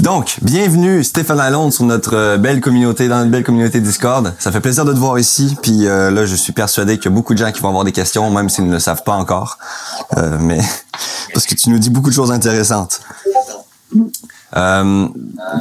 [0.00, 4.32] Donc, bienvenue Stéphane Lalonde sur notre euh, belle communauté, dans notre belle communauté Discord.
[4.38, 5.56] Ça fait plaisir de te voir ici.
[5.62, 7.84] Puis euh, là, je suis persuadé qu'il y a beaucoup de gens qui vont avoir
[7.84, 9.58] des questions, même s'ils ne le savent pas encore.
[10.16, 10.60] Euh, mais
[11.34, 13.00] parce que tu nous dis beaucoup de choses intéressantes.
[14.56, 15.08] Euh,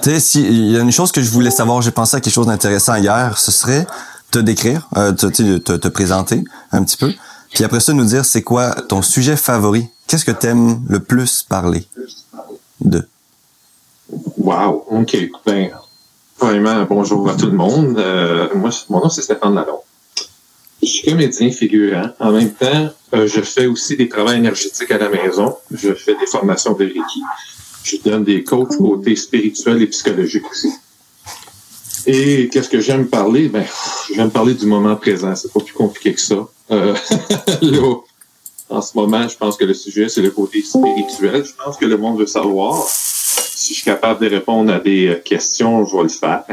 [0.02, 2.22] tu sais, si il y a une chose que je voulais savoir, j'ai pensé à
[2.22, 3.86] quelque chose d'intéressant hier, ce serait
[4.32, 7.14] te décrire, euh, te, te, te présenter un petit peu,
[7.52, 9.88] puis après ça nous dire c'est quoi ton sujet favori.
[10.08, 11.88] Qu'est-ce que t'aimes le plus parler
[12.82, 13.08] de?
[14.38, 15.18] Wow, OK.
[15.46, 15.72] Ben,
[16.40, 17.98] vraiment, bonjour à tout le monde.
[18.00, 19.82] Euh, moi, mon nom, c'est Stéphane Lalonde.
[20.82, 22.10] Je suis comédien figurant.
[22.20, 25.56] En même temps, euh, je fais aussi des travaux énergétiques à la maison.
[25.72, 27.22] Je fais des formations de Reiki.
[27.84, 30.72] Je donne des coachs côté spirituel et psychologique aussi.
[32.08, 33.50] Et qu'est-ce que j'aime parler?
[33.50, 33.66] Ben,
[34.16, 35.36] j'aime parler du moment présent.
[35.36, 36.48] C'est pas plus compliqué que ça.
[36.72, 36.96] Euh,
[37.62, 37.96] là,
[38.70, 41.46] en ce moment, je pense que le sujet, c'est le côté spirituel.
[41.46, 42.88] Je pense que le monde veut savoir.
[43.60, 46.46] Si je suis capable de répondre à des questions, je vais le faire.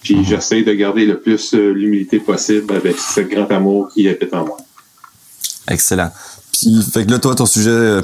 [0.00, 4.32] Puis j'essaie de garder le plus euh, l'humilité possible avec ce grand amour qui est
[4.32, 4.56] en moi.
[5.66, 6.12] Excellent.
[6.52, 8.00] Puis, fait que là, toi, ton sujet euh,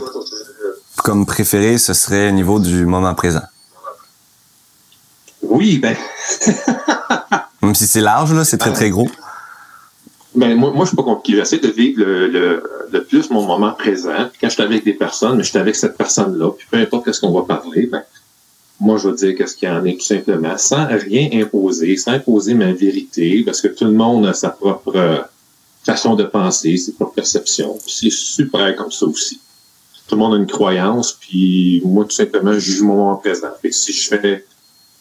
[0.96, 3.44] comme préféré, ce serait au niveau du moment présent.
[5.42, 5.96] Oui, ben.
[7.62, 9.08] Même si c'est large, là, c'est très, très gros.
[10.34, 11.38] Ben, moi, moi je suis pas compliqué.
[11.38, 14.26] J'essaie de vivre le, le, le, plus mon moment présent.
[14.32, 16.76] Puis quand je suis avec des personnes, mais je suis avec cette personne-là, puis peu
[16.76, 18.02] importe ce qu'on va parler, ben,
[18.78, 22.12] moi, je vais dire qu'est-ce qu'il y en est tout simplement, sans rien imposer, sans
[22.12, 25.18] imposer ma vérité, parce que tout le monde a sa propre euh,
[25.84, 27.78] façon de penser, ses propres perceptions.
[27.86, 29.40] C'est super comme ça aussi.
[30.06, 33.48] Tout le monde a une croyance, puis moi, tout simplement, je juge mon moment présent.
[33.60, 34.44] Fait que si je fais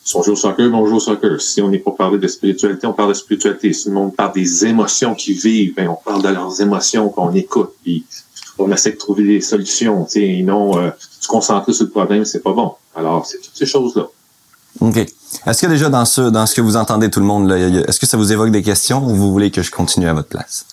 [0.05, 1.41] si on joue au soccer, ben on joue au soccer.
[1.41, 3.73] Si on n'est pas parlé de spiritualité, on parle de spiritualité.
[3.73, 7.33] Si le monde parle des émotions qu'ils vivent, ben on parle de leurs émotions qu'on
[7.33, 7.71] écoute.
[7.83, 8.05] Puis
[8.59, 10.05] on essaie de trouver des solutions.
[10.13, 12.73] Et non euh, se concentrer sur le problème, c'est pas bon.
[12.95, 14.03] Alors, c'est toutes ces choses-là.
[14.81, 14.97] OK.
[14.97, 18.05] Est-ce que déjà dans ce dans ce que vous entendez tout le monde, est-ce que
[18.05, 20.65] ça vous évoque des questions ou vous voulez que je continue à votre place?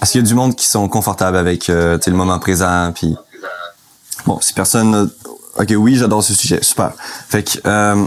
[0.00, 2.92] Est-ce qu'il y a du monde qui sont confortables avec euh, le moment présent?
[2.94, 3.14] Puis
[4.26, 5.10] bon, si personne
[5.58, 6.62] Ok, oui, j'adore ce sujet.
[6.62, 6.92] Super.
[7.28, 8.06] Fait que, euh,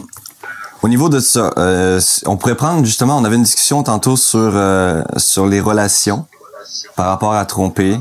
[0.82, 4.40] au niveau de ça, euh, on pourrait prendre justement, on avait une discussion tantôt sur
[4.40, 6.26] euh, sur les relations
[6.96, 8.00] par rapport à tromper.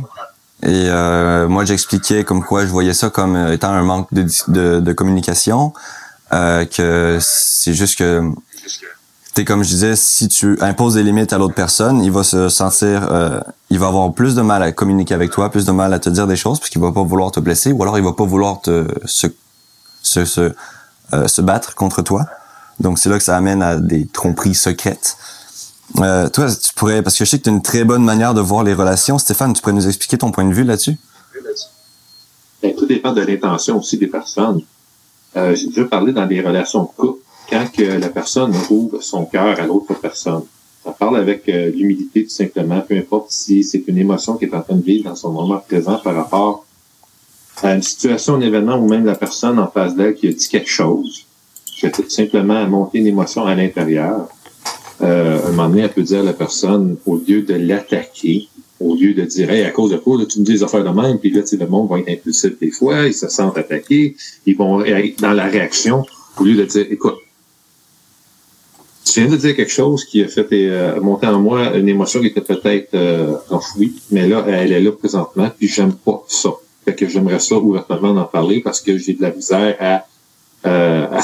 [0.63, 4.81] Et euh, moi, j'expliquais comme quoi je voyais ça comme étant un manque de, de,
[4.81, 5.73] de communication,
[6.33, 8.23] euh, que c'est juste que
[9.35, 12.49] c'est comme je disais, si tu imposes des limites à l'autre personne, il va se
[12.49, 15.93] sentir, euh, il va avoir plus de mal à communiquer avec toi, plus de mal
[15.93, 18.13] à te dire des choses, puisqu'il va pas vouloir te blesser, ou alors il va
[18.13, 19.27] pas vouloir te se
[20.03, 20.53] se se,
[21.15, 22.27] euh, se battre contre toi.
[22.79, 25.17] Donc c'est là que ça amène à des tromperies secrètes.
[26.01, 28.35] Euh, toi, tu pourrais, parce que je sais que tu as une très bonne manière
[28.35, 29.19] de voir les relations.
[29.19, 30.97] Stéphane, tu pourrais nous expliquer ton point de vue là-dessus?
[32.63, 34.63] Ben, tout dépend de l'intention aussi des personnes.
[35.37, 39.27] Euh, J'ai déjà parlé dans des relations de couple quand que la personne ouvre son
[39.27, 40.43] cœur à l'autre personne.
[40.85, 44.55] Ça parle avec euh, l'humilité tout simplement, peu importe si c'est une émotion qui est
[44.55, 46.65] en train de vivre dans son moment présent par rapport
[47.63, 50.49] à une situation, un événement ou même la personne en face d'elle qui a dit
[50.49, 51.27] quelque chose.
[51.77, 54.29] Je vais tout simplement monter une émotion à l'intérieur.
[55.05, 58.49] Euh, un moment donné, elle peut dire à la personne, au lieu de l'attaquer,
[58.81, 60.85] au lieu de dire hey, à cause de quoi, là, tu me dis des affaires
[60.85, 64.17] de même, puis là, le monde va être impulsif des fois, ils se sentent attaqués,
[64.47, 66.05] ils vont être dans la réaction,
[66.39, 67.17] au lieu de dire écoute,
[69.05, 72.21] tu viens de dire quelque chose qui a fait euh, monter en moi une émotion
[72.21, 76.51] qui était peut-être euh, enfouie, mais là, elle est là présentement, puis j'aime pas ça.
[76.85, 80.07] Fait que j'aimerais ça ouvertement en parler parce que j'ai de la misère à,
[80.67, 81.23] euh, à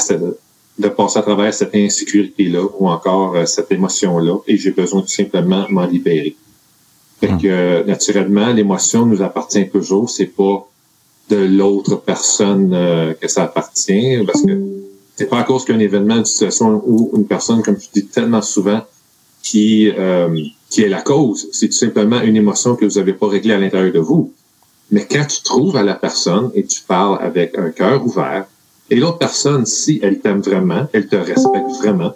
[0.81, 5.07] de passer à travers cette insécurité-là ou encore euh, cette émotion-là et j'ai besoin tout
[5.07, 6.35] simplement m'en libérer.
[7.19, 10.67] Fait que euh, naturellement, l'émotion nous appartient toujours, c'est pas
[11.29, 14.59] de l'autre personne euh, que ça appartient parce que
[15.15, 18.41] c'est pas à cause qu'un événement, une situation ou une personne, comme je dis tellement
[18.41, 18.81] souvent,
[19.43, 20.35] qui, euh,
[20.69, 21.47] qui est la cause.
[21.51, 24.33] C'est tout simplement une émotion que vous n'avez pas réglée à l'intérieur de vous.
[24.89, 28.45] Mais quand tu trouves à la personne et tu parles avec un cœur ouvert,
[28.91, 32.13] et l'autre personne, si elle t'aime vraiment, elle te respecte vraiment,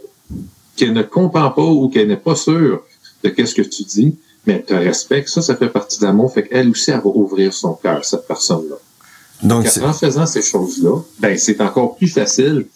[0.76, 2.84] qu'elle ne comprend pas ou qu'elle n'est pas sûre
[3.24, 6.32] de qu'est-ce que tu dis, mais elle te respecte, ça, ça fait partie de l'amour.
[6.32, 8.76] Fait qu'elle aussi, elle va ouvrir son cœur, cette personne-là.
[9.42, 12.68] Donc, en faisant ces choses-là, ben, c'est encore plus facile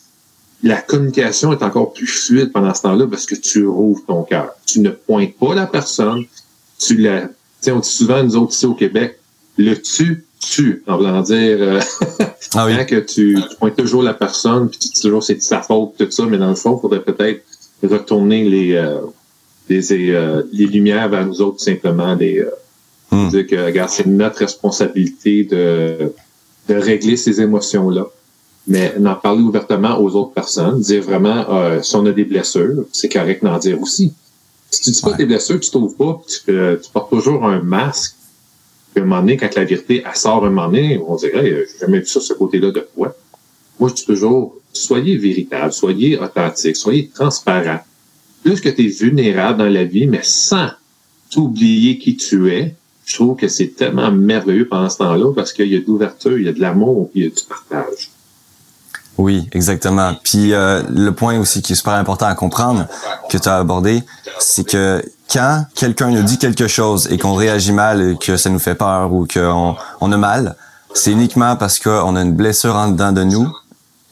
[0.63, 4.52] la communication est encore plus fluide pendant ce temps-là parce que tu rouvres ton cœur.
[4.66, 6.25] Tu ne pointes pas la personne,
[6.78, 9.19] tu la, tu sais, on dit souvent, nous autres ici au Québec,
[9.57, 11.80] le tu, tu, en voulant dire, euh,
[12.56, 12.86] ah oui.
[12.86, 15.95] que tu, tu, pointes toujours la personne, puis tu dis toujours c'est de sa faute,
[15.97, 17.44] tout ça, mais dans le fond, il faudrait peut-être
[17.83, 19.00] retourner les, euh,
[19.69, 22.51] les, euh, les lumières vers nous autres, simplement, les, euh,
[23.12, 23.30] hmm.
[23.30, 26.13] dire que, regarde, c'est notre responsabilité de,
[26.68, 28.06] de régler ces émotions-là
[28.69, 32.85] mais d'en parler ouvertement aux autres personnes, dire vraiment, euh, si on a des blessures,
[32.92, 34.13] c'est correct d'en dire aussi.
[34.69, 38.13] Si tu dis pas tes blessures, tu t'ouvres pas, tu, tu, portes toujours un masque,
[38.95, 41.80] un moment donné, quand la vérité elle sort un moment donné, on dirait, hey, j'ai
[41.80, 43.15] jamais vu ça ce côté-là de toi.
[43.80, 47.80] Moi, je dis toujours, soyez véritable, soyez authentique, soyez transparent.
[48.44, 50.69] Plus que tu es vulnérable dans la vie, mais sans
[51.30, 52.75] t'oublier qui tu es,
[53.06, 56.38] je trouve que c'est tellement merveilleux pendant ce temps-là parce qu'il y a de l'ouverture,
[56.38, 58.12] il y a de l'amour, il y a du partage.
[59.18, 60.13] Oui, exactement.
[60.24, 62.88] Puis euh, le point aussi qui est super important à comprendre
[63.30, 64.01] que tu as abordé,
[64.39, 68.50] c'est que quand quelqu'un nous dit quelque chose et qu'on réagit mal et que ça
[68.50, 70.56] nous fait peur ou qu'on on a mal,
[70.94, 73.48] c'est uniquement parce qu'on a une blessure en dedans de nous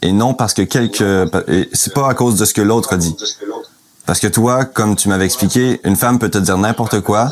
[0.02, 1.30] et non parce que quelque
[1.74, 3.16] c'est pas à cause de ce que l'autre dit.
[4.06, 7.30] Parce que toi, comme tu m'avais expliqué, une femme peut te dire n'importe quoi,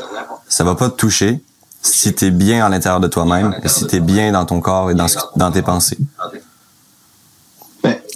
[0.49, 1.41] ça va pas te toucher
[1.81, 4.59] si tu es bien à l'intérieur de toi-même et si tu es bien dans ton
[4.59, 5.97] corps et dans, tes pensées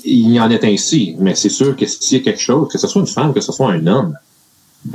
[0.06, 2.80] il y en est ainsi, mais c'est sûr que s'il y a quelque chose, que
[2.80, 4.16] ce soit une femme, que ce soit un homme,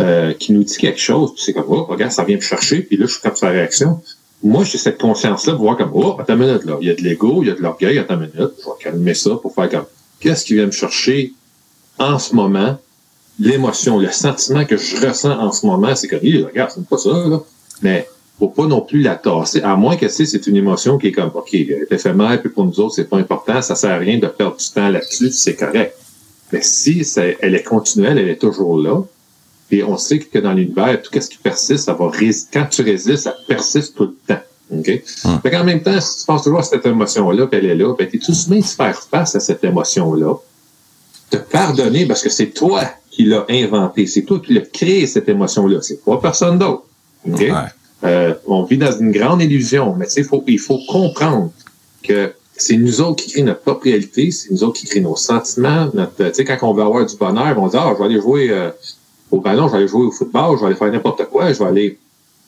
[0.00, 2.80] euh, qui nous dit quelque chose, puis c'est comme, oh, regarde, ça vient me chercher,
[2.80, 4.00] puis là, je suis comme sa réaction.
[4.42, 6.94] Moi, j'ai cette conscience-là de voir comme, oh, attends une minute, là, il y a
[6.94, 9.54] de l'ego, il y a de l'orgueil, attends une minute, je vais calmer ça pour
[9.54, 9.84] faire comme,
[10.20, 11.34] qu'est-ce qui vient me chercher
[11.98, 12.78] en ce moment,
[13.38, 17.10] l'émotion, le sentiment que je ressens en ce moment, c'est comme, regarde, c'est pas ça,
[17.10, 17.40] là.
[17.82, 18.08] Mais
[18.38, 21.30] faut pas non plus la tasser, à moins que c'est une émotion qui est comme,
[21.34, 24.18] OK, elle est éphémère, puis pour nous autres, c'est pas important, ça sert à rien
[24.18, 25.94] de perdre du temps là-dessus, c'est correct.
[26.52, 27.06] Mais si
[27.40, 29.02] elle est continuelle, elle est toujours là,
[29.70, 32.10] et on sait que dans l'univers, tout ce qui persiste, ça va
[32.52, 34.42] quand tu résistes, ça persiste tout le temps.
[34.72, 35.02] OK?
[35.24, 35.40] Hum.
[35.42, 37.94] Fait en même temps, si tu penses toujours à cette émotion-là, puis elle est là,
[37.98, 40.34] ben, t'es tout de faire face à cette émotion-là,
[41.30, 45.28] te pardonner parce que c'est toi qui l'as inventé, c'est toi qui l'as créé, cette
[45.28, 46.84] émotion-là, c'est pas personne d'autre.
[47.26, 47.44] OK?
[48.04, 51.50] Euh, on vit dans une grande illusion, mais faut, il faut comprendre
[52.02, 55.16] que c'est nous autres qui créons notre propre réalité, c'est nous autres qui créons nos
[55.16, 55.90] sentiments.
[55.94, 58.70] Notre, quand on veut avoir du bonheur, on dit ah, je vais aller jouer euh,
[59.34, 61.58] au ballon, je vais aller jouer au football, je vais aller faire n'importe quoi, je
[61.58, 61.98] vais aller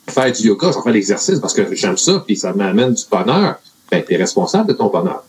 [0.08, 3.04] faire du yoga, je vais faire l'exercice parce que j'aime ça, puis ça m'amène du
[3.10, 3.56] bonheur.
[3.90, 5.24] Ben, tu es responsable de ton bonheur.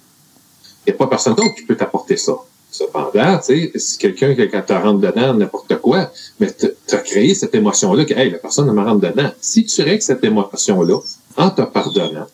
[0.86, 2.34] Il n'y a pas personne d'autre qui peut t'apporter ça.
[2.70, 7.34] Cependant, tu sais, si quelqu'un, quand te rentre dedans, n'importe quoi, mais tu as créé
[7.34, 9.32] cette émotion-là que, hey, la personne me rentre dedans.
[9.42, 11.00] Si tu règles cette émotion-là
[11.38, 12.28] en te pardonnant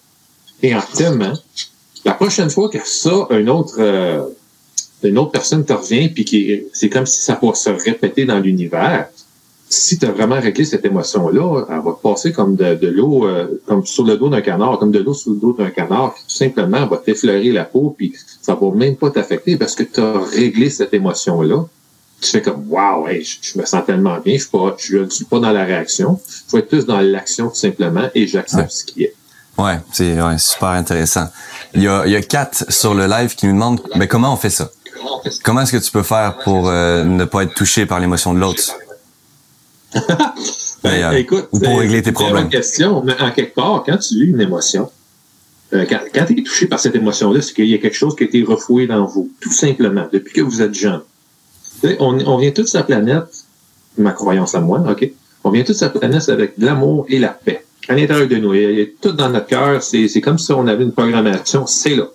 [0.62, 1.34] et en t'aimant,
[2.04, 4.26] la prochaine fois que ça, une autre, euh,
[5.10, 8.40] une autre personne te revient, puis qui, c'est comme si ça pourrait se répéter dans
[8.40, 9.08] l'univers,
[9.74, 13.86] si tu as vraiment réglé cette émotion-là, elle va passer comme de, l'eau, euh, comme
[13.86, 16.86] sur le dos d'un canard, comme de l'eau sur le dos d'un canard, tout simplement,
[16.86, 20.70] va t'effleurer la peau, puis ça va même pas t'affecter parce que tu as réglé
[20.70, 21.66] cette émotion-là.
[22.22, 25.52] Tu fais comme Wow, je, me sens tellement bien, je ne je, suis pas dans
[25.52, 29.16] la réaction, je vais être plus dans l'action tout simplement et j'accepte ce qui est.
[29.58, 31.28] Ouais, c'est super intéressant.
[31.76, 34.34] Il y a, il y a Kat sur le live qui nous demande mais comment
[34.34, 34.72] on fait ça?
[35.44, 38.40] Comment est-ce que tu peux faire pour euh, ne pas être touché par l'émotion de
[38.40, 38.74] l'autre?
[40.84, 42.46] ben, écoute, ou pour régler tes problèmes.
[42.46, 44.90] Une question, mais en quelque part, quand tu vis une émotion,
[45.74, 48.16] euh, quand, quand tu es touché par cette émotion-là, c'est qu'il y a quelque chose
[48.16, 51.02] qui a été refoué dans vous, tout simplement, depuis que vous êtes jeune.
[52.00, 53.46] On, on vient toute sa planète,
[53.98, 55.12] ma croyance à moi, OK?
[55.44, 57.66] On vient toute sa planète avec de l'amour et la paix.
[57.90, 60.68] À l'intérieur de nous, il y a tout dans notre cœur, c'est comme si on
[60.68, 62.08] avait une programmation, c'est là.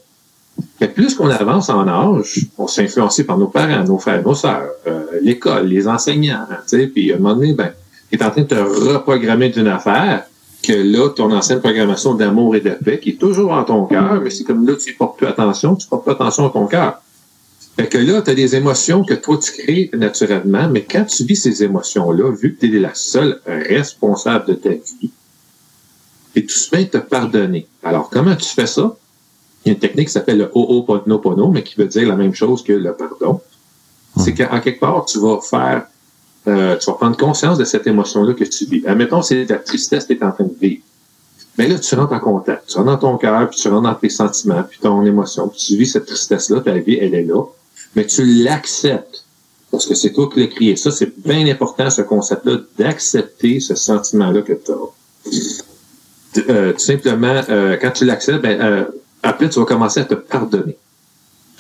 [0.81, 4.35] Mais plus qu'on avance en âge, on s'est influencé par nos parents, nos frères, nos
[4.35, 7.73] sœurs, euh, l'école, les enseignants, tu sais, puis à un moment donné, ben,
[8.11, 10.25] tu es en train de te reprogrammer d'une affaire
[10.63, 14.21] que là, ton ancienne programmation d'amour et de paix, qui est toujours en ton cœur,
[14.23, 17.01] mais c'est comme là, tu portes plus attention, tu portes plus attention à ton cœur.
[17.77, 21.25] Fait que là, tu as des émotions que toi, tu crées naturellement, mais quand tu
[21.25, 25.13] vis ces émotions-là, vu que tu es la seule responsable de ta vie,
[26.39, 27.67] et tout se te pardonner.
[27.83, 28.97] Alors, comment tu fais ça?
[29.65, 32.35] Il y a une technique qui s'appelle le Ho'oponopono, mais qui veut dire la même
[32.35, 33.41] chose que le pardon.
[34.17, 34.49] C'est hmm.
[34.49, 35.87] qu'en quelque part, tu vas faire,
[36.47, 38.87] euh, tu vas prendre conscience de cette émotion-là que tu vis.
[38.87, 40.83] Admettons, c'est la tristesse que tu es en train de vivre.
[41.59, 42.69] Mais là, tu rentres en contact.
[42.69, 45.59] Tu rentres dans ton cœur, puis tu rentres dans tes sentiments, puis ton émotion, puis
[45.59, 47.43] tu vis cette tristesse-là, ta vie, elle est là.
[47.97, 49.25] Mais tu l'acceptes.
[49.71, 50.77] Parce que c'est toi qui l'as créé.
[50.77, 56.43] Ça, c'est bien important, ce concept-là, d'accepter ce sentiment-là que tu as.
[56.49, 58.85] Euh, tout simplement, euh, quand tu l'acceptes, ben, euh,
[59.29, 60.77] après, tu vas commencer à te pardonner.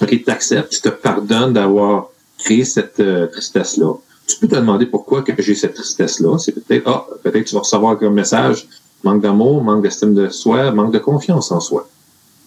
[0.00, 2.08] OK, tu acceptes, tu te pardonnes d'avoir
[2.38, 3.94] créé cette euh, tristesse-là.
[4.26, 6.38] Tu peux te demander pourquoi que j'ai cette tristesse-là.
[6.38, 8.68] C'est peut-être, ah, peut-être tu vas recevoir comme message
[9.04, 11.88] manque d'amour, manque d'estime de soi, manque de confiance en soi.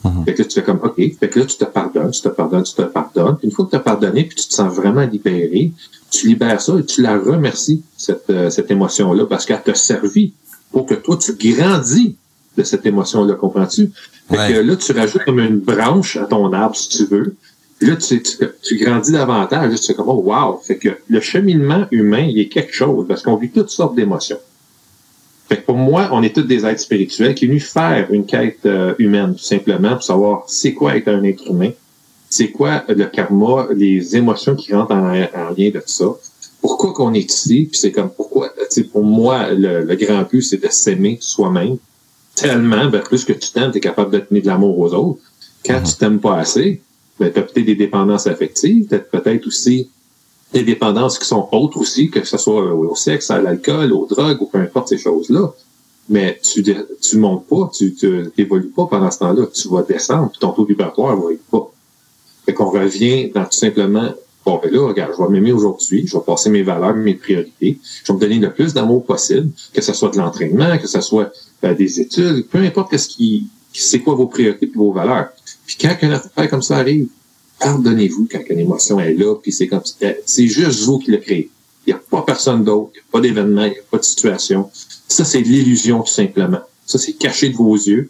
[0.04, 0.26] Mm-hmm.
[0.26, 2.64] Fait que tu fais comme, OK, fait que là, tu te pardonnes, tu te pardonnes,
[2.64, 3.38] tu te pardonnes.
[3.44, 5.72] une fois que tu as pardonné, puis tu te sens vraiment libéré,
[6.10, 10.34] tu libères ça et tu la remercies, cette, euh, cette émotion-là, parce qu'elle t'a servi
[10.72, 12.16] pour que toi, tu grandis
[12.58, 13.92] de cette émotion-là, comprends-tu?
[14.30, 17.36] Fait que là, tu rajoutes comme une branche à ton arbre, si tu veux.
[17.82, 19.80] là, tu, tu, tu, grandis davantage.
[19.80, 20.58] Tu fais comme, oh, wow!
[20.58, 24.40] Fait que le cheminement humain, il est quelque chose parce qu'on vit toutes sortes d'émotions.
[25.50, 28.26] Fait que pour moi, on est tous des êtres spirituels qui est venus faire une
[28.26, 31.72] quête euh, humaine, tout simplement, pour savoir c'est quoi être un être humain,
[32.30, 36.06] c'est quoi le karma, les émotions qui rentrent en, en lien de ça,
[36.62, 40.24] pourquoi qu'on est ici, puis c'est comme pourquoi, tu sais, pour moi, le, le grand
[40.24, 41.78] but, c'est de s'aimer soi-même.
[42.36, 45.22] Tellement, ben, plus que tu t'aimes, tu es capable de tenir de l'amour aux autres.
[45.66, 46.82] Quand tu t'aimes pas assez,
[47.20, 49.90] ben, tu as peut-être des dépendances affectives, peut-être aussi
[50.54, 54.42] des dépendances qui sont autres aussi, que ce soit au sexe, à l'alcool, aux drogues,
[54.42, 55.54] ou peu importe ces choses-là.
[56.10, 56.64] Mais tu
[57.02, 57.96] tu montes pas, tu
[58.38, 59.46] n'évolues pas pendant ce temps-là.
[59.54, 61.72] Tu vas descendre, puis ton taux vibratoire va être pas.
[62.46, 64.12] Fait qu'on revient dans tout simplement,
[64.46, 67.80] bon, ben là, regarde, je vais m'aimer aujourd'hui, je vais passer mes valeurs, mes priorités,
[68.04, 71.02] je vais me donner le plus d'amour possible, que ce soit de l'entraînement, que ce
[71.02, 71.32] soit
[71.64, 75.30] euh, des études, peu importe ce qui, c'est quoi vos priorités et vos valeurs.
[75.66, 77.08] Puis quand une affaire comme ça arrive,
[77.60, 79.84] pardonnez-vous quand une émotion est là, puis c'est comme
[80.26, 81.50] c'est juste vous qui le créez.
[81.86, 83.98] Il n'y a pas personne d'autre, il n'y a pas d'événement, il n'y a pas
[83.98, 84.70] de situation.
[85.08, 86.60] Ça, c'est de l'illusion, tout simplement.
[86.86, 88.10] Ça, c'est caché de vos yeux.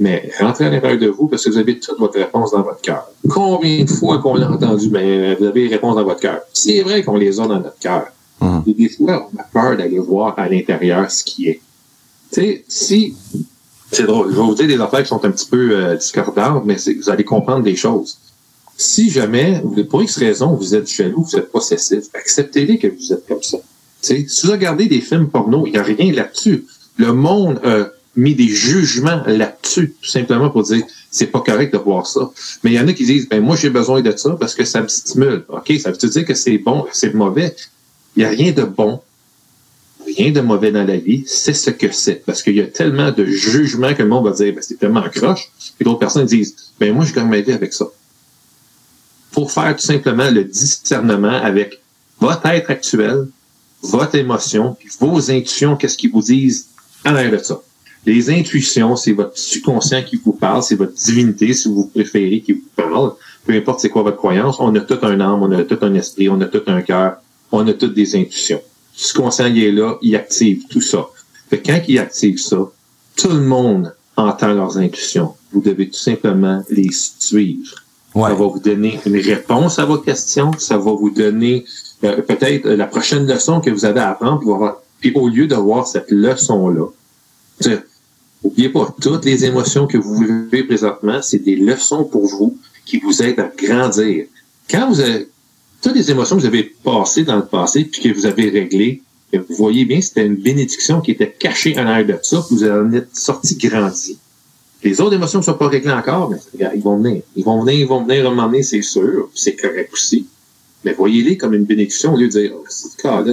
[0.00, 2.80] Mais rentrez à l'intérieur de vous parce que vous avez toute votre réponse dans votre
[2.80, 3.06] cœur.
[3.28, 6.40] Combien de fois qu'on l'a entendu, ben, vous avez les réponses dans votre cœur.
[6.52, 8.06] C'est vrai qu'on les a dans notre cœur.
[8.40, 8.60] Mmh.
[8.66, 11.60] Et des fois, on a peur d'aller voir à l'intérieur ce qui est.
[12.32, 13.14] Tu sais, si
[13.92, 14.30] c'est drôle.
[14.30, 17.10] Je vais vous dire des affaires qui sont un petit peu euh, discordantes, mais vous
[17.10, 18.18] allez comprendre des choses.
[18.76, 23.26] Si jamais, pour X raison, vous êtes jaloux, vous êtes possessif, acceptez-les que vous êtes
[23.26, 23.58] comme ça.
[24.00, 26.66] si vous regardez des films porno, il n'y a rien là-dessus.
[26.96, 31.78] Le monde a mis des jugements là-dessus, tout simplement pour dire c'est pas correct de
[31.78, 32.30] voir ça.
[32.62, 34.64] Mais il y en a qui disent ben moi j'ai besoin de ça parce que
[34.64, 35.44] ça me stimule.
[35.48, 37.54] OK, ça veut dire que c'est bon, c'est mauvais?
[38.16, 39.00] Il n'y a rien de bon
[40.16, 42.24] rien de mauvais dans la vie, c'est ce que c'est.
[42.24, 45.08] Parce qu'il y a tellement de jugements que le monde va dire, ben, c'est tellement
[45.08, 45.50] croche.
[45.78, 47.86] Et d'autres personnes disent, ben, moi, je gagne ma vie avec ça.
[49.32, 51.80] Pour faire tout simplement le discernement avec
[52.18, 53.28] votre être actuel,
[53.82, 56.66] votre émotion, puis vos intuitions, qu'est-ce qu'ils vous disent
[57.04, 57.60] à l'air de ça.
[58.06, 62.52] Les intuitions, c'est votre subconscient qui vous parle, c'est votre divinité, si vous préférez, qui
[62.52, 63.12] vous parle.
[63.44, 65.94] Peu importe c'est quoi votre croyance, on a tout un âme, on a tout un
[65.94, 67.16] esprit, on a tout un cœur,
[67.52, 68.60] on a toutes des intuitions
[69.00, 71.08] ce conscient est là, il active tout ça.
[71.48, 72.58] Fait quand il active ça,
[73.16, 75.34] tout le monde entend leurs intuitions.
[75.52, 77.74] Vous devez tout simplement les suivre.
[78.12, 80.50] Ça va vous donner une réponse à votre question.
[80.58, 81.64] Ça va vous donner
[82.04, 84.82] euh, peut-être la prochaine leçon que vous avez à apprendre.
[85.00, 86.86] Puis au lieu de voir cette leçon-là,
[88.44, 92.98] n'oubliez pas, toutes les émotions que vous vivez présentement, c'est des leçons pour vous qui
[92.98, 94.26] vous aident à grandir.
[94.70, 95.28] Quand vous avez,
[95.82, 99.02] toutes les émotions que vous avez passées dans le passé puis que vous avez réglées,
[99.32, 102.92] vous voyez bien, c'était une bénédiction qui était cachée en arrière de ça, vous en
[102.92, 104.18] êtes sorti grandi.
[104.82, 107.22] Les autres émotions ne sont pas réglées encore, mais ils vont venir.
[107.36, 110.26] Ils vont venir, ils vont venir à un moment c'est sûr, c'est correct aussi.
[110.84, 112.64] Mais voyez-les comme une bénédiction au lieu de dire, oh,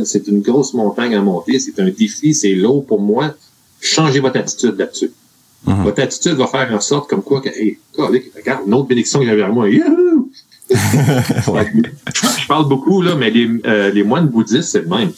[0.03, 3.33] c'est une grosse montagne à monter, c'est un défi, c'est lourd pour moi.
[3.79, 5.11] Changez votre attitude là-dessus.
[5.65, 5.83] Mm-hmm.
[5.83, 9.25] Votre attitude va faire en sorte comme quoi que, hey, regarde, une autre bénédiction que
[9.25, 9.69] j'avais à moi.
[9.69, 10.31] Youhou!
[10.69, 15.11] je parle beaucoup, là, mais les, euh, les moines bouddhistes, c'est le même.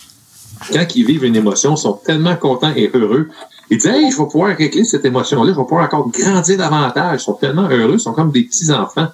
[0.71, 3.29] Quand ils vivent une émotion, ils sont tellement contents et heureux.
[3.69, 7.21] Ils disent, hey, je vais pouvoir régler cette émotion-là, je vais pouvoir encore grandir davantage.
[7.21, 9.07] Ils sont tellement heureux, ils sont comme des petits-enfants.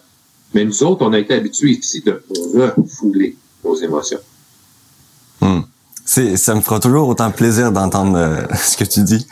[0.53, 2.23] Mais nous autres, on a été habitués ici de
[2.55, 4.19] refouler nos émotions.
[6.17, 6.35] Hmm.
[6.35, 9.27] Ça me fera toujours autant plaisir d'entendre euh, ce que tu dis.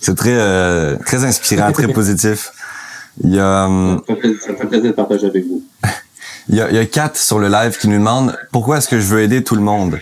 [0.00, 2.52] C'est très, euh, très inspirant, très positif.
[3.22, 5.62] Il y a, ça, me fait, ça me fait plaisir de partager avec vous.
[6.48, 8.88] Il y a, il y a Kat sur le live qui nous demande pourquoi est-ce
[8.88, 10.00] que je veux aider tout le monde?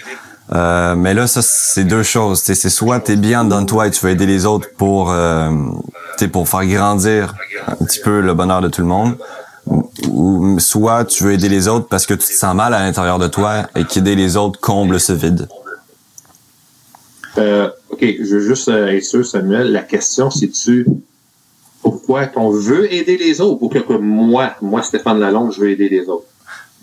[0.55, 2.41] Euh, mais là, ça, c'est deux choses.
[2.43, 5.51] C'est soit t'es bien dans toi et tu veux aider les autres pour, euh,
[6.33, 7.35] pour faire grandir
[7.67, 9.17] un petit peu le bonheur de tout le monde,
[10.09, 13.19] ou soit tu veux aider les autres parce que tu te sens mal à l'intérieur
[13.19, 15.49] de toi et qu'aider les autres comble ce vide.
[17.37, 19.71] Euh, ok, je veux juste euh, être sûr, Samuel.
[19.71, 20.87] La question, c'est-tu
[21.83, 25.89] pourquoi qu'on veut aider les autres ou que moi, moi, Stéphane Lalonde, je veux aider
[25.89, 26.27] les autres?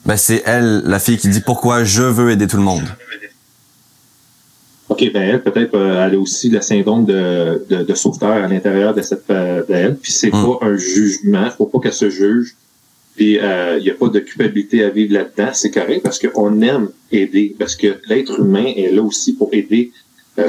[0.06, 2.84] Ben, c'est elle, la fille, qui dit pourquoi je veux aider tout le monde.
[4.88, 8.48] OK, ben elle, peut-être, euh, elle a aussi le syndrome de, de, de sauveteur à
[8.48, 9.98] l'intérieur de cette euh, d'elle.
[9.98, 10.46] Puis c'est hmm.
[10.46, 12.56] pas un jugement, faut pas qu'elle se juge.
[13.16, 15.50] Puis il euh, n'y a pas de culpabilité à vivre là-dedans.
[15.54, 19.92] C'est correct parce qu'on aime aider, parce que l'être humain est là aussi pour aider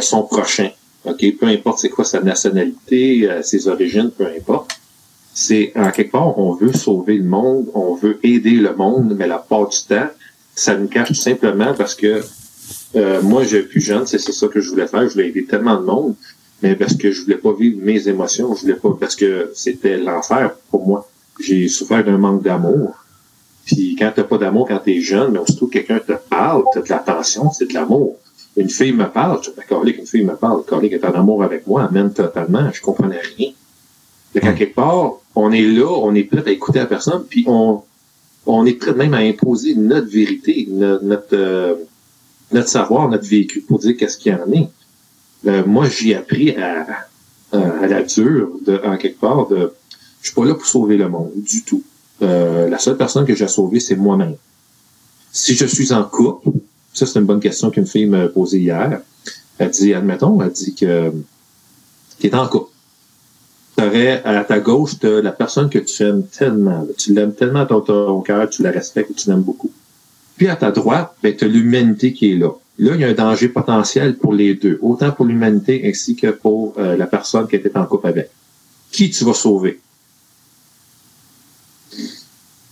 [0.01, 0.71] son prochain.
[1.05, 4.73] OK, peu importe c'est quoi sa nationalité, ses origines, peu importe
[5.39, 9.27] c'est en quelque part, on veut sauver le monde, on veut aider le monde, mais
[9.27, 10.09] la part du temps,
[10.55, 12.23] ça nous cache tout simplement parce que
[12.95, 15.07] euh, moi, j'ai plus jeune, c'est ça que je voulais faire.
[15.07, 16.15] Je voulais aider tellement de monde,
[16.63, 19.99] mais parce que je voulais pas vivre mes émotions, je voulais pas parce que c'était
[19.99, 21.07] l'enfer pour moi.
[21.39, 22.95] J'ai souffert d'un manque d'amour.
[23.67, 26.81] Puis quand t'as pas d'amour quand t'es jeune, mais aussitôt que quelqu'un te parle, t'as
[26.81, 28.17] de l'attention, c'est de l'amour.
[28.57, 31.43] Une fille me parle, je suis d'accord qu'une fille me parle, Carlique est en amour
[31.45, 33.51] avec moi, même totalement, je comprenais rien.
[34.35, 37.45] Donc, à quelque part, on est là, on est prêt à écouter la personne, puis
[37.47, 37.83] on,
[38.47, 41.75] on est prêt même à imposer notre vérité, notre, euh,
[42.53, 44.69] notre, savoir, notre vécu pour dire qu'est-ce qu'il y en est.
[45.47, 46.87] Euh, moi, j'ai appris à,
[47.53, 49.73] à, la dure, de, en quelque part, de,
[50.23, 51.83] je suis pas là pour sauver le monde, du tout.
[52.23, 54.37] Euh, la seule personne que j'ai sauvée, c'est moi-même.
[55.31, 56.49] Si je suis en couple,
[56.97, 59.01] ça c'est une bonne question qu'une fille m'a posée hier.
[59.59, 61.13] Elle dit, admettons, elle dit que
[62.19, 62.71] tu es en couple.
[63.77, 66.87] T'aurais à ta gauche as la personne que tu aimes tellement.
[66.97, 69.71] Tu l'aimes tellement dans ton cœur, tu la respectes, tu l'aimes beaucoup.
[70.37, 72.51] Puis à ta droite, ben, tu as l'humanité qui est là.
[72.79, 76.29] Là, il y a un danger potentiel pour les deux, autant pour l'humanité ainsi que
[76.29, 78.31] pour euh, la personne qui était en couple avec.
[78.91, 79.81] Qui tu vas sauver?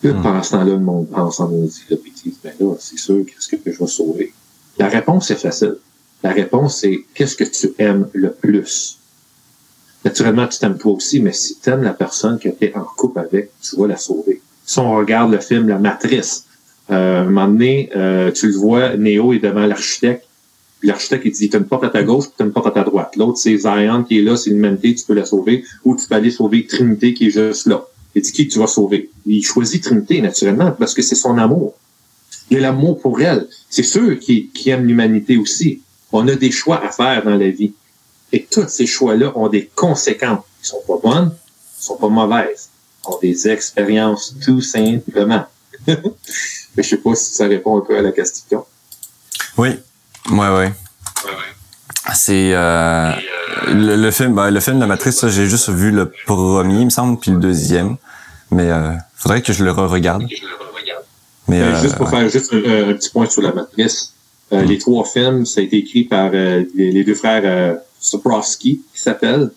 [0.05, 0.21] Puis hmm.
[0.21, 2.13] pendant ce temps-là, le monde pense en maudit, là, puis
[2.45, 4.35] ben là, c'est sûr, qu'est-ce que je vais sauver?
[4.77, 5.77] La réponse est facile.
[6.23, 8.99] La réponse, c'est qu'est-ce que tu aimes le plus?
[10.05, 12.85] Naturellement, tu t'aimes toi aussi, mais si tu aimes la personne que tu es en
[12.85, 14.43] couple avec, tu vas la sauver.
[14.67, 16.45] Si on regarde le film La Matrice,
[16.91, 20.27] euh, un moment donné, euh, tu le vois, Néo est devant l'architecte,
[20.81, 22.53] puis l'architecte, il dit, tu as une porte à ta gauche, puis tu as une
[22.53, 23.17] porte à ta droite.
[23.17, 26.15] L'autre, c'est Zion qui est là, c'est l'humanité, tu peux la sauver, ou tu peux
[26.15, 27.87] aller sauver Trinité qui est juste là.
[28.15, 29.11] Il dit qui tu vas sauver.
[29.27, 31.75] Il choisit Trinité, naturellement, parce que c'est son amour.
[32.51, 33.49] Il a l'amour pour elle.
[33.71, 35.83] C'est ceux qui, qui aiment l'humanité aussi.
[36.13, 37.73] On a des choix à faire dans la vie.
[38.33, 40.45] Et tous ces choix-là ont des conséquences.
[40.63, 41.35] Ils sont pas bonnes,
[41.81, 42.69] ils sont pas mauvaises.
[43.05, 45.47] Ils ont des expériences tout simplement.
[45.87, 48.65] Mais je sais pas si ça répond un peu à la question.
[49.57, 49.69] Oui,
[50.31, 50.73] ouais, ouais.
[52.15, 53.13] C'est euh,
[53.67, 56.87] le, le, film, ben, le film de la Matrice, j'ai juste vu le premier, il
[56.87, 57.97] me semble, puis le deuxième.
[58.51, 60.25] Mais euh, faudrait que je le re-regarde.
[61.49, 64.15] Mais euh, juste pour faire juste un, petit point sur la Matrice,
[64.53, 68.83] euh, les trois films, ça a été écrit par euh, les, deux frères euh, Soprowski,
[68.95, 69.51] qui s'appellent,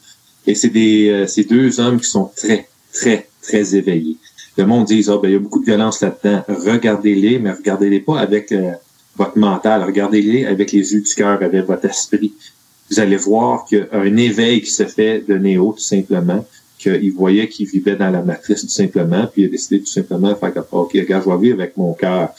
[0.45, 4.15] et c'est des c'est deux hommes qui sont très très très éveillés.
[4.57, 6.43] Le monde dit ah ben il y a beaucoup de violence là-dedans.
[6.47, 8.53] Regardez-les, mais regardez-les pas avec
[9.17, 9.83] votre mental.
[9.83, 12.33] Regardez-les avec les yeux du cœur, avec votre esprit.
[12.89, 16.45] Vous allez voir qu'il y a un éveil qui se fait de Néo, tout simplement,
[16.77, 20.29] qu'il voyait qu'il vivait dans la matrice, tout simplement, puis il a décidé tout simplement
[20.29, 22.29] de faire comme, OK, regarde, je vais vivre avec mon cœur.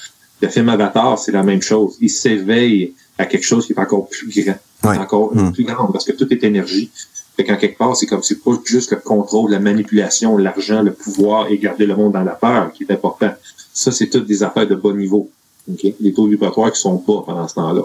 [0.40, 1.96] Le film Avatar, c'est la même chose.
[2.00, 4.56] Il s'éveille à quelque chose qui est encore plus grand,
[5.00, 5.52] encore hmm.
[5.52, 6.90] plus grand, parce que tout est énergie.
[7.36, 10.92] Fait qu'en quelque part, c'est comme c'est pas juste le contrôle, la manipulation, l'argent, le
[10.92, 13.32] pouvoir et garder le monde dans la peur qui est important.
[13.72, 15.30] Ça, c'est toutes des affaires de bas niveau.
[16.00, 17.82] Les taux vibratoires qui sont bas pendant ce temps-là.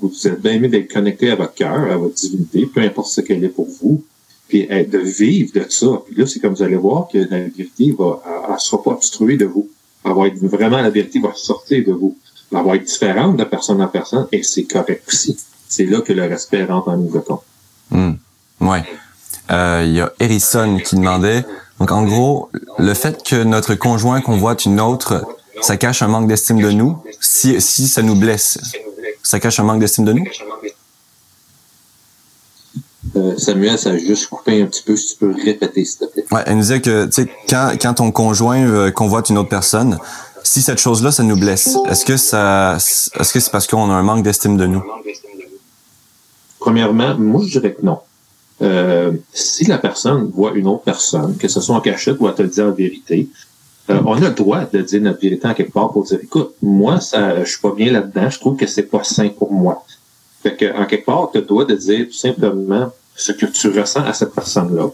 [0.00, 3.20] Vous êtes bien mieux d'être connecté à votre cœur, à votre divinité, peu importe ce
[3.22, 4.04] qu'elle est pour vous,
[4.48, 5.86] puis de vivre de ça.
[6.06, 9.36] Puis là, c'est comme vous allez voir que la vérité va, elle, sera pas obstruée
[9.36, 9.68] de vous.
[10.04, 12.16] Elle va être vraiment, la vérité va sortir de vous.
[12.52, 15.36] Elle va être différente de personne en personne, et c'est correct aussi.
[15.68, 17.42] C'est là que le respect rentre en nous de compte.
[17.90, 18.12] Hmm.
[18.60, 18.84] Ouais.
[19.50, 21.44] Euh, il y a Harrison qui demandait,
[21.80, 25.24] donc en gros, le fait que notre conjoint convoite une autre
[25.60, 26.98] ça cache un manque d'estime de nous.
[27.20, 28.58] Si, si ça nous blesse,
[29.26, 30.24] ça cache un manque d'estime de nous?
[33.16, 36.04] Euh, Samuel, ça a juste coupé un petit peu, si tu peux répéter, s'il te
[36.04, 36.24] plaît.
[36.30, 39.48] Ouais, elle nous disait que, tu sais, quand, quand ton conjoint euh, convoite une autre
[39.48, 39.98] personne,
[40.44, 43.94] si cette chose-là, ça nous blesse, est-ce que ça, est-ce que c'est parce qu'on a
[43.94, 44.84] un manque d'estime de nous?
[46.60, 47.98] Premièrement, moi, je dirais que non.
[48.62, 52.32] Euh, si la personne voit une autre personne, que ce soit en cachette ou à
[52.32, 53.28] te le dire en vérité,
[53.90, 56.54] euh, on a le droit de dire notre vérité en quelque part pour dire, écoute,
[56.62, 59.84] moi, ça, je suis pas bien là-dedans, je trouve que c'est pas sain pour moi.
[60.42, 64.04] Fait que, en quelque part, tu droit de dire tout simplement ce que tu ressens
[64.04, 64.90] à cette personne-là.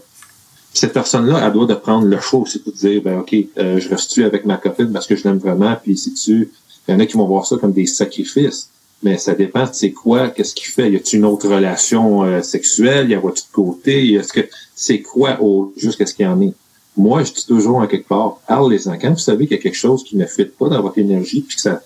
[0.73, 3.89] Cette personne-là, elle doit de prendre le choix aussi pour dire, ben, OK, euh, je
[3.89, 6.51] reste-tu avec ma copine parce que je l'aime vraiment, puis si tu,
[6.87, 8.69] il y en a qui vont voir ça comme des sacrifices.
[9.03, 10.89] Mais ça dépend, c'est quoi, qu'est-ce qu'il fait?
[10.89, 13.09] Y a-t-il une autre relation euh, sexuelle?
[13.09, 14.13] Y a-t-il de côté?
[14.13, 16.53] Est-ce que, c'est quoi au, juste qu'est-ce qu'il y en est?
[16.95, 18.97] Moi, je dis toujours en quelque part, parlez-en.
[18.99, 21.41] Quand vous savez qu'il y a quelque chose qui ne fit pas dans votre énergie,
[21.41, 21.81] puis que ça,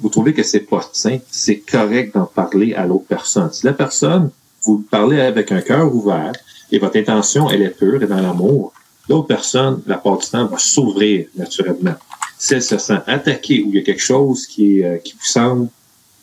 [0.00, 3.52] vous trouvez que c'est pas sain, c'est correct d'en parler à l'autre personne.
[3.52, 4.30] Si la personne,
[4.62, 6.32] vous parlez avec un cœur ouvert
[6.72, 8.72] et votre intention, elle est pure et dans l'amour,
[9.08, 11.94] l'autre personne, la part du temps, va s'ouvrir naturellement.
[12.38, 15.24] Si elle se sent attaquée ou il y a quelque chose qui, euh, qui vous
[15.24, 15.68] semble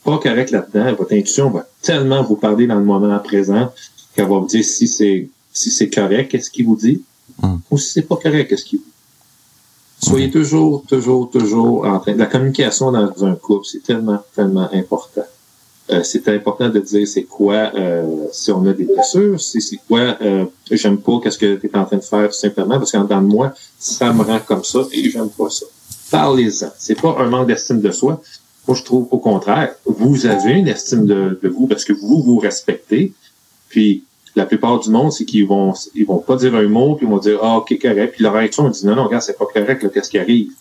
[0.04, 3.72] pas correct là-dedans, votre intuition va tellement vous parler dans le moment présent
[4.16, 7.04] qu'elle va vous dire si c'est si c'est correct, qu'est-ce qu'il vous dit,
[7.70, 8.80] ou si c'est pas correct, qu'est-ce qu'il
[10.04, 12.16] Soyez toujours, toujours, toujours en train.
[12.16, 15.26] La communication dans un couple, c'est tellement, tellement important.
[15.92, 19.80] Euh, c'est important de dire c'est quoi euh, si on a des blessures, c'est c'est
[19.88, 22.92] quoi euh, j'aime pas qu'est-ce que tu es en train de faire tout simplement parce
[22.92, 25.66] qu'en dedans de moi, ça me rend comme ça et j'aime pas ça.
[26.10, 26.70] parlez-en.
[26.78, 28.22] C'est pas un manque d'estime de soi.
[28.68, 32.38] Moi, je trouve au contraire, vous avez une estime de, vous parce que vous vous
[32.38, 33.12] respectez.
[33.68, 34.04] Puis
[34.36, 37.10] la plupart du monde, c'est qu'ils vont ils vont pas dire un mot, puis ils
[37.10, 38.14] vont dire Ah, ok, correct.
[38.16, 40.52] Puis leur réaction, ils disent Non, non, regarde, c'est pas correct, qu'est-ce qui arrive?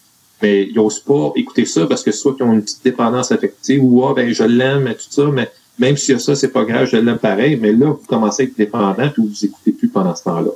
[0.42, 3.84] Mais ils n'osent pas écouter ça parce que soit qu'ils ont une petite dépendance affective
[3.84, 6.48] ou ah ben je l'aime et tout ça, mais même s'il y a ça, c'est
[6.48, 9.72] pas grave, je l'aime pareil, mais là, vous commencez à être dépendant puis vous écoutez
[9.72, 10.50] plus pendant ce temps-là.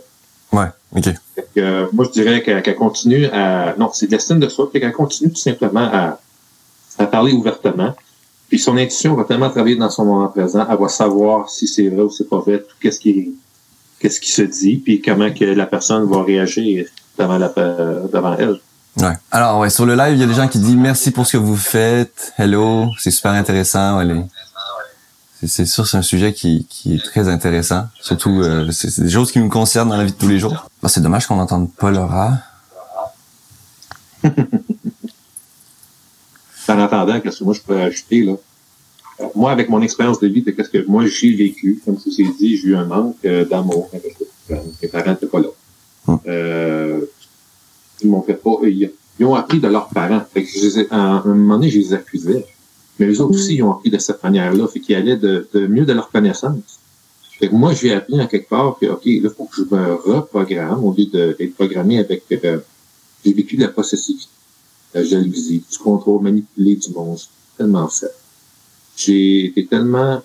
[0.52, 1.14] Ouais, OK.
[1.56, 3.74] Euh, moi, je dirais qu'elle continue à.
[3.78, 6.20] Non, c'est de l'estime de soi, qu'elle continue tout simplement à,
[6.98, 7.94] à parler ouvertement.
[8.48, 11.88] Puis son intuition va tellement travailler dans son moment présent, elle va savoir si c'est
[11.88, 13.34] vrai ou c'est pas vrai, tout qu'est-ce qui
[13.98, 16.86] qu'est-ce qui se dit, puis comment que la personne va réagir
[17.18, 18.60] devant, la, devant elle.
[18.98, 19.14] Ouais.
[19.30, 21.32] Alors, ouais, sur le live, il y a des gens qui disent merci pour ce
[21.32, 22.32] que vous faites.
[22.36, 23.98] Hello, c'est super intéressant.
[23.98, 24.26] Ouais,
[25.46, 27.86] c'est sûr, c'est un sujet qui, qui, est très intéressant.
[28.00, 30.68] Surtout, euh, c'est des choses qui nous concernent dans la vie de tous les jours.
[30.82, 32.38] Bah, c'est dommage qu'on n'entende pas Laura.
[36.72, 38.36] en attendant, qu'est-ce que moi je peux ajouter là?
[39.20, 42.10] Euh, moi, avec mon expérience de vie, de qu'est-ce que moi j'ai vécu, comme tu
[42.22, 43.90] l'as dit, j'ai eu un manque euh, d'amour
[44.50, 45.48] mes parents n'étaient pas là.
[46.06, 46.18] Hum.
[46.26, 47.00] Euh,
[48.02, 48.58] ils m'ont fait pas.
[48.64, 50.22] Ils, ont appris de leurs parents.
[50.32, 52.44] Fait que je les à un moment donné, je les accusais.
[52.98, 54.66] Mais eux autres aussi, ils ont appris de cette manière-là.
[54.68, 56.80] Fait qu'ils allaient de, de, mieux de leur connaissance.
[57.38, 59.74] Fait que moi, j'ai appris en quelque part que, OK, là, il faut que je
[59.74, 62.58] me reprogramme au lieu d'être programmé avec euh,
[63.24, 64.28] j'ai vécu de la possessivité,
[64.94, 67.18] la jalousie, du contrôle manipulé du monde.
[67.58, 68.14] Tellement fait.
[68.96, 70.22] J'ai été tellement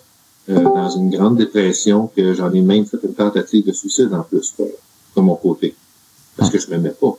[0.48, 4.22] euh, dans une grande dépression que j'en ai même fait une tentative de suicide en
[4.22, 5.74] plus, de mon côté.
[6.36, 7.16] Parce que je m'aimais pas.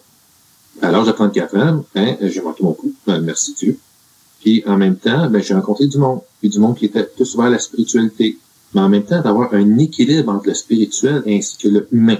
[0.81, 2.93] L'âge de 34 ans, hein, j'ai manqué mon coup.
[3.05, 3.77] Ben, merci Dieu.
[4.39, 6.21] Puis en même temps, ben, j'ai rencontré du monde.
[6.39, 8.37] Puis du monde qui était plus vers la spiritualité.
[8.73, 12.17] Mais en même temps, d'avoir un équilibre entre le spirituel ainsi que le humain.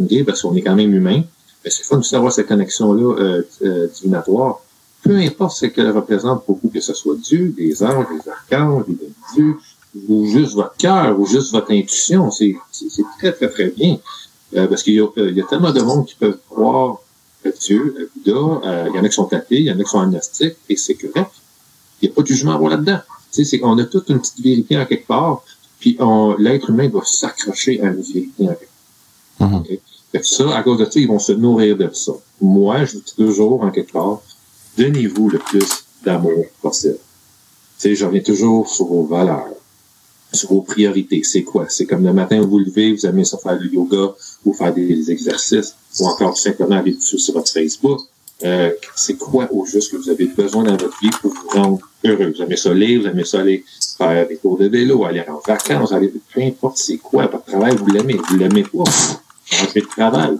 [0.00, 0.24] Okay?
[0.24, 1.22] Parce qu'on est quand même humain.
[1.62, 4.62] Mais c'est fun de savoir cette connexion-là euh, euh, divinatoire.
[5.02, 8.84] Peu importe ce qu'elle représente pour vous, que ce soit Dieu, des anges, des archanges,
[8.86, 9.56] des dieux,
[10.08, 12.54] ou juste votre cœur, ou juste votre intuition, c'est
[13.18, 13.98] très, très, très bien.
[14.56, 16.98] Euh, parce qu'il y, euh, y, a tellement de monde qui peuvent croire
[17.60, 19.84] Dieu, le Bouddha, euh, il y en a qui sont athées, il y en a
[19.84, 21.30] qui sont agnostiques, et c'est correct.
[22.02, 22.98] Il n'y a pas de jugement à avoir là-dedans.
[23.30, 25.44] C'est qu'on a toute une petite vérité en quelque part,
[25.78, 25.96] puis
[26.38, 28.68] l'être humain doit s'accrocher à une vérité en quelque
[29.38, 29.62] part.
[29.62, 30.22] Mm-hmm.
[30.24, 32.12] ça, à cause de ça, ils vont se nourrir de ça.
[32.40, 34.20] Moi, je dis toujours en quelque part,
[34.80, 36.98] donnez-vous le plus d'amour possible.
[37.84, 39.54] J'en reviens toujours sur vos valeurs
[40.32, 41.22] sur vos priorités.
[41.24, 41.66] C'est quoi?
[41.68, 44.14] C'est comme le matin, vous vous levez, vous aimez ça faire du yoga
[44.44, 48.00] ou faire des exercices ou encore simplement aller sur votre Facebook.
[48.44, 51.80] Euh, c'est quoi au juste que vous avez besoin dans votre vie pour vous rendre
[52.04, 52.32] heureux?
[52.34, 53.64] Vous aimez ça lire, vous aimez ça aller
[53.98, 57.76] faire des cours de vélo, aller en vacances, aller, peu importe c'est quoi, votre travail,
[57.76, 58.84] vous l'aimez, vous l'aimez pas.
[59.44, 60.38] Changez de travail.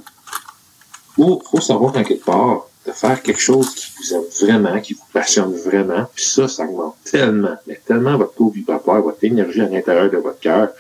[1.17, 4.95] Faut, faut savoir en quelque part de faire quelque chose qui vous aime vraiment, qui
[4.95, 9.61] vous passionne vraiment, puis ça, ça augmente tellement, mais tellement votre taux vibratoire, votre énergie
[9.61, 10.71] à l'intérieur de votre cœur,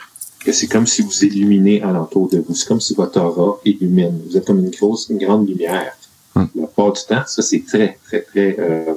[0.44, 2.54] que c'est comme si vous illuminez alentour de vous.
[2.54, 4.22] C'est comme si votre aura illumine.
[4.26, 5.96] Vous êtes comme une grosse, une grande lumière.
[6.34, 6.46] Hmm.
[6.54, 8.94] La part du temps, ça, c'est très, très, très euh,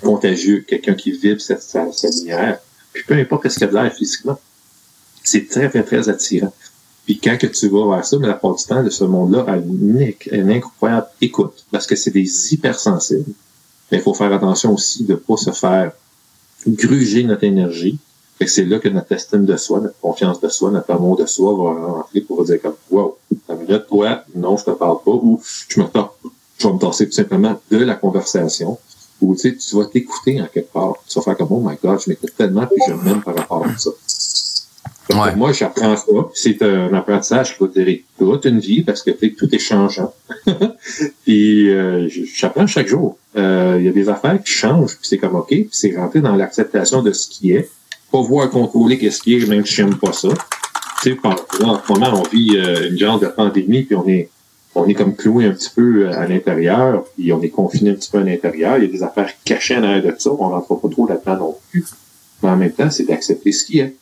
[0.00, 0.64] contagieux.
[0.66, 2.60] Quelqu'un qui vibre cette, cette, lumière.
[2.92, 4.38] Puis peu importe ce qu'il y a de l'air physiquement,
[5.24, 6.52] c'est très, très, très attirant.
[7.04, 9.44] Puis quand que tu vas vers ça, mais la part du temps de ce monde-là
[9.48, 13.32] a une, incroyable écoute, parce que c'est des hypersensibles.
[13.90, 15.92] Mais il faut faire attention aussi de ne pas se faire
[16.66, 17.98] gruger notre énergie.
[18.38, 21.16] Fait que c'est là que notre estime de soi, notre confiance de soi, notre amour
[21.16, 23.16] de soi va rentrer pour dire comme Wow,
[23.48, 25.86] la minute, toi, non, je te parle pas, ou je me
[26.60, 28.78] je vais me tasser tout simplement de la conversation.
[29.20, 30.94] Ou tu sais, tu vas t'écouter en quelque part.
[31.08, 33.66] Tu vas faire comme Oh my God, je m'écoute tellement puis je m'aime par rapport
[33.66, 33.90] à ça.
[35.36, 36.12] Moi, j'apprends ça.
[36.34, 40.12] C'est un apprentissage qui va durer toute une vie parce que tout est changeant.
[41.24, 43.18] puis euh, j'apprends chaque jour.
[43.36, 46.20] Euh, il y a des affaires qui changent, puis c'est comme OK, puis c'est rentrer
[46.20, 47.68] dans l'acceptation de ce qui est.
[48.12, 50.28] Pas voir contrôler qu'est-ce qui est, même si j'aime pas ça.
[51.02, 54.28] Tu sais, en ce moment, on vit euh, une genre de pandémie, puis on est
[54.74, 58.10] on est comme cloué un petit peu à l'intérieur, puis on est confiné un petit
[58.10, 58.78] peu à l'intérieur.
[58.78, 61.36] Il y a des affaires cachées en arrière de ça, on rentre pas trop là-dedans
[61.36, 61.84] non plus.
[62.42, 63.96] Mais en même temps, c'est d'accepter ce qui est.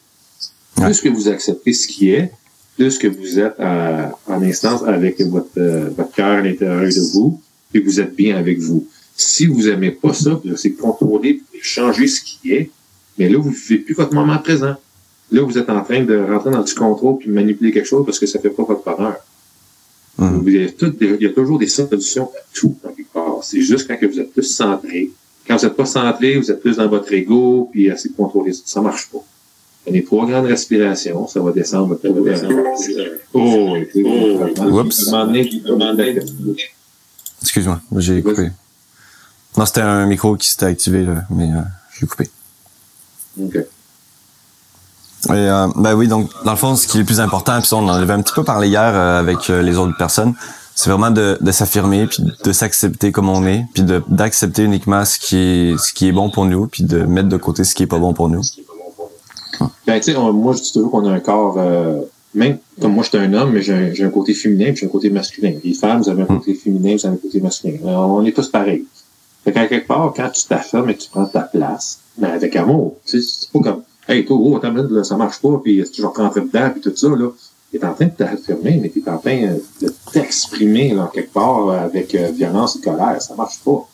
[0.80, 2.30] Plus que vous acceptez ce qui est,
[2.76, 7.40] plus que vous êtes en instance avec votre, euh, votre cœur à l'intérieur de vous,
[7.74, 8.86] et vous êtes bien avec vous.
[9.16, 12.70] Si vous aimez pas ça, c'est contrôler, changer ce qui est,
[13.18, 14.76] mais là, vous ne vivez plus votre moment présent.
[15.30, 18.18] Là, vous êtes en train de rentrer dans du contrôle puis manipuler quelque chose parce
[18.18, 19.16] que ça fait pas votre bonheur.
[20.20, 20.68] Il, y a
[21.00, 23.38] il, y a toujours des solutions à tout, en quelque part.
[23.42, 25.10] C'est juste quand vous êtes plus centré.
[25.46, 28.52] Quand vous n'êtes pas centré, vous êtes plus dans votre ego, puis assez contrôlé.
[28.52, 29.24] Ça marche pas.
[29.88, 31.98] Prenez trois grandes respirations, ça va descendre.
[32.02, 32.54] Ça va descendre.
[33.32, 33.74] Oh,
[34.04, 35.14] oh, Oups.
[37.40, 38.50] Excuse-moi, j'ai coupé.
[39.56, 41.62] Non, c'était un micro qui s'était activé, là, mais euh,
[41.94, 42.28] je l'ai coupé.
[43.40, 43.56] OK.
[43.56, 47.68] Et, euh, ben oui, donc dans le fond, ce qui est le plus important, puis
[47.68, 50.34] ça, on en avait un petit peu parlé hier euh, avec euh, les autres personnes,
[50.74, 55.04] c'est vraiment de, de s'affirmer, puis de s'accepter comme on est, puis de d'accepter uniquement
[55.04, 57.74] ce qui est ce qui est bon pour nous, puis de mettre de côté ce
[57.74, 58.42] qui est pas bon pour nous.
[59.86, 62.00] Ben, tu sais, moi, je dis toujours qu'on a un corps, euh,
[62.34, 64.90] même comme moi, je suis un homme, mais j'ai un, côté féminin puis j'ai un
[64.90, 65.54] côté masculin.
[65.64, 67.78] Les femmes, vous avez un côté féminin, vous avez un côté masculin.
[67.84, 68.84] On est tous pareils.
[69.44, 72.96] Fait qu'à quelque part, quand tu t'affirmes et tu prends ta place, ben, avec amour,
[73.06, 75.90] tu sais, c'est pas comme, hey, toi, oh, attends, là, ça marche pas, puis tu
[75.92, 77.30] toujours rentrer dedans, puis tout ça, là.
[77.70, 81.68] T'es en train de t'affirmer, mais t'es en train euh, de t'exprimer, là, quelque part,
[81.70, 83.20] avec euh, violence et colère.
[83.20, 83.86] Ça marche pas.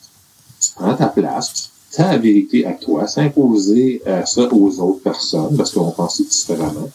[0.61, 5.71] Tu prends ta place, ta vérité à toi, s'imposer euh, ça aux autres personnes, parce
[5.71, 6.89] qu'on pense différemment.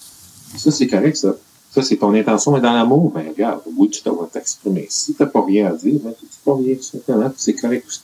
[0.57, 1.35] Ça, c'est correct, ça.
[1.73, 4.87] Ça, c'est ton intention, mais dans l'amour, ben, regarde, oui, tu dois t'exprimer.
[4.91, 7.55] Si t'as pas rien à dire, ben, tu dis pas rien, tout simplement, puis c'est
[7.55, 8.01] correct aussi.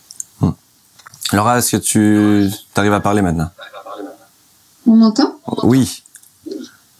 [1.32, 3.50] Laura, est-ce que tu arrives à parler maintenant?
[4.86, 5.36] On m'entend?
[5.64, 6.02] Oui.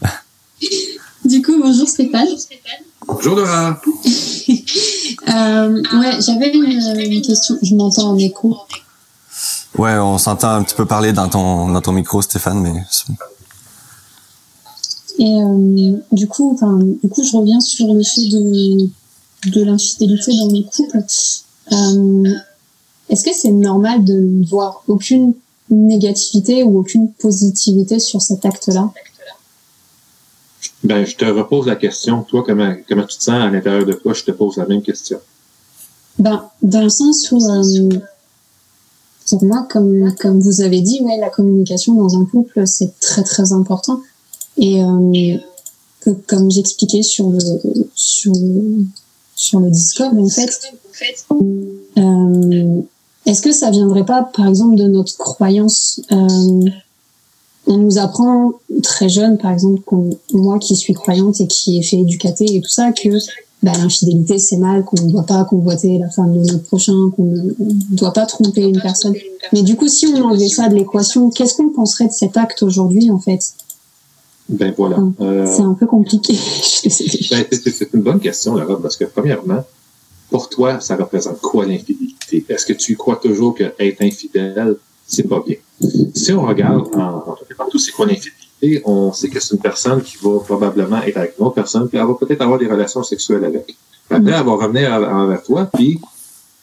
[1.25, 2.29] Du coup, bonjour Stéphane.
[3.07, 3.81] Bonjour, Laura.
[5.29, 7.57] Euh, ouais, j'avais une, une question.
[7.61, 8.57] Je m'entends en écho.
[9.79, 13.13] Ouais, on s'entend un petit peu parler dans ton dans ton micro, Stéphane, mais c'est-
[15.19, 18.89] Et euh, du coup, enfin, du coup, je reviens sur l'effet de
[19.51, 21.03] de l'infidélité dans les couples.
[21.73, 22.35] Euh,
[23.09, 25.35] Est-ce que c'est normal de ne voir aucune
[25.71, 28.91] négativité ou aucune positivité sur cet acte-là?
[30.83, 32.23] Ben, je te repose la question.
[32.25, 34.13] Toi, comment, comment tu te sens à l'intérieur de toi?
[34.13, 35.19] Je te pose la même question.
[36.19, 37.91] Ben, dans le sens où, euh,
[39.29, 43.23] pour moi, comme, comme vous avez dit, ouais, la communication dans un couple, c'est très
[43.23, 44.01] très important.
[44.59, 45.37] Et euh,
[46.01, 47.39] que, comme j'expliquais sur le,
[47.95, 48.85] sur le,
[49.35, 50.73] sur le Discord, en fait,
[51.99, 52.83] euh,
[53.27, 56.71] est-ce que ça viendrait pas, par exemple, de notre croyance euh,
[57.67, 59.83] On nous apprend très jeune, par exemple,
[60.33, 63.19] moi qui suis croyante et qui ai fait éducater et tout ça, que
[63.63, 67.25] bah, l'infidélité c'est mal, qu'on ne doit pas convoiter la femme de notre prochain, qu'on
[67.25, 69.15] ne doit pas tromper une personne.
[69.53, 72.63] Mais du coup, si on enlevait ça de l'équation, qu'est-ce qu'on penserait de cet acte
[72.63, 73.41] aujourd'hui, en fait?
[74.49, 74.99] Ben, voilà.
[75.21, 76.35] Euh, C'est un peu compliqué.
[76.85, 76.91] Ben,
[77.51, 79.65] c'est- une bonne question, Laura, parce que premièrement,
[80.31, 82.45] pour toi, ça représente quoi l'infidélité?
[82.49, 85.57] Est-ce que tu crois toujours que être infidèle, c'est pas bien?
[86.15, 88.36] Si on regarde en, en partout, c'est quoi l'infidélité?
[88.85, 91.99] On sait que c'est une personne qui va probablement être avec une autre personne, puis
[91.99, 93.77] elle va peut-être avoir des relations sexuelles avec.
[94.11, 96.01] Après, elle va revenir envers toi, puis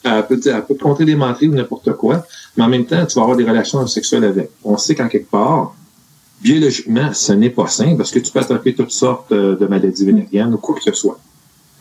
[0.03, 2.25] elle peut, dire- elle peut te compter des menteries ou n'importe quoi,
[2.57, 4.49] mais en même temps, tu vas avoir des relations sexuelles avec.
[4.63, 5.75] On sait qu'en quelque part,
[6.41, 10.05] biologiquement, ce n'est pas sain parce que tu peux attraper toutes sortes euh, de maladies
[10.05, 11.19] vénériennes ou quoi que ce soit.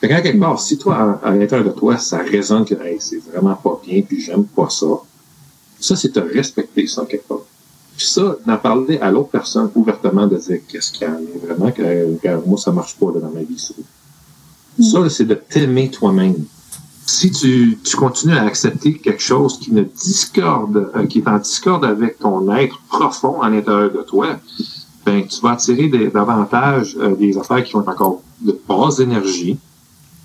[0.00, 2.98] Fait qu'en quelque part, si toi, à, à l'intérieur de toi, ça résonne que hey,
[3.00, 4.86] c'est vraiment pas bien, puis j'aime pas ça,
[5.80, 7.38] ça, c'est te respecter ça, en quelque part.
[7.96, 11.46] Puis ça, d'en parler à l'autre personne ouvertement, de dire qu'est-ce qu'il y en est
[11.46, 13.58] vraiment, que regarde, moi, ça marche pas là, dans ma vie.
[13.58, 13.74] Ça,
[14.80, 16.36] ça là, c'est de t'aimer toi-même.
[17.04, 21.38] Si tu, tu continues à accepter quelque chose qui ne discorde, euh, qui est en
[21.38, 24.38] discorde avec ton être profond à l'intérieur de toi,
[25.04, 29.58] ben, tu vas attirer des, davantage euh, des affaires qui ont encore de basse énergie,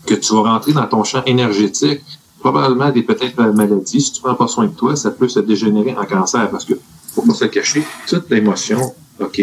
[0.05, 2.01] que tu vas rentrer dans ton champ énergétique,
[2.39, 4.01] probablement des peut-être maladies.
[4.01, 6.75] Si tu prends pas soin de toi, ça peut se dégénérer en cancer parce que,
[7.17, 9.41] faut pas se le cacher, toute l'émotion, OK,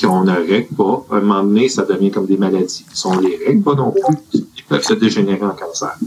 [0.00, 2.86] qu'on ne règle pas, à un moment donné, ça devient comme des maladies.
[2.92, 5.98] Si on les règle pas non plus, ils peuvent se dégénérer en cancer.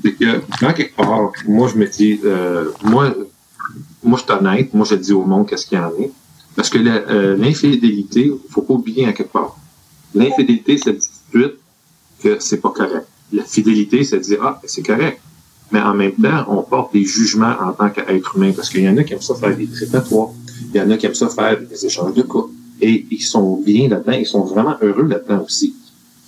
[0.00, 3.12] C'est que, quand quelque part, moi, je me dis, euh, moi,
[4.04, 6.12] moi, je suis honnête, moi, je dis au monde qu'est-ce qu'il y en est.
[6.54, 9.56] Parce que euh, l'infidélité, faut pas oublier à quelque part.
[10.14, 11.54] L'infidélité, tout de suite
[12.22, 13.06] que c'est pas correct.
[13.32, 15.20] La fidélité, ça dit, ah, c'est correct.
[15.70, 18.88] Mais en même temps, on porte des jugements en tant qu'être humain, parce qu'il y
[18.88, 20.30] en a qui aiment ça faire des trépatoires.
[20.72, 22.52] Il y en a qui aiment ça faire des échanges de coups.
[22.80, 25.74] Et ils sont bien là-dedans, ils sont vraiment heureux là-dedans aussi.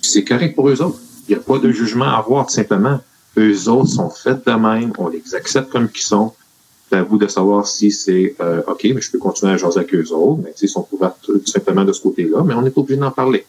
[0.01, 0.99] C'est correct pour eux autres.
[1.27, 2.99] Il n'y a pas de jugement à avoir, tout simplement.
[3.37, 6.33] Eux autres sont faits de même, on les accepte comme qu'ils sont.
[6.89, 9.79] C'est à vous de savoir si c'est euh, OK, mais je peux continuer à jaser
[9.79, 12.69] avec eux autres, mais ils sont ouverts tout simplement de ce côté-là, mais on n'est
[12.69, 13.45] pas obligé d'en parler.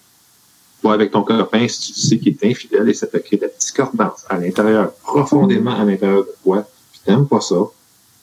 [0.82, 3.42] Toi, avec ton copain, si tu sais qu'il est infidèle et ça te crée de
[3.42, 7.56] la discordance à l'intérieur, profondément à l'intérieur de toi, puis t'aimes pas ça,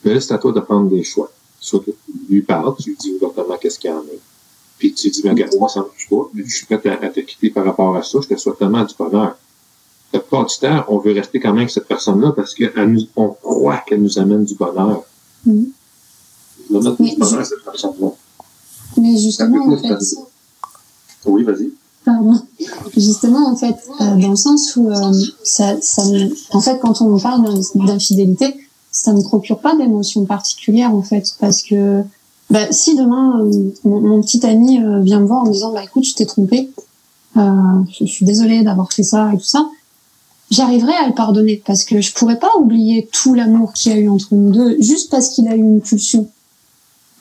[0.04, 1.32] mais là, c'est à toi de prendre des choix.
[1.60, 1.94] Soit tu
[2.30, 4.04] lui parles, tu lui dis ouvertement qu'est-ce qu'il y en a.
[4.78, 7.10] Puis tu dis, mais regarde, moi, ça marche pas, mais je suis prêt à, à
[7.10, 9.38] te quitter par rapport à ça, je te souhaite tellement du bonheur.
[10.12, 13.78] La plupart du temps, on veut rester quand même avec cette personne-là parce qu'on croit
[13.86, 15.04] qu'elle nous amène du bonheur.
[15.46, 18.10] Mettre Mais du bonheur à cette personne-là.
[18.98, 20.16] Mais justement, en fait,
[21.26, 21.72] Oui, vas-y.
[22.96, 27.02] Justement, en fait, euh, dans le sens où euh, ça, ça, me- en fait, quand
[27.02, 28.56] on parle d'in- d'infidélité,
[28.92, 32.04] ça me procure pas d'émotion particulière en fait, parce que
[32.50, 35.84] bah, si demain euh, mon, petit ami euh, vient me voir en me disant bah
[35.84, 36.70] écoute je t'ai trompé,
[37.38, 37.42] euh,
[38.00, 39.68] je, suis désolée d'avoir fait ça et tout ça,
[40.50, 44.00] j'arriverai à le pardonner parce que je pourrais pas oublier tout l'amour qu'il y a
[44.00, 46.28] eu entre nous deux juste parce qu'il a eu une pulsion.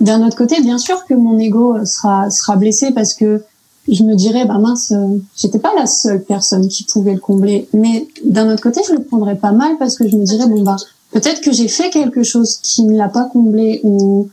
[0.01, 3.43] D'un autre côté, bien sûr que mon ego sera sera blessé parce que
[3.89, 4.93] je me dirais bah mince,
[5.37, 7.69] j'étais pas la seule personne qui pouvait le combler.
[7.73, 10.63] Mais d'un autre côté, je le prendrais pas mal parce que je me dirais bon
[10.63, 10.77] bah
[11.13, 14.29] peut-être que j'ai fait quelque chose qui ne l'a pas comblé ou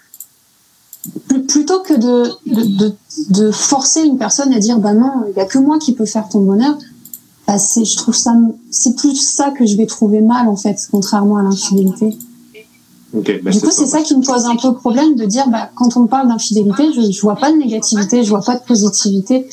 [1.47, 2.93] plutôt que de, de,
[3.29, 6.05] de, forcer une personne à dire bah non il y a que moi qui peux
[6.05, 6.75] faire ton bonheur
[7.47, 8.33] bah c'est je trouve ça
[8.71, 12.17] c'est plus ça que je vais trouver mal en fait contrairement à l'infidélité
[13.17, 15.69] okay, bah du coup c'est ça qui me pose un peu problème de dire bah
[15.75, 19.47] quand on parle d'infidélité je, je vois pas de négativité je vois pas de positivité.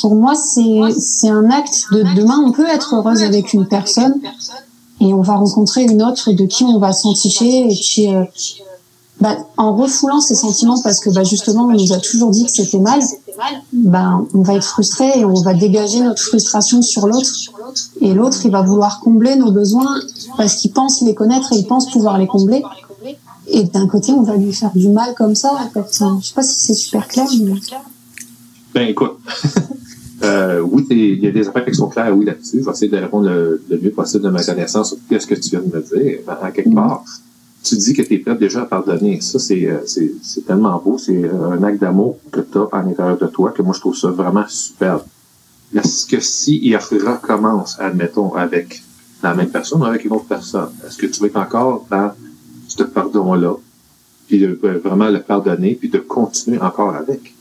[0.00, 4.14] Pour moi c'est c'est un acte de demain on peut être heureuse avec une personne
[5.00, 8.24] et on va rencontrer une autre de qui on va s'enticher et qui euh,
[9.20, 12.52] bah, en refoulant ses sentiments parce que bah, justement on nous a toujours dit que
[12.52, 13.00] c'était mal,
[13.72, 17.30] bah, on va être frustré et on va dégager notre frustration sur l'autre
[18.00, 19.98] et l'autre il va vouloir combler nos besoins
[20.36, 22.62] parce qu'il pense les connaître et il pense pouvoir les combler
[23.50, 25.86] et d'un côté on va lui faire du mal comme ça en fait.
[26.20, 27.54] je sais pas si c'est super clair mais...
[28.74, 29.18] ben écoute
[30.22, 32.90] euh, oui il y a des affaires qui sont claires oui là-dessus je vais essayer
[32.90, 35.82] de répondre le, mieux possible de ma connaissance sur ce que tu viens de me
[35.82, 37.04] dire en quelque part
[37.62, 39.20] tu dis que tu es prête déjà à pardonner.
[39.20, 40.98] Ça, euh, c'est, c'est, tellement beau.
[40.98, 43.80] C'est euh, un acte d'amour que tu as à l'intérieur de toi que moi, je
[43.80, 45.02] trouve ça vraiment superbe.
[45.74, 48.82] Est-ce que si il recommence, admettons, avec
[49.22, 52.12] la même personne ou avec une autre personne, est-ce que tu vas être encore dans
[52.68, 53.54] ce pardon-là,
[54.28, 57.34] puis de euh, vraiment le pardonner, puis de continuer encore avec?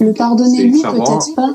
[0.00, 1.54] Le pardonner, lui, peut-être pas.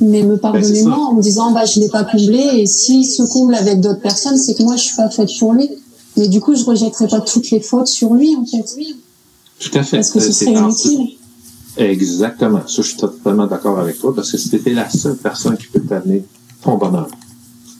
[0.00, 3.04] Mais me ben, pardonner moi en me disant, bah, je l'ai pas comblé, et s'il
[3.04, 5.68] se comble avec d'autres personnes, c'est que moi, je suis pas faite pour lui.
[6.16, 8.64] Mais du coup, je rejetterai pas toutes les fautes sur lui, en fait.
[9.58, 9.98] Tout à fait.
[9.98, 11.16] Parce que ce serait inutile.
[11.76, 12.60] Exactement.
[12.66, 15.80] Ça, je suis totalement d'accord avec toi, parce que c'était la seule personne qui peut
[15.80, 16.24] t'amener
[16.62, 17.08] ton bonheur.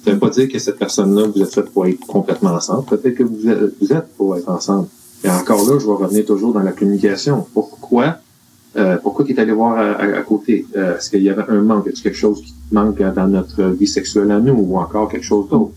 [0.05, 2.85] Ça ne veut pas dire que cette personne-là, vous êtes fait pour être complètement ensemble.
[2.87, 4.89] Peut-être que vous êtes, vous êtes pour être ensemble.
[5.23, 7.47] Et encore là, je vais revenir toujours dans la communication.
[7.53, 8.17] Pourquoi
[8.77, 10.65] euh, pourquoi tu es allé voir à, côté?
[10.77, 11.89] Euh, est-ce qu'il y avait un manque?
[11.89, 15.49] Est-ce quelque chose qui manque dans notre vie sexuelle à nous ou encore quelque chose
[15.49, 15.73] d'autre?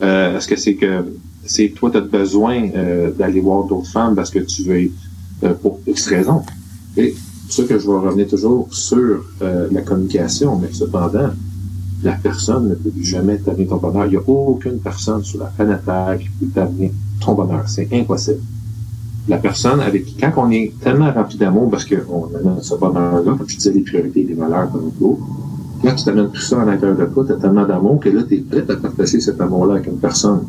[0.00, 1.04] Euh, est-ce que c'est que
[1.46, 4.90] c'est toi, tu as besoin euh, d'aller voir d'autres femmes parce que tu veux,
[5.44, 6.42] euh, pour X raisons?
[6.96, 7.14] Et
[7.46, 11.30] c'est sûr que je vais revenir toujours sur euh, la communication, mais cependant,
[12.02, 14.06] la personne ne peut jamais t'amener ton bonheur.
[14.06, 17.68] Il n'y a aucune personne sur la planète Terre qui peut t'amener ton bonheur.
[17.68, 18.40] C'est impossible.
[19.28, 23.34] La personne avec qui, quand on est tellement rempli d'amour, parce qu'on a ce bonheur-là,
[23.36, 25.20] comme tu disais, les priorités, les valeurs comme l'autre,
[25.82, 28.22] quand tu t'amènes tout ça à l'intérieur de toi, tu as tellement d'amour que là,
[28.22, 30.42] tu es prêt à partager cet amour-là avec une personne.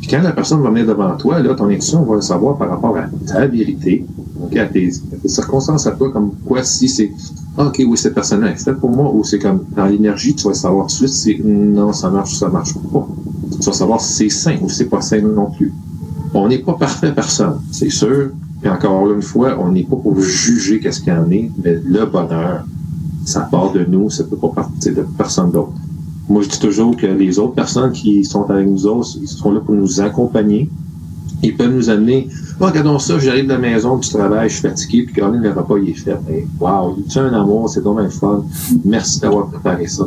[0.00, 2.70] Puis quand la personne va venir devant toi, là, ton intuition va le savoir par
[2.70, 4.04] rapport à ta vérité,
[4.58, 4.90] à, tes,
[5.26, 7.10] circonstances à toi, comme quoi si c'est
[7.56, 10.54] ah, OK, oui, cette personne-là c'est pour moi, ou c'est comme dans l'énergie, tu vas
[10.54, 13.06] savoir tout de suite si non, ça marche ou ça marche pas.
[13.60, 15.72] Tu vas savoir si c'est sain ou si c'est pas sain non plus.
[16.34, 18.30] On n'est pas parfait personne, c'est sûr.
[18.64, 21.78] Et encore une fois, on n'est pas pour juger qu'est-ce qu'il y en est, mais
[21.84, 22.64] le bonheur,
[23.24, 25.72] ça part de nous, ça peut pas partir de personne d'autre.
[26.28, 29.50] Moi, je dis toujours que les autres personnes qui sont avec nous autres, ils sont
[29.50, 30.70] là pour nous accompagner.
[31.42, 32.28] Ils peuvent nous amener,
[32.60, 35.42] oh, regardons ça, j'arrive de la maison, du travail, je suis fatigué, puis quand même,
[35.42, 36.16] le repas, il est fait.
[36.28, 38.44] Hey, wow, tu un amour, c'est dommage fun.
[38.84, 40.06] Merci d'avoir préparé ça.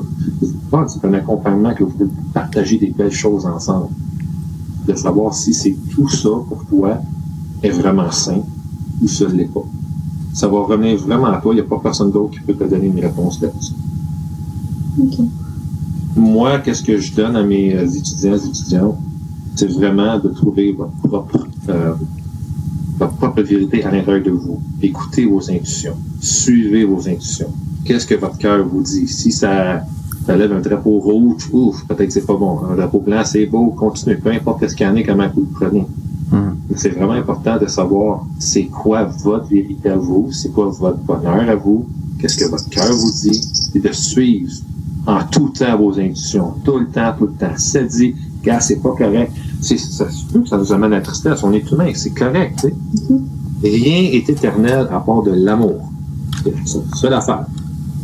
[0.88, 3.90] C'est un accompagnement que vous pouvez partager des belles choses ensemble.
[4.88, 7.00] De savoir si c'est tout ça pour toi
[7.64, 8.42] est vraiment sain
[9.02, 9.64] ou ça ne l'est pas.
[10.34, 11.54] Ça va revenir vraiment à toi.
[11.54, 13.74] Il n'y a pas personne d'autre qui peut te donner une réponse là-dessus.
[15.02, 15.26] OK
[16.16, 18.98] moi, qu'est-ce que je donne à mes euh, étudiants et étudiantes?
[19.56, 21.94] C'est vraiment de trouver votre propre, euh,
[23.00, 24.60] votre propre vérité à l'intérieur de vous.
[24.82, 25.96] Écoutez vos intuitions.
[26.20, 27.52] Suivez vos intuitions.
[27.86, 29.08] Qu'est-ce que votre cœur vous dit?
[29.08, 29.84] Si ça,
[30.26, 32.60] ça lève un drapeau rouge, ouf, peut-être que c'est pas bon.
[32.70, 34.16] Un drapeau blanc, c'est beau, continuez.
[34.16, 35.86] Peu importe ce qu'il y en a, comment vous le prenez.
[36.32, 36.56] Hmm.
[36.76, 41.48] C'est vraiment important de savoir c'est quoi votre vérité à vous, c'est quoi votre bonheur
[41.48, 41.86] à vous,
[42.20, 43.42] qu'est-ce que votre cœur vous dit,
[43.76, 44.52] et de suivre
[45.06, 47.54] en tout temps vos intuitions, tout le temps, tout le temps.
[47.58, 49.32] Ça dit, gars, c'est pas correct.
[49.62, 50.06] Ça
[50.46, 51.44] ça nous amène à la tristesse.
[51.44, 52.66] On est humain, c'est correct.
[52.66, 53.20] Mm-hmm.
[53.64, 55.90] Rien est éternel à part de l'amour.
[56.96, 57.46] C'est l'affaire.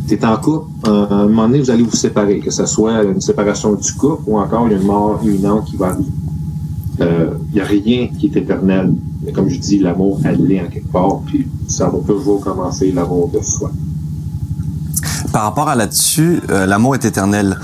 [0.08, 3.04] Tu es en couple, à un moment donné, vous allez vous séparer, que ce soit
[3.04, 6.10] une séparation du couple ou encore une mort imminente qui va arriver.
[6.98, 8.94] Il euh, n'y a rien qui est éternel.
[9.24, 12.92] Mais comme je dis, l'amour, elle est en quelque part, puis ça va toujours commencer
[12.92, 13.72] l'amour de soi
[15.32, 17.58] par rapport à là-dessus, euh, l'amour est éternel.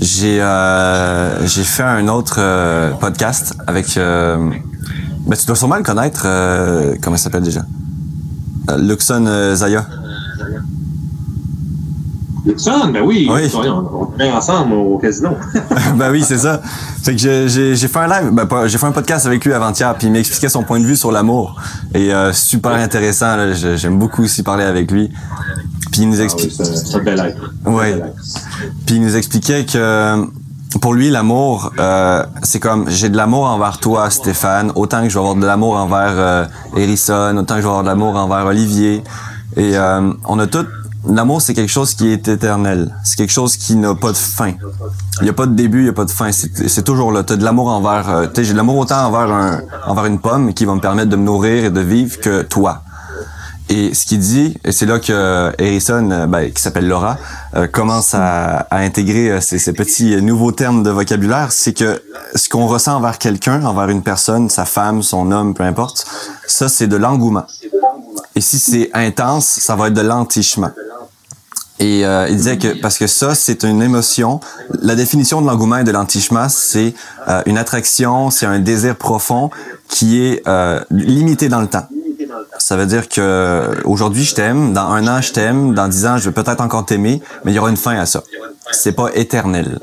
[0.00, 3.96] J'ai euh, j'ai fait un autre euh, podcast avec
[5.26, 6.22] Ben, tu dois sûrement le connaître.
[6.26, 7.62] Euh, comment il s'appelle déjà?
[8.70, 9.86] Euh, Luxon euh, Zaya.
[12.44, 13.28] Luxon, ben oui.
[13.30, 13.50] Oui.
[13.54, 15.30] On, est ensemble au casino.
[15.96, 16.60] ben oui, c'est ça.
[17.02, 20.08] Fait que j'ai- fait un live, ben j'ai fait un podcast avec lui avant-hier, puis
[20.08, 21.60] il m'expliquait son point de vue sur l'amour.
[21.94, 25.10] Et euh, super intéressant, j'aime beaucoup aussi parler avec lui.
[25.92, 26.26] Puis il nous Ah
[27.66, 27.74] oui.
[27.74, 28.02] Ouais.
[28.86, 30.26] Puis il nous expliquait que
[30.80, 35.14] pour lui, l'amour, euh, c'est comme j'ai de l'amour envers toi, Stéphane, autant que je
[35.14, 38.46] vais avoir de l'amour envers euh, Harrison, autant que je vais avoir de l'amour envers
[38.46, 39.04] Olivier.
[39.56, 40.66] Et euh, on a tout.
[41.06, 42.94] L'amour, c'est quelque chose qui est éternel.
[43.04, 44.52] C'est quelque chose qui n'a pas de fin.
[45.20, 46.30] Il n'y a pas de début, il n'y a pas de fin.
[46.32, 47.24] C'est toujours là.
[47.24, 48.08] Tu as de l'amour envers.
[48.08, 51.16] euh, j'ai de l'amour autant envers un, envers une pomme qui va me permettre de
[51.16, 52.82] me nourrir et de vivre que toi.
[53.74, 57.16] Et ce qu'il dit, et c'est là que Harrison, euh, ben, qui s'appelle Laura,
[57.56, 62.02] euh, commence à, intégrer euh, ces, petits euh, nouveaux termes de vocabulaire, c'est que
[62.34, 66.04] ce qu'on ressent envers quelqu'un, envers une personne, sa femme, son homme, peu importe,
[66.46, 67.46] ça c'est de l'engouement.
[68.34, 70.72] Et si c'est intense, ça va être de l'entichement.
[71.82, 74.38] Et euh, il disait que parce que ça, c'est une émotion.
[74.82, 76.94] La définition de l'engouement et de l'entichement, c'est
[77.28, 79.50] euh, une attraction, c'est un désir profond
[79.88, 81.86] qui est euh, limité dans le temps.
[82.58, 86.18] Ça veut dire que aujourd'hui je t'aime, dans un an je t'aime, dans dix ans
[86.18, 88.22] je vais peut-être encore t'aimer, mais il y aura une fin à ça.
[88.70, 89.78] C'est pas éternel.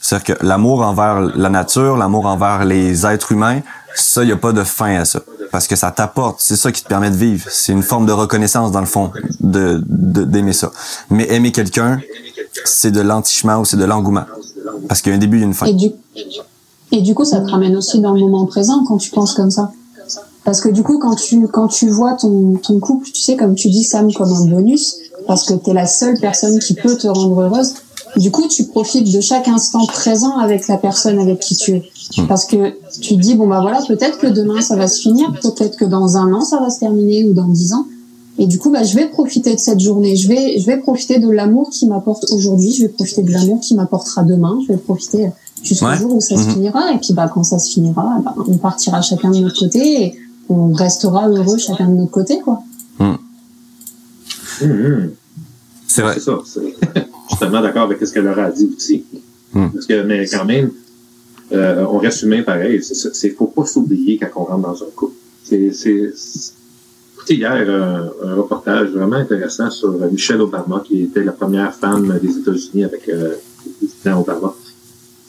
[0.00, 3.60] C'est-à-dire que l'amour envers la nature, l'amour envers les êtres humains,
[3.94, 5.20] ça, il n'y a pas de fin à ça.
[5.50, 7.46] Parce que ça t'apporte, c'est ça qui te permet de vivre.
[7.50, 10.70] C'est une forme de reconnaissance, dans le fond, de de- d'aimer ça.
[11.10, 12.00] Mais aimer quelqu'un,
[12.64, 14.24] c'est de l'entichement ou c'est de l'engouement.
[14.88, 15.66] Parce qu'il y a un début et une fin.
[16.92, 19.50] Et du coup, ça te ramène aussi dans le moment présent quand tu penses comme
[19.50, 19.70] ça.
[20.44, 23.54] Parce que du coup, quand tu, quand tu vois ton, ton couple, tu sais, comme
[23.54, 26.96] tu dis, Sam, comme un bonus, parce que tu es la seule personne qui peut
[26.96, 27.74] te rendre heureuse,
[28.16, 31.82] du coup, tu profites de chaque instant présent avec la personne avec qui tu es.
[32.28, 35.32] Parce que tu te dis, bon, bah voilà, peut-être que demain ça va se finir,
[35.42, 37.86] peut-être que dans un an ça va se terminer ou dans dix ans.
[38.38, 40.16] Et du coup, bah, je vais profiter de cette journée.
[40.16, 42.72] Je vais, je vais profiter de l'amour qui m'apporte aujourd'hui.
[42.72, 44.58] Je vais profiter de l'amour qui m'apportera demain.
[44.66, 45.30] Je vais profiter
[45.62, 45.96] jusqu'au Ouais.
[45.96, 46.52] jour où ça se Mhm.
[46.54, 46.92] finira.
[46.92, 50.14] Et puis, bah, quand ça se finira, bah, on partira chacun de notre côté et
[50.48, 52.58] on restera heureux chacun de notre côté, quoi.
[52.98, 53.16] Hum,
[54.62, 55.10] hum.
[55.86, 56.14] C'est vrai.
[56.14, 56.38] C'est ça.
[56.44, 56.60] c'est-
[57.24, 59.04] Je suis tellement d'accord avec ce qu'elle leur a dit aussi.
[59.54, 59.68] Hmm.
[59.70, 60.70] Parce que, mais quand même,
[61.52, 62.82] euh, on reste humain pareil.
[62.82, 63.08] C'est ça.
[63.12, 65.14] C'est faut pas s'oublier quand on rentre dans un couple.
[65.42, 66.52] C'est, c'est, c'est-
[67.16, 71.74] écoutez hier un, un reportage vraiment intéressant sur euh, Michelle Obama, qui était la première
[71.74, 73.34] femme des États-Unis avec euh,
[73.80, 74.54] le président Obama.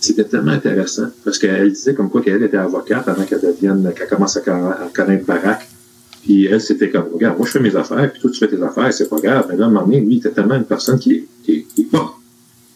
[0.05, 4.07] C'était tellement intéressant parce qu'elle disait comme quoi qu'elle était avocate avant qu'elle devienne, qu'elle
[4.07, 5.67] commence à, conna- à connaître Barack.
[6.21, 8.61] Puis elle, c'était comme, regarde, moi je fais mes affaires, puis toi tu fais tes
[8.61, 9.47] affaires, c'est pas grave.
[9.49, 11.65] Mais là, à un moment donné, lui, il était tellement une personne qui est, qui
[11.73, 11.87] qui est.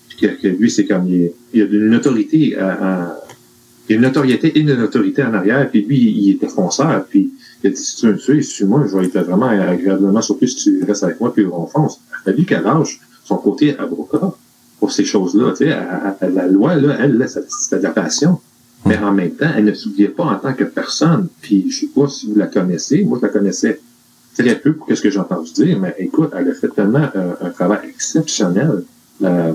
[0.10, 2.38] Puis que, lui, c'est comme, il, il a une autorité
[3.90, 7.32] y a une notoriété et une autorité en arrière, puis lui, il était fonceur, puis
[7.64, 10.56] il a dit, si tu veux me suis-moi, je vais être vraiment agréablement surpris si
[10.64, 12.00] tu restes avec moi, puis on fonce.
[12.26, 14.34] À lui qu'elle lâche son côté avocat
[14.80, 15.78] pour ces choses-là, tu sais,
[16.34, 18.40] la loi, là, elle, là, c'était de la passion.
[18.86, 21.28] Mais en même temps, elle ne s'oubliait pas en tant que personne.
[21.42, 23.04] Puis je sais pas si vous la connaissez.
[23.04, 23.80] Moi, je la connaissais
[24.38, 27.34] très peu pour ce que j'ai entendu dire, mais écoute, elle a fait tellement euh,
[27.42, 28.84] un travail exceptionnel.
[29.24, 29.52] Euh,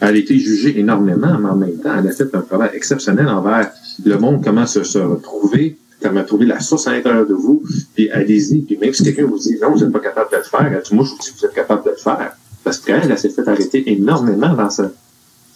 [0.00, 3.28] elle a été jugée énormément, mais en même temps, elle a fait un travail exceptionnel
[3.28, 3.70] envers
[4.04, 7.62] le monde, comment se, se retrouver, comment trouver la source à l'intérieur de vous,
[7.94, 8.60] puis allez-y.
[8.60, 10.82] Puis même si quelqu'un vous dit non, vous n'êtes pas capable de le faire, elle
[10.82, 12.36] dit, moi, je vous dis que vous êtes capable de le faire.
[12.66, 14.90] Parce qu'elle, elle s'est fait arrêter énormément dans sa,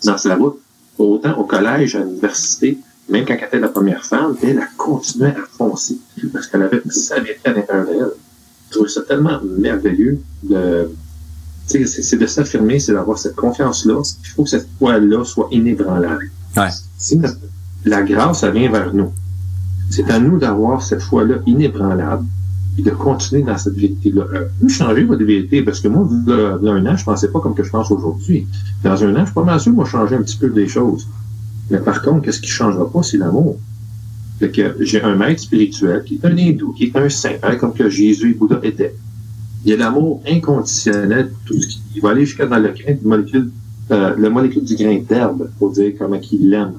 [0.05, 0.59] dans sa route.
[0.97, 5.31] Autant au collège, à l'université, même quand elle était la première femme, elle a continué
[5.31, 5.99] à foncer
[6.33, 8.11] parce qu'elle avait sa vérité à l'intérieur d'elle.
[8.71, 10.89] Je trouve ça tellement merveilleux de,
[11.69, 14.01] tu sais, c'est de s'affirmer, c'est d'avoir cette confiance-là.
[14.25, 16.31] Il faut que cette foi-là soit inébranlable.
[16.57, 16.69] Ouais.
[16.97, 17.39] Si notre-
[17.85, 19.11] la grâce, elle vient vers nous.
[19.91, 22.25] C'est à nous d'avoir cette foi-là inébranlable
[22.83, 24.25] de continuer dans cette vérité-là.
[24.33, 27.41] Euh, vous changez votre vérité parce que moi, là, là, un an, je pensais pas
[27.41, 28.47] comme que je pense aujourd'hui.
[28.83, 31.07] Dans un an, je suis pas mal sûr, moi, changer un petit peu des choses.
[31.71, 33.59] Mais par contre, qu'est-ce qui changera pas, c'est l'amour.
[34.39, 37.57] Fait que j'ai un maître spirituel qui est un hindou, qui est un saint, hein,
[37.57, 38.95] comme que Jésus et Bouddha étaient.
[39.65, 42.71] Il y a l'amour inconditionnel pour tout ce qui il va aller jusqu'à dans le
[42.71, 43.51] grain du molécule,
[43.91, 46.75] euh, le molécule du grain d'herbe pour dire comment il l'aime.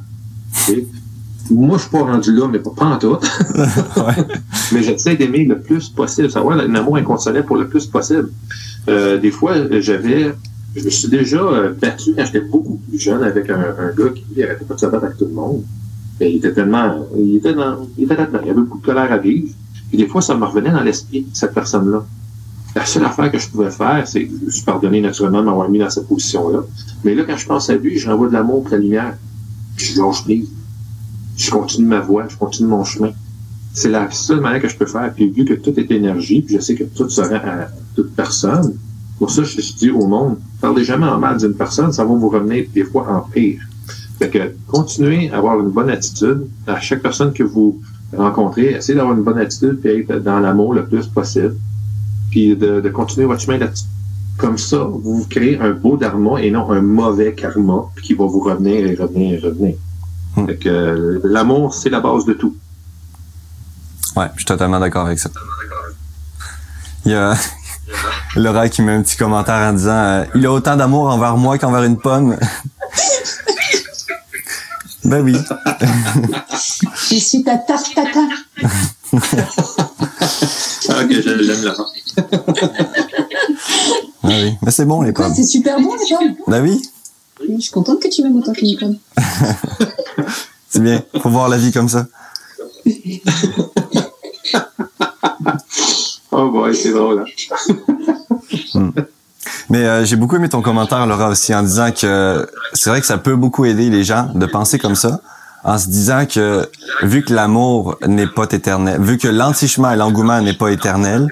[1.50, 3.18] Moi, je suis pas rendu là, mais pas, pas en tout.
[3.98, 4.26] Ouais.
[4.72, 8.30] mais j'essaie d'aimer le plus possible, savoir un amour inconditionnel pour le plus possible.
[8.88, 10.34] Euh, des fois, j'avais,
[10.76, 14.10] je me suis déjà euh, battu quand j'étais beaucoup plus jeune avec un, un gars
[14.16, 15.64] qui lui, arrêtait pas de se battre avec tout le monde.
[16.20, 19.12] Et il était tellement, il était dans, il était là-dedans, il avait beaucoup de colère
[19.12, 19.50] à vivre.
[19.92, 22.06] Et des fois, ça me revenait dans l'esprit, cette personne-là.
[22.76, 25.68] La seule affaire que je pouvais faire, c'est, je me suis pardonné naturellement de m'avoir
[25.68, 26.60] mis dans cette position-là.
[27.04, 29.18] Mais là, quand je pense à lui, j'envoie de l'amour pour la lumière.
[29.76, 30.48] Puis je lâche prise.
[31.42, 33.14] Je continue ma voie, je continue mon chemin.
[33.74, 35.12] c'est la seule manière que je peux faire.
[35.16, 38.14] Puis vu que tout est énergie, puis je sais que tout se rend à toute
[38.16, 38.76] personne,
[39.18, 42.30] pour ça, je dis au monde, parlez jamais en mal d'une personne, ça va vous
[42.30, 43.60] revenir des fois en pire.
[44.20, 47.82] Fait que continuez à avoir une bonne attitude à chaque personne que vous
[48.16, 48.76] rencontrez.
[48.76, 51.56] Essayez d'avoir une bonne attitude et être dans l'amour le plus possible.
[52.30, 53.86] Puis de, de continuer votre chemin là-dessus.
[54.38, 58.42] Comme ça, vous créez un beau dharma et non un mauvais karma qui va vous
[58.42, 59.76] revenir et revenir et revenir.
[60.36, 62.56] Fait que euh, l'amour, c'est la base de tout.
[64.16, 65.30] Ouais, je suis totalement d'accord avec ça.
[67.06, 67.36] Il y a
[68.36, 71.58] Laura qui met un petit commentaire en disant euh, Il a autant d'amour envers moi
[71.58, 72.38] qu'envers une pomme.
[75.04, 75.36] ben oui.
[77.10, 78.20] Je suis ta tarte tata.
[80.90, 81.86] Ah, que je l'aime, Laurent.
[84.24, 84.56] Ah oui.
[84.62, 85.34] Mais c'est bon les pommes.
[85.34, 86.36] c'est super bon les pommes.
[86.48, 86.82] Ben oui,
[87.48, 88.98] Oui, Je suis contente que tu m'aimes autant qu'une pomme.
[90.70, 91.02] c'est bien.
[91.22, 92.08] Faut voir la vie comme ça.
[96.34, 97.26] Oh boy, c'est drôle.
[98.76, 98.92] Hein?
[99.70, 103.06] Mais euh, j'ai beaucoup aimé ton commentaire, Laura, aussi, en disant que c'est vrai que
[103.06, 105.22] ça peut beaucoup aider les gens de penser comme ça,
[105.64, 106.70] en se disant que
[107.04, 111.28] vu que l'amour n'est pas éternel, vu que l'entichement et l'engouement n'est pas éternel,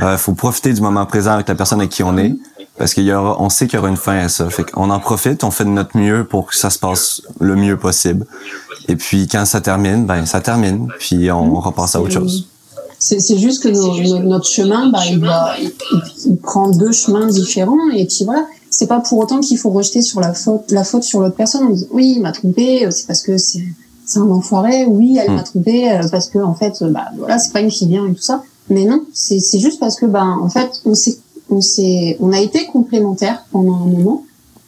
[0.00, 2.34] euh, faut profiter du moment présent avec la personne avec qui on est,
[2.78, 4.48] parce qu'il y aura, on sait qu'il y aura une fin à ça.
[4.50, 7.54] Fait qu'on en profite, on fait de notre mieux pour que ça se passe le
[7.56, 8.26] mieux possible.
[8.88, 12.48] Et puis quand ça termine, ben ça termine, puis on repasse à autre chose.
[12.98, 17.90] C'est juste que nos- notre chemin, bah, il, va, il, prend deux chemins différents.
[17.94, 21.02] Et puis voilà, c'est pas pour autant qu'il faut rejeter sur la faute, la faute
[21.02, 21.64] sur l'autre personne.
[21.68, 23.62] On dit oui, il m'a trompé, euh, c'est parce que c'est
[24.16, 24.86] un enfoiré.
[24.86, 25.34] Oui, elle Mm.
[25.36, 28.06] m'a trompé euh, parce que en fait, euh, bah voilà, c'est pas une fille bien
[28.06, 28.42] et tout ça.
[28.70, 31.18] Mais non, c'est c'est juste parce que ben en fait, on s'est
[31.54, 34.24] on s'est on a été complémentaires pendant un moment.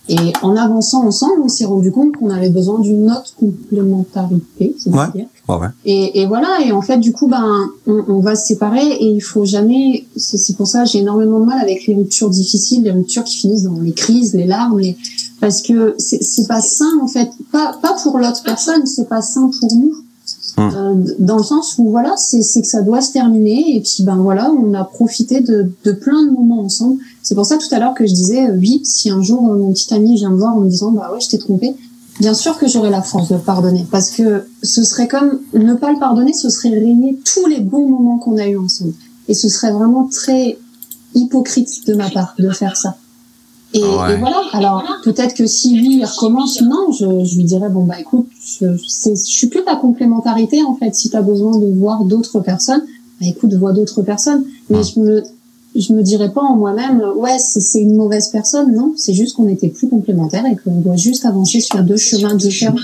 [0.09, 4.91] Et en avançant ensemble, on s'est rendu compte qu'on avait besoin d'une autre complémentarité, c'est
[4.91, 5.07] Ouais.
[5.15, 5.27] dire.
[5.49, 5.67] Ouais, ouais.
[5.85, 9.05] Et, et voilà, et en fait, du coup, ben, on, on va se séparer et
[9.07, 10.07] il faut jamais.
[10.17, 13.37] C'est pour ça que j'ai énormément de mal avec les ruptures difficiles, les ruptures qui
[13.37, 14.97] finissent dans les crises, les larmes, les-
[15.41, 19.23] parce que c'est c'est pas sain en fait, pas pas pour l'autre personne, c'est pas
[19.23, 19.93] sain pour nous.
[20.57, 20.71] Hmm.
[20.75, 24.05] Euh, dans le sens où voilà, c'est c'est que ça doit se terminer et puis
[24.05, 26.99] ben voilà, on a profité de, de plein de moments ensemble.
[27.23, 29.59] C'est pour ça tout à l'heure que je disais euh, oui, si un jour euh,
[29.59, 31.75] mon petit ami vient me voir en me disant bah ouais, je t'ai trompé,
[32.21, 35.75] bien sûr que j'aurai la force de le pardonner parce que ce serait comme ne
[35.75, 38.95] pas le pardonner, ce serait régner tous les bons moments qu'on a eu ensemble
[39.29, 40.59] et ce serait vraiment très
[41.15, 42.97] hypocrite de ma part de faire ça.
[43.77, 44.15] Et, Ouais.
[44.15, 44.41] et voilà.
[44.53, 48.27] Alors peut-être que si lui il recommence, non, je, je lui dirais bon bah écoute,
[48.61, 50.95] je, je suis plus ta complémentarité en fait.
[50.95, 52.83] Si tu as besoin de voir d'autres personnes,
[53.21, 54.45] bah écoute, vois d'autres personnes.
[54.71, 55.23] Mais je me
[55.79, 58.75] je me dirais pas en moi-même, ouais, c'est une mauvaise personne.
[58.75, 62.35] Non, c'est juste qu'on était plus complémentaires et qu'on doit juste avancer sur deux chemins
[62.35, 62.77] différents.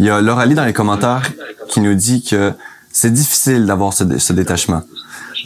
[0.00, 1.22] Il y a Lauralie dans les commentaires
[1.68, 2.52] qui nous dit que
[2.90, 4.80] c'est difficile d'avoir ce, dé- ce détachement.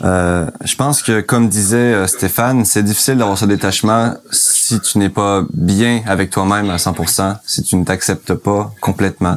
[0.03, 4.99] Euh, je pense que, comme disait euh, Stéphane, c'est difficile d'avoir ce détachement si tu
[4.99, 9.37] n'es pas bien avec toi-même à 100%, si tu ne t'acceptes pas complètement.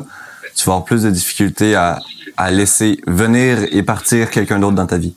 [0.56, 2.00] Tu vas avoir plus de difficultés à,
[2.38, 5.16] à laisser venir et partir quelqu'un d'autre dans ta vie.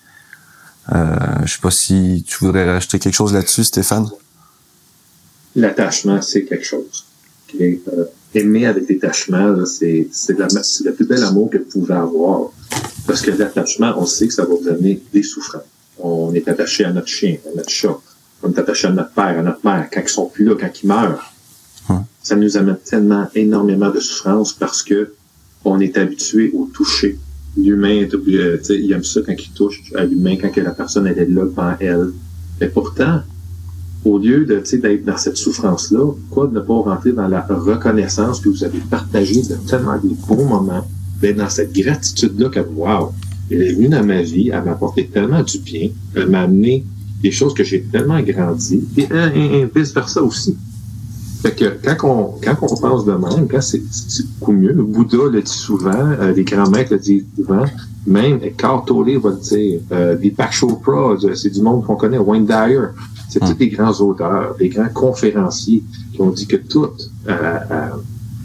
[0.95, 4.09] Euh, je sais pas si tu voudrais rajouter quelque chose là-dessus, Stéphane.
[5.57, 7.05] L'attachement, c'est quelque chose.
[7.61, 7.77] Euh,
[8.35, 12.51] aimer avec détachement, c'est le plus bel amour que vous pouvez avoir.
[13.09, 15.63] Parce que l'attachement, on sait que ça va vous amener des souffrances.
[15.99, 17.99] On est attaché à notre chien, à notre chat.
[18.43, 20.71] On est attaché à notre père, à notre mère, quand ils sont plus là, quand
[20.83, 21.33] ils meurent.
[22.23, 25.15] Ça nous amène tellement, énormément de souffrance parce que
[25.65, 27.19] on est habitué au toucher.
[27.57, 31.19] L'humain, euh, il aime ça quand il touche à l'humain, quand que la personne elle
[31.19, 32.11] est là devant elle.
[32.61, 33.23] Mais pourtant,
[34.05, 37.27] au lieu de tu sais, d'être dans cette souffrance-là, pourquoi de ne pas rentrer dans
[37.27, 40.87] la reconnaissance que vous avez partagé de tellement des bons moments,
[41.21, 43.13] d'être dans cette gratitude-là comme wow,
[43.51, 46.85] elle est venue dans ma vie, elle m'a apporté tellement du bien, elle m'a amené
[47.23, 50.57] des choses que j'ai tellement grandi, et, euh, et, et vice-versa aussi.
[51.43, 53.81] Fait que quand on, quand on pense de même, quand c'est
[54.39, 57.65] beaucoup mieux, Bouddha le dit souvent, euh, les grands maîtres le disent souvent,
[58.07, 62.19] même Eckhart Tolle va le dire, euh, Deepak Chopra, euh, c'est du monde qu'on connaît,
[62.19, 62.89] Wayne Dyer,
[63.29, 66.89] c'est tous des grands auteurs, des grands conférenciers qui ont dit que tout, euh,
[67.29, 67.89] euh,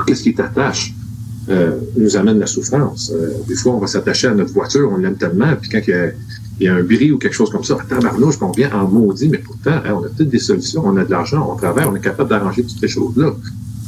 [0.06, 0.94] qu'est-ce qui t'attache,
[1.50, 3.12] euh, nous amène la souffrance.
[3.14, 5.92] Euh, des fois, on va s'attacher à notre voiture, on l'aime tellement, puis quand il
[5.92, 6.08] y a,
[6.60, 8.88] il y a un bris ou quelque chose comme ça, attends, Marlouche, on vient en
[8.88, 11.86] maudit, mais pourtant, hein, on a toutes des solutions, on a de l'argent, on travaille,
[11.86, 13.36] on est capable d'arranger toutes ces choses-là.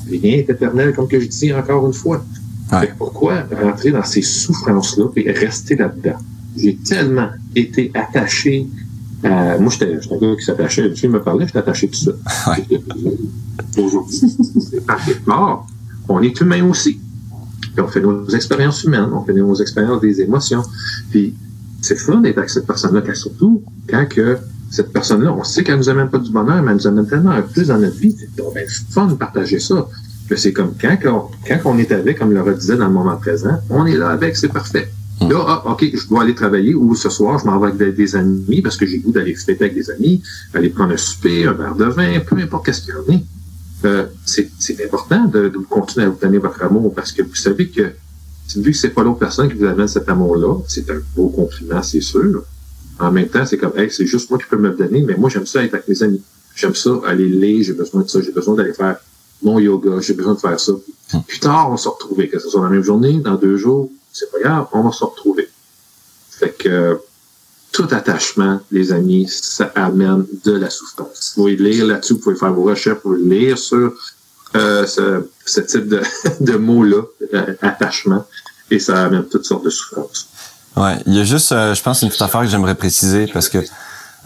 [0.09, 2.23] Rien n'est éternel, comme que je dis encore une fois.
[2.71, 2.91] Ouais.
[2.97, 6.17] Pourquoi rentrer dans ces souffrances-là et rester là-dedans?
[6.57, 8.67] J'ai tellement été attaché
[9.23, 9.57] à...
[9.57, 10.91] Moi, j'étais un gars qui s'attachait.
[10.93, 12.11] Tu me parlais, j'étais attaché tout ça.
[13.77, 15.67] Aujourd'hui, c'est mort.
[16.07, 16.99] On est humain aussi.
[17.75, 20.63] Puis on fait nos expériences humaines, on fait nos expériences des émotions.
[21.11, 21.35] Puis
[21.81, 24.37] c'est fun d'être avec cette personne-là, surtout quand que
[24.71, 27.31] cette personne-là, on sait qu'elle nous amène pas du bonheur, mais elle nous amène tellement
[27.31, 28.15] un plus dans notre vie.
[28.17, 29.87] C'est ben, fun de partager ça.
[30.35, 33.59] c'est comme quand, quand, quand on est avec, comme le disait dans le moment présent,
[33.69, 34.89] on est là avec, c'est parfait.
[35.21, 35.29] Hmm.
[35.29, 38.15] Là, ah, OK, je dois aller travailler ou ce soir, je m'en vais avec des,
[38.15, 40.21] amis parce que j'ai goût d'aller fêter avec des amis,
[40.53, 43.19] aller prendre un souper, un verre de vin, peu importe qu'est-ce qu'il y en a.
[43.85, 47.69] Euh, c'est important de, de, continuer à vous donner votre amour parce que vous savez
[47.69, 47.93] que
[48.55, 51.81] vu que c'est pas l'autre personne qui vous amène cet amour-là, c'est un beau compliment,
[51.81, 52.43] c'est sûr.
[52.99, 55.15] En même temps, c'est comme, hey, c'est juste moi qui peux me le donner, mais
[55.15, 56.21] moi, j'aime ça être avec mes amis.
[56.55, 58.97] J'aime ça aller lire, j'ai besoin de ça, j'ai besoin d'aller faire
[59.43, 60.71] mon yoga, j'ai besoin de faire ça.
[61.27, 63.57] Plus tard, on va se retrouver, que ce soit dans la même journée, dans deux
[63.57, 65.49] jours, c'est pas grave, on va se retrouver.
[66.29, 66.97] Fait que
[67.75, 71.33] tout attachement, les amis, ça amène de la souffrance.
[71.35, 73.91] Vous pouvez lire là-dessus, vous pouvez faire vos recherches, vous pouvez lire sur
[74.55, 76.01] euh, ce, ce, type de,
[76.39, 77.01] de mots-là,
[77.61, 78.23] attachement,
[78.71, 80.29] et ça amène toutes sortes de souffrances.
[80.77, 83.49] Ouais, il y a juste, euh, je pense, une petite affaire que j'aimerais préciser parce
[83.49, 83.57] que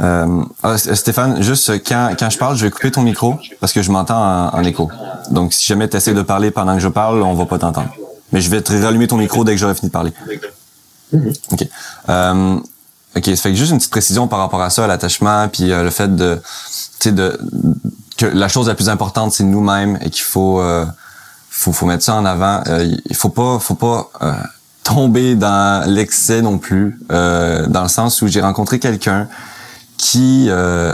[0.01, 3.81] euh, ah, Stéphane, juste quand, quand je parle, je vais couper ton micro parce que
[3.81, 4.91] je m'entends en, écho.
[5.31, 7.89] Donc, si jamais tu essaies de parler pendant que je parle, on va pas t'entendre.
[8.31, 10.13] Mais je vais te rallumer ton micro dès que j'aurai fini de parler.
[11.51, 11.67] OK.
[12.09, 12.59] Euh,
[13.15, 15.83] OK, ça fait que juste une petite précision par rapport à ça, l'attachement, puis euh,
[15.83, 16.41] le fait de,
[16.99, 17.39] tu sais, de
[18.17, 20.85] que la chose la plus importante c'est nous-mêmes et qu'il faut, euh,
[21.49, 22.61] faut, faut mettre ça en avant.
[22.67, 24.09] Euh, il faut pas, faut pas
[24.83, 29.27] tomber dans l'excès non plus, dans le sens où j'ai rencontré quelqu'un
[29.99, 30.93] qui euh,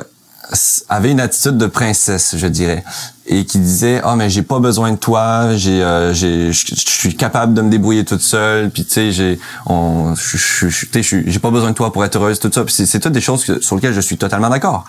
[0.90, 2.84] avait une attitude de princesse, je dirais,
[3.28, 6.74] et qui disait "Ah oh, mais j'ai pas besoin de toi, j'ai euh, j'ai je
[6.76, 11.72] suis capable de me débrouiller toute seule, puis tu sais j'ai on j'ai pas besoin
[11.72, 14.02] de toi pour être heureuse tout ça." Puis c'est toutes des choses sur lesquelles je
[14.02, 14.86] suis totalement d'accord.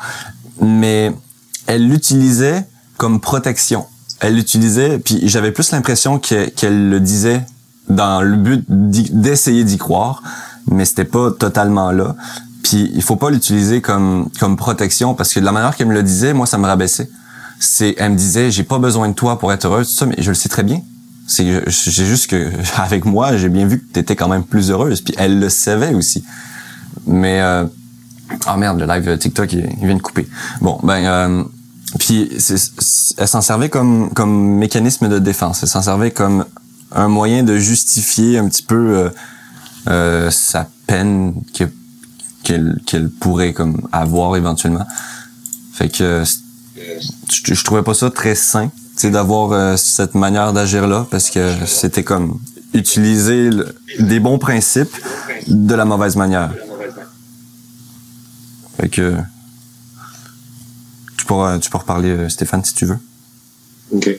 [0.61, 1.13] Mais
[1.67, 2.67] elle l'utilisait
[2.97, 3.87] comme protection.
[4.21, 7.43] Elle l'utilisait puis j'avais plus l'impression qu'elle le disait
[7.89, 10.23] dans le but d'essayer d'y croire,
[10.71, 12.17] mais c'était pas totalement là.
[12.63, 15.95] Puis il faut pas l'utiliser comme comme protection parce que de la manière qu'elle me
[15.95, 17.09] le disait, moi ça me rabaissait.
[17.59, 20.17] C'est elle me disait j'ai pas besoin de toi pour être heureuse tout ça mais
[20.19, 20.81] je le sais très bien.
[21.27, 24.71] C'est j'ai juste que avec moi, j'ai bien vu que tu étais quand même plus
[24.71, 26.25] heureuse puis elle le savait aussi.
[27.07, 27.65] Mais euh,
[28.49, 30.29] oh merde, le live TikTok il, vient de couper.
[30.61, 31.45] Bon, ben euh,
[31.99, 32.31] puis
[33.19, 36.45] elle s'en servait comme comme mécanisme de défense, elle s'en servait comme
[36.93, 39.11] un moyen de justifier un petit peu euh,
[39.89, 41.65] euh sa peine que
[42.43, 44.87] qu'elle pourrait comme avoir éventuellement.
[45.73, 46.23] Fait que
[47.31, 51.31] je, je trouvais pas ça très sain, c'est d'avoir euh, cette manière d'agir là parce
[51.31, 52.39] que c'était comme
[52.73, 53.51] utiliser
[53.99, 54.97] des bons principes
[55.47, 56.53] de la mauvaise manière.
[58.79, 59.15] Fait que
[61.17, 62.99] tu pourras tu pourras reparler euh, Stéphane si tu veux.
[63.93, 64.11] OK.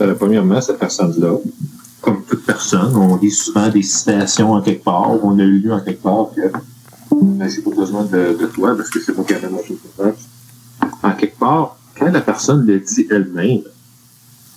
[0.00, 1.36] Euh, premièrement, cette personne-là,
[2.00, 5.80] comme toute personne, on lit souvent des citations en quelque part, on a lu en
[5.80, 6.42] quelque part que
[7.48, 10.14] j'ai pas besoin de, toi parce que c'est qui amène mon
[11.02, 13.62] En quelque part, quand la personne le dit elle-même,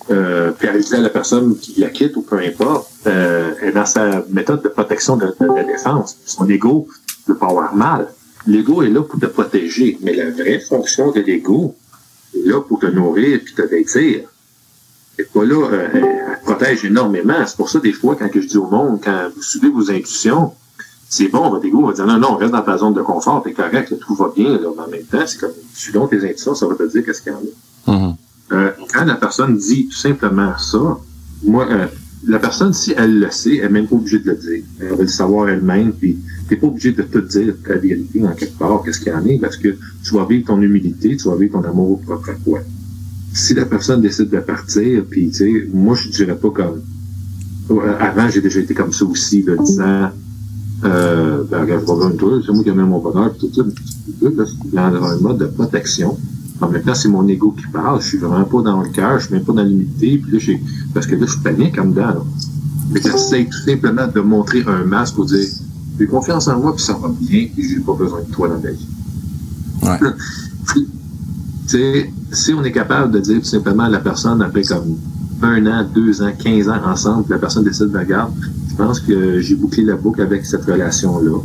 [0.10, 3.72] euh, puis elle dit à la personne qui la quitte ou peu importe, euh, est
[3.72, 6.18] dans sa méthode de protection de, de, défense.
[6.26, 6.88] Son ego
[7.26, 8.08] peut pas avoir mal.
[8.48, 11.76] L'ego est là pour te protéger, mais la vraie fonction de l'ego
[12.36, 14.22] est là pour te nourrir et te vêtir.
[15.18, 17.46] Elle pas là, euh, elle protège énormément.
[17.46, 20.54] C'est pour ça, des fois, quand je dis au monde, quand vous suivez vos intuitions,
[21.12, 23.52] c'est bon, votre ego va dire non, non, reste dans ta zone de confort, t'es
[23.52, 26.66] correct, tout va bien, là, mais en même temps, c'est comme, selon tes intuitions, ça
[26.66, 27.92] va te dire qu'est-ce qu'il y en a.
[27.92, 28.16] Mm-hmm.
[28.54, 30.98] euh, quand la personne dit tout simplement ça,
[31.44, 31.88] moi, euh,
[32.26, 34.64] la personne, si elle le sait, elle n'est même pas obligée de le dire.
[34.80, 38.32] Elle va le savoir elle-même, puis t'es pas obligé de te dire ta vérité en
[38.32, 41.28] quelque part, qu'est-ce qu'il y en a, parce que tu vas vivre ton humilité, tu
[41.28, 42.60] vas vivre ton amour propre à toi.
[43.34, 46.82] Si la personne décide de partir, puis tu sais, moi, je dirais pas comme...
[47.70, 50.12] Euh, avant, j'ai déjà été comme ça aussi, de disant
[50.84, 53.62] euh, ben, regarde, pas besoin de toi, c'est moi qui amène mon bonheur, tout ça.
[53.62, 56.18] Là, c'est dans un mode de protection.
[56.60, 58.02] En même temps, c'est mon ego qui parle.
[58.02, 60.18] Je suis vraiment pas dans le cœur, je suis même pas dans l'unité.
[60.18, 60.62] Puis là, j'ai,
[60.94, 62.08] parce que là, je suis panique en dedans.
[62.08, 62.24] Là.
[62.92, 65.48] Mais j'essaie tout simplement de montrer un masque pour dire,
[66.00, 68.60] j'ai confiance en moi, puis ça va bien, et j'ai pas besoin de toi dans
[68.60, 68.88] ma vie.
[69.84, 69.98] Ouais.
[72.32, 74.98] si on est capable de dire tout simplement à la personne après comme
[75.42, 78.48] un an, deux ans, quinze ans ensemble, la personne décide de regarder, je
[78.82, 81.38] pense que j'ai bouclé la boucle avec cette relation-là.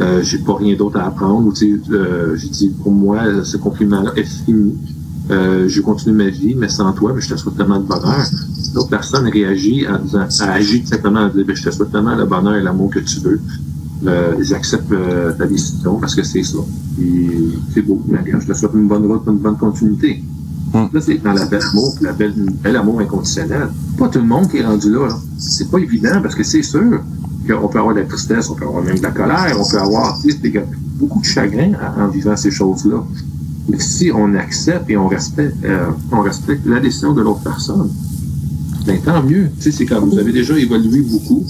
[0.00, 1.52] Euh, j'ai pas rien d'autre à apprendre.
[1.62, 4.74] Euh, j'ai dit, pour moi, ce compliment-là est fini.
[5.30, 8.26] Euh, je continue ma vie, mais sans toi, mais je te souhaite tellement de bonheur.
[8.74, 12.26] L'autre personne réagit en disant, agit simplement en disant, ben, je te souhaite tellement le
[12.26, 13.40] bonheur et l'amour que tu veux.
[14.04, 16.58] Euh, ils acceptent euh, ta décision parce que c'est ça.
[17.72, 18.02] C'est beau.
[18.10, 20.24] Je te souhaite une bonne route, une bonne continuité.
[20.72, 20.86] Hmm.
[20.92, 23.68] Là, c'est dans la belle amour, la belle, belle amour inconditionnel.
[23.98, 25.08] Pas tout le monde qui est rendu là.
[25.08, 25.18] là.
[25.38, 27.00] C'est pas évident parce que c'est sûr
[27.46, 29.78] qu'on peut avoir de la tristesse, on peut avoir même de la colère, on peut
[29.78, 30.18] avoir
[30.98, 33.04] beaucoup de chagrin en, vivant ces choses-là.
[33.68, 37.90] Mais si on accepte et on respecte, euh, on respecte la décision de l'autre personne,
[38.86, 39.50] ben tant mieux.
[39.60, 41.44] Tu sais, c'est comme vous avez déjà évolué beaucoup.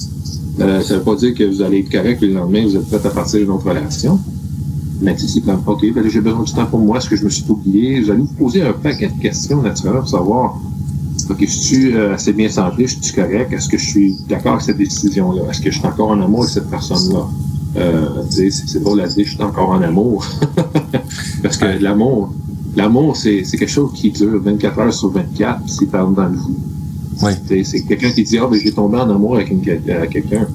[0.61, 3.01] Euh, ça veut pas dire que vous allez être correct le lendemain, vous êtes prêt
[3.05, 4.19] à partir d'une autre relation.
[5.17, 7.45] C'est comme, OK, ben j'ai besoin du temps pour moi, est-ce que je me suis
[7.49, 8.01] oublié?
[8.01, 10.59] Vous allez vous poser un paquet de questions naturelles pour savoir,
[11.29, 14.53] OK, je suis euh, assez bien santé, je suis correct, est-ce que je suis d'accord
[14.53, 15.43] avec cette décision-là?
[15.51, 17.27] Est-ce que je suis encore en amour avec cette personne-là?
[17.77, 20.25] Euh, c'est- drôle à dire, je suis encore en amour.
[21.43, 22.33] Parce que l'amour,
[22.77, 26.37] l'amour, c'est c'est quelque chose qui dure 24 heures sur 24, puis c'est dans le
[26.37, 26.57] vous.
[27.23, 27.33] Oui.
[27.65, 30.47] C'est quelqu'un qui dit, ah, ben, j'ai tombé en amour avec, une, avec quelqu'un.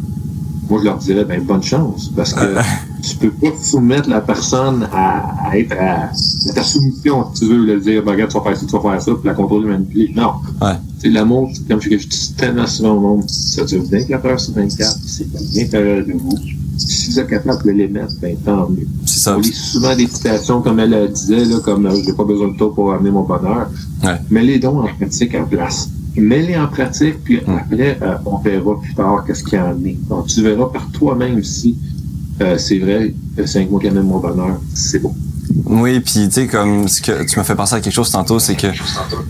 [0.70, 2.12] Moi, je leur dirais, ben, bonne chance.
[2.16, 2.56] Parce que
[3.10, 6.10] tu peux pas soumettre la personne à, à être à,
[6.50, 7.26] à ta soumission.
[7.34, 9.12] Si tu veux le dire, ben, regarde, tu vas faire ça, tu vas faire ça,
[9.14, 10.12] puis la contrôler, manipuler.
[10.16, 10.34] Non.
[10.62, 10.74] Ouais.
[11.00, 14.54] C'est l'amour, comme je, je dis tellement souvent au monde, ça dure 24 heures sur
[14.54, 16.38] 24, c'est à l'intérieur de vous.
[16.78, 18.88] Si vous êtes capable de les mettre, ben, tant mieux.
[19.06, 19.38] C'est ça.
[19.38, 22.58] On lit souvent des citations, comme elle disait, là, comme euh, j'ai pas besoin de
[22.58, 23.70] toi pour amener mon bonheur.
[24.04, 24.16] Ouais.
[24.30, 25.90] Mets-les donc en pratique en place.
[26.16, 29.98] Mets-les en pratique, puis après, euh, on verra plus tard qu'est-ce qu'il y en est.
[30.08, 31.78] Donc, tu verras par toi-même si
[32.42, 34.60] euh, c'est vrai, euh, c'est avec moi qui amène mon bonheur.
[34.74, 35.14] C'est bon.
[35.66, 38.38] Oui, puis tu sais, comme ce que tu m'as fait penser à quelque chose tantôt,
[38.40, 38.68] c'est que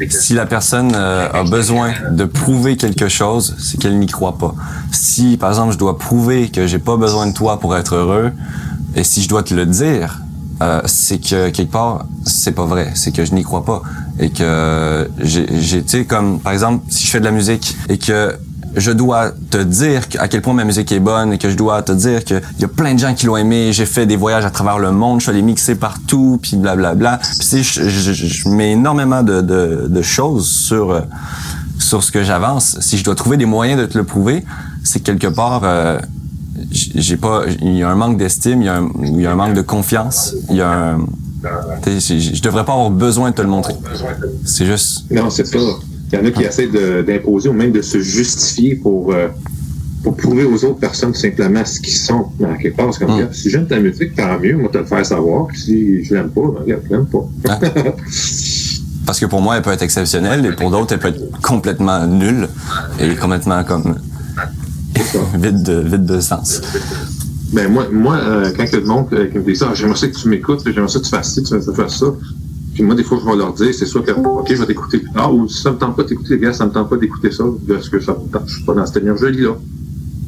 [0.09, 4.53] si la personne euh, a besoin de prouver quelque chose, c'est qu'elle n'y croit pas.
[4.91, 8.31] Si, par exemple, je dois prouver que j'ai pas besoin de toi pour être heureux,
[8.95, 10.19] et si je dois te le dire,
[10.61, 12.91] euh, c'est que quelque part, c'est pas vrai.
[12.95, 13.81] C'est que je n'y crois pas.
[14.19, 17.99] Et que j'ai- tu sais, comme, par exemple, si je fais de la musique et
[17.99, 18.35] que
[18.77, 21.81] je dois te dire à quel point ma musique est bonne et que je dois
[21.81, 23.71] te dire qu'il y a plein de gens qui l'ont aimé.
[23.73, 27.17] J'ai fait des voyages à travers le monde, je suis allé mixer partout, puis blablabla.
[27.21, 31.01] Puis tu sais, je, je, je- je mets énormément de, de, de choses sur euh,
[31.79, 32.77] sur ce que j'avance.
[32.81, 34.43] Si je dois trouver des moyens de te le prouver,
[34.83, 35.99] c'est que quelque part euh,
[36.71, 39.31] j'ai pas, il y a un manque d'estime, il y a un, il y a
[39.31, 40.99] un manque de confiance, il y a un,
[41.83, 43.75] tu sais, je je devrais pas avoir besoin de te le montrer.
[44.43, 45.57] C'est juste, Non, c'est ça.
[46.11, 49.27] Il y en a qui essaient de- d'imposer ou même de se justifier pour, euh,
[50.03, 52.27] pour prouver aux autres personnes tout simplement ce qu'ils sont.
[52.41, 53.13] En quelque part, comme, Mm.
[53.15, 55.47] regarde, si j'aime ta musique, tant mieux, moi, te le faire savoir.
[55.53, 57.27] Si je l'aime pas, ben, regarde, je l'aime pas.
[59.05, 62.05] parce que pour moi, elle peut être exceptionnelle et pour d'autres, elle peut être complètement
[62.07, 62.47] nulle
[62.99, 63.95] et complètement comme
[65.35, 66.61] vide de, vide de sens.
[67.53, 69.71] Ben moi, moi euh, quand il y a du monde euh, qui me dit ça,
[69.73, 72.07] j'aimerais ça que tu m'écoutes, j'aimerais ça que tu fasses ci, tu fasses ça.
[72.77, 74.99] Puis moi, des fois, je vais leur dire, c'est sûr que, OK, je vais t'écouter.
[74.99, 76.97] Plus tard, ou si ça me tente pas d'écouter, les gars, ça me tente pas
[76.97, 79.57] d'écouter ça, parce que ça me tente, je suis pas dans cette énergie-là.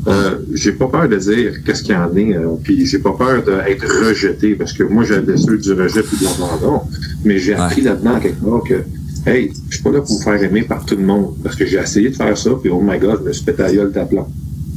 [0.08, 3.12] Euh, j'ai pas peur de dire qu'est-ce qu'il y en est, euh, puis j'ai pas
[3.12, 6.82] peur d'être rejeté, parce que moi, j'ai la blessure du rejet puis de l'abandon,
[7.24, 10.44] mais j'ai appris là-dedans, quelque part, que, hey, je suis pas là pour me faire
[10.44, 12.98] aimer par tout le monde, parce que j'ai essayé de faire ça, puis oh my
[12.98, 13.92] god, je me suis pété à gueule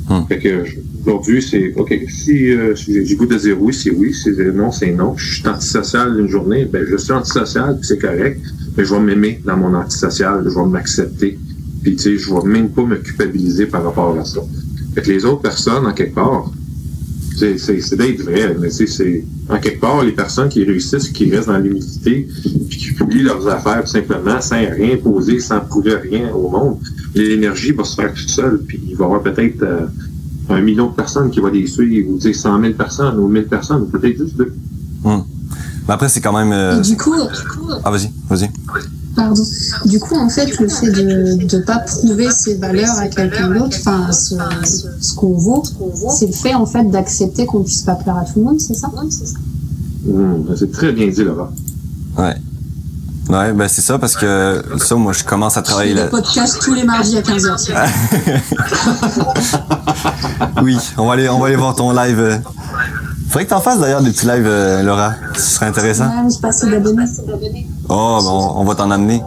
[0.09, 0.27] Hmm.
[0.29, 0.65] Fait que
[1.03, 4.71] aujourd'hui, c'est OK, si, euh, j'ai goût de dire oui, c'est oui, si c'est non,
[4.73, 5.17] c'est non.
[5.17, 8.41] Je suis antisocial une journée, ben je suis antisocial, c'est correct,
[8.77, 11.39] mais je vais m'aimer dans mon antisocial, je vais m'accepter.
[11.83, 14.41] Puis tu sais, je vais même pas me culpabiliser par rapport à ça.
[14.95, 16.51] Fait que les autres personnes, en quelque part,
[17.39, 20.65] c'est c'est- c'est d'être vrai, mais tu sais, c'est en quelque part, les personnes qui
[20.65, 22.29] réussissent, qui restent dans l'humilité,
[22.69, 26.79] puis qui publient leurs affaires tout simplement, sans rien poser, sans prouver rien au monde,
[27.15, 29.87] l'énergie va se faire toute seule, puis il va y avoir peut-être euh,
[30.49, 33.29] un million de personnes qui vont les suivre, ou tu sais, 100 000 personnes, ou
[33.29, 34.53] 1000 personnes, ou peut-être juste deux.
[35.05, 36.53] Mais après, c'est quand même.
[36.53, 37.13] euh, Et du coup,
[37.85, 38.49] Ah, vas-y, vas-y.
[39.15, 39.43] Pardon.
[39.87, 43.77] Du coup, en fait, le fait de ne pas prouver ses valeurs à quelqu'un d'autre,
[43.81, 44.35] enfin, ce,
[45.01, 45.63] ce qu'on vaut,
[46.11, 48.75] c'est le fait, en fait, d'accepter qu'on puisse pas plaire à tout le monde, c'est
[48.75, 48.91] ça?
[50.09, 51.51] Hum, c'est très bien dit, Laurent.
[52.19, 52.35] Ouais.
[53.29, 56.05] Ouais, ben c'est ça parce que ça, moi, je commence à travailler là.
[56.05, 57.73] Le podcast tous les mardis à 15h.
[60.63, 62.41] Oui, on va aller, on va aller voir ton live.
[63.33, 65.15] Faudrait que t'en fasses d'ailleurs des petits lives, euh, Laura.
[65.35, 66.05] Ce serait intéressant.
[66.05, 67.07] Ouais, je passe d'abonnés.
[67.89, 69.23] Oh, ben, on, on va t'en amener.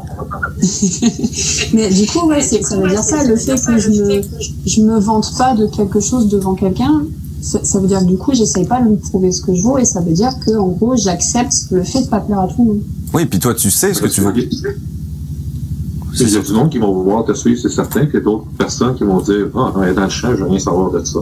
[1.73, 4.21] Mais du coup, ouais, c'est- ça veut dire ça, le fait que je me,
[4.67, 7.03] je me vante pas de quelque chose devant quelqu'un,
[7.41, 9.63] ça, ça veut dire que du coup, j'essaye pas de lui prouver ce que je
[9.63, 12.47] vaux et ça veut dire que, en gros, j'accepte le fait de pas plaire à
[12.47, 12.81] tout le monde.
[13.11, 14.33] Oui, puis toi, tu sais ce que tu veux.
[14.37, 18.17] Il y a du monde qui vont vouloir te suivre, c'est certain, puis il y
[18.17, 20.91] a d'autres personnes qui vont dire Ah, est dans le champ, je veux rien savoir
[20.91, 21.19] de ça.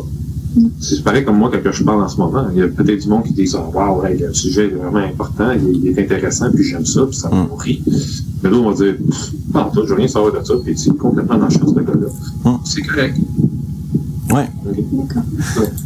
[0.80, 2.45] C'est pareil comme moi quand je parle en ce moment.
[2.54, 4.99] Il y a peut-être du monde qui dit Ah, Waouh, hey, le sujet est vraiment
[4.99, 7.47] important, il, il est intéressant, puis j'aime ça, puis ça me Mm.
[7.49, 7.84] nourrit.
[8.43, 8.95] Mais d'autres vont dire
[9.54, 11.80] en tout, je veux rien savoir de ça, puis c'est complètement dans le champ, ce
[11.80, 12.51] gars-là.
[12.51, 12.58] Mm.
[12.66, 13.18] C'est correct.
[14.32, 14.49] Ouais.
[14.91, 15.24] D'accord.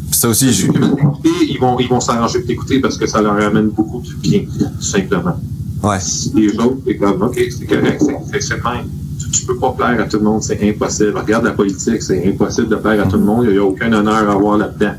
[0.10, 0.68] Puis ça aussi, je...
[0.68, 4.14] Et ils vont, ils vont s'arranger pour t'écouter parce que ça leur amène beaucoup de
[4.22, 5.36] bien, tout simplement.
[5.84, 5.98] Ouais.
[6.36, 8.88] Les autres, c'est comme, OK, c'est correct, c'est c'est même.
[9.32, 11.14] Tu, peux pas plaire à tout le monde, c'est impossible.
[11.18, 13.92] Regarde la politique, c'est impossible de plaire à tout le monde, il n'y a aucun
[13.94, 14.94] honneur à avoir là-dedans.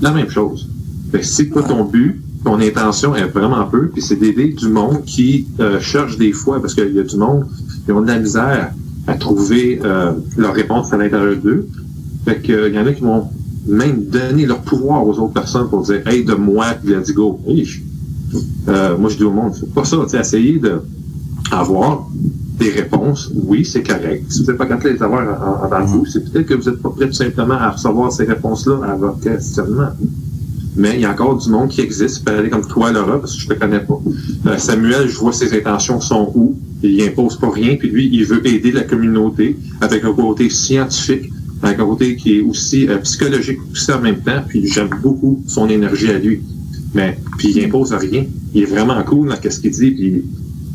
[0.00, 0.68] La même chose.
[1.12, 5.46] Fait que ton but, ton intention est vraiment peu, puis c'est d'aider du monde qui
[5.60, 7.46] euh, cherche des fois, parce qu'il y a du monde
[7.84, 8.72] qui ont de la misère
[9.06, 11.66] à trouver euh, leur réponse à l'intérieur d'eux.
[12.24, 13.28] Fait que, il y en a qui vont
[13.66, 17.40] même donner leur pouvoir aux autres personnes pour dire Hey, de moi, let's go.
[17.46, 17.80] Hey, je-
[18.68, 20.80] euh, moi, je dis au monde, c'est pas ça, tu essayez de
[21.50, 22.08] avoir
[22.58, 23.30] des réponses.
[23.34, 24.24] Oui, c'est correct.
[24.30, 26.80] Si vous n'êtes pas capable de les avoir le coup, c'est peut-être que vous n'êtes
[26.80, 29.90] pas prêt tout simplement à recevoir ces réponses-là à votre questionnement.
[30.76, 33.34] Mais il y a encore du monde qui existe, peut aller comme toi, Laura, parce
[33.34, 34.00] que je te connais pas.
[34.46, 36.56] Euh, Samuel, je vois ses intentions sont où.
[36.82, 41.30] Il impose pas rien, puis lui, il veut aider la communauté avec un côté scientifique,
[41.62, 45.42] avec un côté qui est aussi euh, psychologique aussi en même temps, puis j'aime beaucoup
[45.46, 46.42] son énergie à lui.
[46.92, 48.24] Mais, puis il impose rien.
[48.52, 50.24] Il est vraiment cool dans ce qu'il dit, puis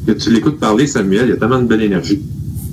[0.05, 2.21] que tu l'écoutes parler, Samuel, il a tellement de belle énergie.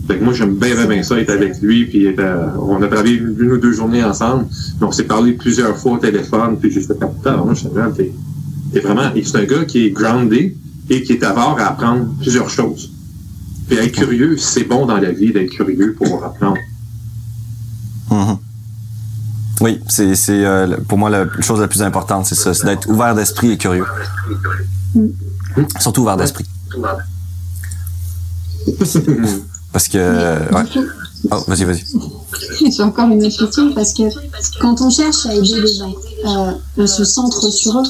[0.07, 2.81] Fait que moi, j'aime bien, bien, bien ça, être avec lui, puis être, euh, on
[2.83, 4.47] a travaillé une, une ou deux journées ensemble,
[4.81, 8.12] mais on s'est parlé plusieurs fois au téléphone, puis j'ai fait putain, moi, Samuel, t'es,
[8.72, 10.57] t'es vraiment, et c'est un gars qui est groundé
[10.89, 12.93] et qui est avare à apprendre plusieurs choses.
[13.68, 16.59] Puis être curieux, c'est bon dans la vie d'être curieux pour apprendre.
[18.11, 18.39] Mhm.
[19.61, 22.89] Oui, c'est c'est, euh, pour moi la chose la plus importante, c'est ça, c'est d'être
[22.89, 23.87] ouvert d'esprit et curieux.
[25.81, 26.45] Surtout ouvert d'esprit.
[29.73, 30.55] Parce que.
[30.55, 30.64] ouais.
[30.73, 30.85] Coup,
[31.31, 31.85] Oh, vas-y, vas-y.
[32.71, 34.05] J'ai encore une autre question parce que
[34.61, 35.95] quand on cherche à aider les gens,
[36.27, 37.83] euh, on se centre sur eux.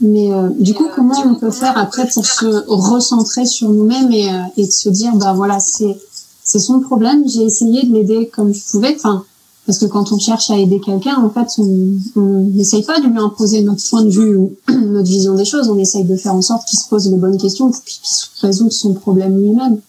[0.00, 4.30] Mais euh, du coup, comment on peut faire après pour se recentrer sur nous-mêmes et,
[4.30, 5.98] euh, et de se dire, bah voilà, c'est
[6.44, 7.28] c'est son problème.
[7.28, 8.94] J'ai essayé de l'aider comme je pouvais.
[8.96, 9.24] Enfin,
[9.66, 13.06] parce que quand on cherche à aider quelqu'un, en fait, on on n'essaye pas de
[13.08, 15.68] lui imposer notre point de vue ou notre vision des choses.
[15.68, 18.30] On essaye de faire en sorte qu'il se pose les bonnes questions pour qu'il puisse
[18.40, 19.80] résoudre son problème lui-même.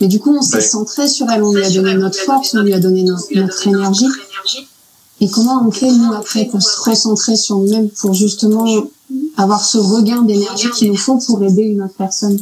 [0.00, 0.62] Mais du coup, on s'est Ouais.
[0.62, 3.66] centré sur elle, on lui a donné notre force, on lui a donné notre, notre
[3.66, 4.06] énergie.
[5.20, 8.64] Et comment on fait, nous, après, pour se recentrer sur nous-mêmes, pour justement
[9.36, 12.38] avoir ce regain d'énergie qu'il nous faut pour aider une autre personne?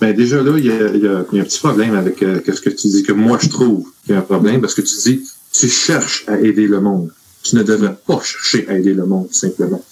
[0.00, 1.94] Ben déjà là, il y a, il y a- il y a un petit problème
[1.94, 4.60] avec euh, ce que tu dis, que moi je trouve qu'il y a un problème,
[4.60, 5.22] parce que tu dis,
[5.54, 7.10] tu cherches à aider le monde.
[7.42, 9.82] Tu ne devrais pas chercher à aider le monde, simplement.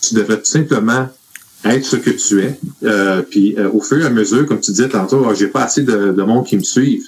[0.00, 1.08] Tu devrais simplement
[1.64, 2.58] être ce que tu es.
[2.84, 5.64] Euh, puis euh, au fur et à mesure, comme tu disais tantôt, Ah, j'ai pas
[5.64, 7.06] assez de, de monde qui me suivent.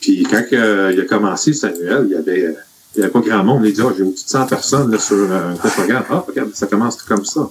[0.00, 2.52] Puis quand euh, il a commencé, Samuel, il y avait, euh,
[2.94, 3.62] il y avait pas grand monde.
[3.64, 6.04] Il dit, ah, j'ai au-dessus de 100 personnes là, sur euh, tel programme.
[6.10, 7.50] Ah, regarde, ça commence comme ça.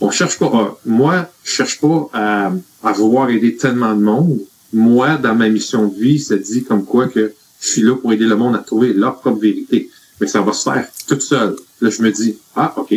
[0.00, 2.52] On cherche pas, ah, moi, je cherche pas à,
[2.84, 4.38] à vouloir aider tellement de monde.
[4.72, 7.32] Moi, dans ma mission de vie, ça dit comme quoi que
[7.64, 9.90] je suis là pour aider le monde à trouver leur propre vérité.
[10.20, 11.56] Mais ça va se faire toute seule.
[11.80, 12.94] Là, je me dis, ah, OK.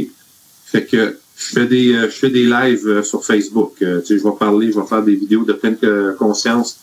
[0.66, 3.76] Fait que je fais des, euh, je fais des lives euh, sur Facebook.
[3.82, 5.78] Euh, tu sais, je vais parler, je vais faire des vidéos de pleine
[6.18, 6.80] conscience.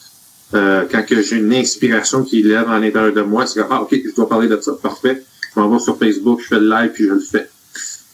[0.55, 3.83] Euh, quand que j'ai une inspiration qui lève à l'intérieur de moi, c'est que, ah,
[3.83, 4.73] OK, je dois parler de ça.
[4.81, 5.23] Parfait.
[5.55, 7.49] Je m'en vais sur Facebook, je fais le live, puis je le fais.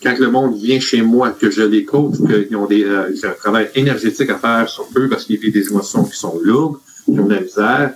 [0.03, 3.31] Quand le monde vient chez moi, que je les coach, qu'ils ont des, euh, un
[3.31, 7.19] travail énergétique à faire sur eux parce qu'ils vivent des émotions qui sont lourdes, qui
[7.21, 7.95] ont de la misère,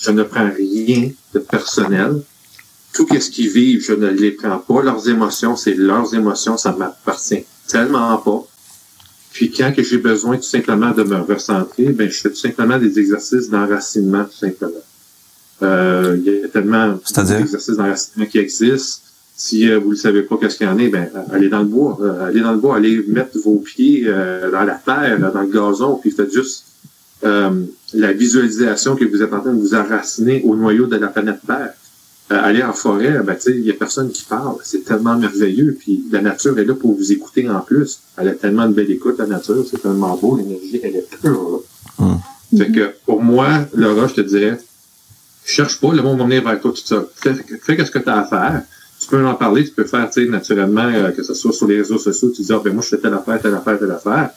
[0.00, 2.22] je ne prends rien de personnel.
[2.92, 4.82] Tout ce qu'ils vivent, je ne les prends pas.
[4.82, 8.44] Leurs émotions, c'est leurs émotions, ça m'appartient tellement pas.
[9.32, 12.78] Puis quand que j'ai besoin tout simplement de me recentrer, ben je fais tout simplement
[12.78, 14.72] des exercices d'enracinement, tout simplement.
[15.62, 19.02] Euh, il y a tellement d'exercices d'enracinement qui existent.
[19.36, 21.66] Si euh, vous ne savez pas qu'est-ce qu'il y en a, ben allez dans le
[21.66, 25.40] bois, euh, allez dans le bois, allez mettre vos pieds euh, dans la terre, dans
[25.40, 26.64] le gazon, puis faites juste
[27.24, 27.64] euh,
[27.94, 31.40] la visualisation que vous êtes en train de vous enraciner au noyau de la planète
[31.46, 31.74] Terre.
[32.32, 34.56] Euh, aller en forêt, ben, tu sais, il y a personne qui parle.
[34.62, 35.76] C'est tellement merveilleux.
[35.78, 38.00] Puis la nature est là pour vous écouter en plus.
[38.16, 39.64] Elle a tellement de belle écoute, la nature.
[39.68, 40.36] C'est tellement beau.
[40.36, 41.62] L'énergie, elle est pure.
[41.98, 42.06] là.
[42.06, 42.56] Mm.
[42.56, 44.58] Fait que, pour moi, Laura, je te dirais,
[45.44, 47.04] cherche pas, le monde va venir vers toi tout ça.
[47.16, 48.62] Fais, fais ce que tu as à faire.
[49.00, 51.66] Tu peux en parler, tu peux faire, tu sais, naturellement, euh, que ce soit sur
[51.66, 53.90] les réseaux sociaux, tu dis, ah, ben, moi, je fais telle affaire, telle affaire, telle
[53.90, 54.30] affaire.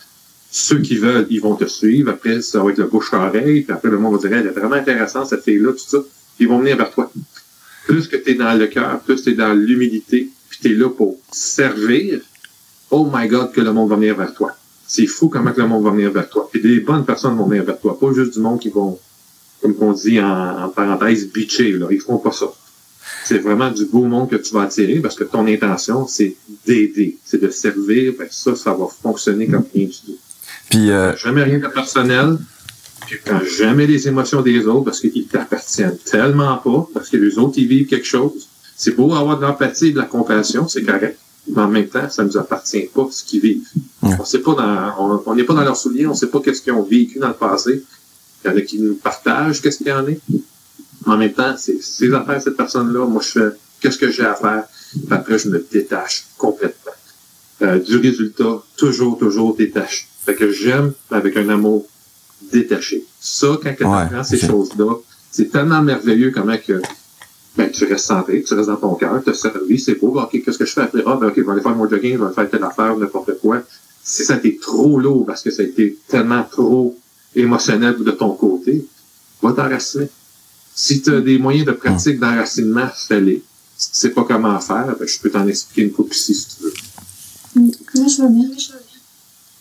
[0.56, 2.12] Ceux qui veulent, ils vont te suivre.
[2.12, 3.64] Après, ça va être le bouche-oreille.
[3.64, 5.98] Puis après, le monde va dire, elle est vraiment intéressante, cette fille-là, tout ça.
[6.40, 7.12] Ils vont venir vers toi
[7.86, 10.76] plus que tu es dans le cœur, plus tu es dans l'humilité, puis tu es
[10.76, 12.22] là pour servir,
[12.92, 14.56] oh my God, que le monde va venir vers toi.
[14.88, 16.48] C'est fou comment que le monde va venir vers toi.
[16.52, 19.00] Puis des bonnes personnes vont venir vers toi, pas juste du monde qui vont,
[19.62, 21.72] comme on dit en, en parenthèse, bitcher.
[21.74, 21.88] Là.
[21.90, 22.46] Ils feront pas ça.
[23.26, 26.36] C'est vraiment du beau monde que tu vas attirer parce que ton intention, c'est
[26.66, 28.14] d'aider, c'est de servir.
[28.18, 30.18] Ben ça, ça va fonctionner comme rien du tout.
[30.70, 32.38] Puis, euh, Jamais rien de personnel.
[33.06, 37.38] Puis prends jamais les émotions des autres parce qu'ils t'appartiennent tellement pas, parce que les
[37.38, 38.48] autres, ils vivent quelque chose.
[38.76, 41.18] C'est beau avoir de l'empathie et de la compassion, c'est correct.
[41.48, 43.68] mais en même temps, ça ne nous appartient pas ce qu'ils vivent.
[44.02, 44.16] Ouais.
[44.20, 46.74] On sait pas dans, on n'est pas dans leurs souliers, on sait pas qu'est-ce qu'ils
[46.74, 47.84] ont vécu dans le passé.
[48.44, 50.20] Il y en a qui nous partagent qu'est-ce qu'il y en est.
[51.06, 53.50] Mais en même temps, c'est ces affaires, cette personne-là, moi, je fais
[53.82, 54.64] qu'est-ce que j'ai à faire.
[54.92, 56.83] Puis après, je me détache complètement.
[57.64, 60.06] Euh, du résultat, toujours, toujours détaché.
[60.26, 61.86] Fait que j'aime avec un amour
[62.52, 63.06] détaché.
[63.22, 64.96] Ça, quand tu Ouais, apprends ces choses-là,
[65.32, 66.82] c'est tellement merveilleux comment que
[67.56, 70.32] ben, tu restes centré, tu restes dans ton cœur, tu as servi, c'est beau, OK,
[70.44, 71.04] qu'est-ce que je fais après?
[71.06, 73.40] Ah, ben, OK, je vais aller faire mon jogging, je vais faire telle affaire, n'importe
[73.40, 73.62] quoi.
[74.04, 76.98] Si ça a été trop lourd parce que ça a été tellement trop
[77.36, 78.86] émotionnel de ton côté,
[79.42, 80.10] va t'enraciner.
[80.76, 83.42] Si tu as des moyens de pratique d'enracinement, fais-les.
[83.78, 86.58] Si tu sais pas comment faire, ben, je peux t'en expliquer une couple ici si
[86.58, 86.74] tu veux.
[87.56, 87.72] Moi,
[88.08, 88.50] je veux bien.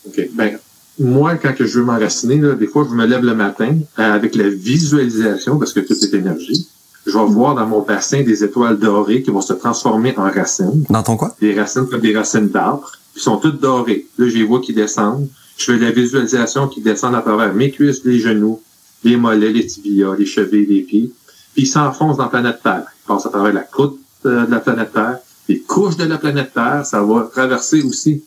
[0.06, 0.28] OK.
[0.34, 0.58] Ben,
[0.98, 4.14] moi, quand que je veux m'enraciner, là, des fois, je me lève le matin euh,
[4.14, 6.68] avec la visualisation, parce que tout est énergie.
[7.06, 10.84] Je vais voir dans mon bassin des étoiles dorées qui vont se transformer en racines.
[10.88, 11.34] Dans ton quoi?
[11.40, 12.92] Des racines comme des racines d'arbres.
[13.16, 14.06] Ils sont toutes dorées.
[14.18, 15.28] Là, je les vois qui descendent.
[15.56, 18.60] Je fais la visualisation qui descend à travers mes cuisses, les genoux,
[19.04, 21.12] les mollets, les tibias, les chevilles, les pieds.
[21.54, 22.84] Puis ils s'enfoncent dans la planète Terre.
[22.86, 25.18] Ils passent à travers la croûte euh, de la planète Terre,
[25.48, 26.84] les couches de la planète Terre.
[26.84, 28.24] Ça va traverser aussi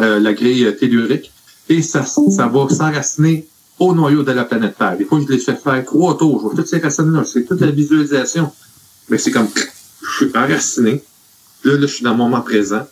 [0.00, 1.32] euh, la grille tellurique.
[1.68, 3.46] Et ça, ça va s'enraciner
[3.78, 4.96] au noyau de la planète Terre.
[4.96, 6.38] Des fois, je les fais faire trois tours.
[6.38, 7.24] Je vois toutes ces racines-là.
[7.24, 8.52] C'est toute la visualisation.
[9.08, 9.48] Mais c'est comme,
[10.02, 11.02] je suis enraciné.
[11.64, 12.86] Là, là, je suis dans mon moment présent.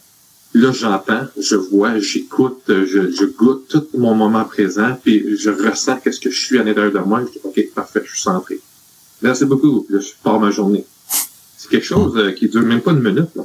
[0.53, 5.99] Là, j'entends, je vois, j'écoute, je, je goûte tout mon moment présent, puis je ressens
[5.99, 7.21] qu'est-ce que je suis à l'intérieur de moi.
[7.25, 8.61] Je dis, OK, parfait, je suis centré.
[9.23, 9.87] Merci beaucoup.
[9.89, 10.85] Là, je pars ma journée.
[11.71, 13.29] Quelque chose euh, qui dure même pas une minute.
[13.37, 13.45] Là.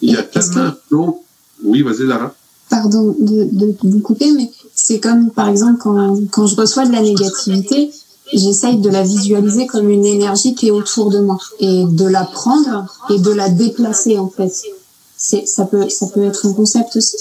[0.00, 1.18] Il y a tellement d'autres...
[1.62, 2.32] Oui, vas-y, Laurent.
[2.70, 6.92] Pardon de, de vous couper, mais c'est comme, par exemple, quand, quand je reçois de
[6.92, 7.90] la négativité,
[8.32, 12.24] j'essaye de la visualiser comme une énergie qui est autour de moi et de la
[12.24, 14.50] prendre et de la déplacer, en fait.
[15.16, 17.16] C'est, ça peut, ça peut être un concept aussi.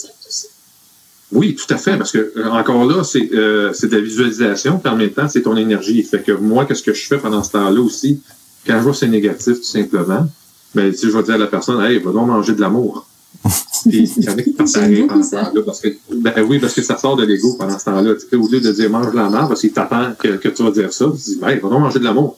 [1.33, 4.79] Oui, tout à fait, parce que euh, encore là, c'est euh, c'est de la visualisation,
[4.79, 6.01] puis en même temps, c'est ton énergie.
[6.03, 8.21] Fait que moi, qu'est-ce que je fais pendant ce temps-là aussi,
[8.65, 10.27] quand je vois que c'est négatif, tout simplement,
[10.73, 13.07] ben, si je vais dire à la personne, hey, va donc manger de l'amour.
[13.89, 15.81] Puis il y en a qui pensent à J'aime rire beaucoup pendant ce temps-là, parce
[15.81, 18.13] que, ben oui, parce que ça sort de l'ego pendant ce temps-là.
[18.15, 20.49] Tu sais, au lieu de dire mange de la merde, parce qu'il t'attend que, que
[20.49, 22.37] tu vas dire ça, tu dis, hey, va donc manger de l'amour.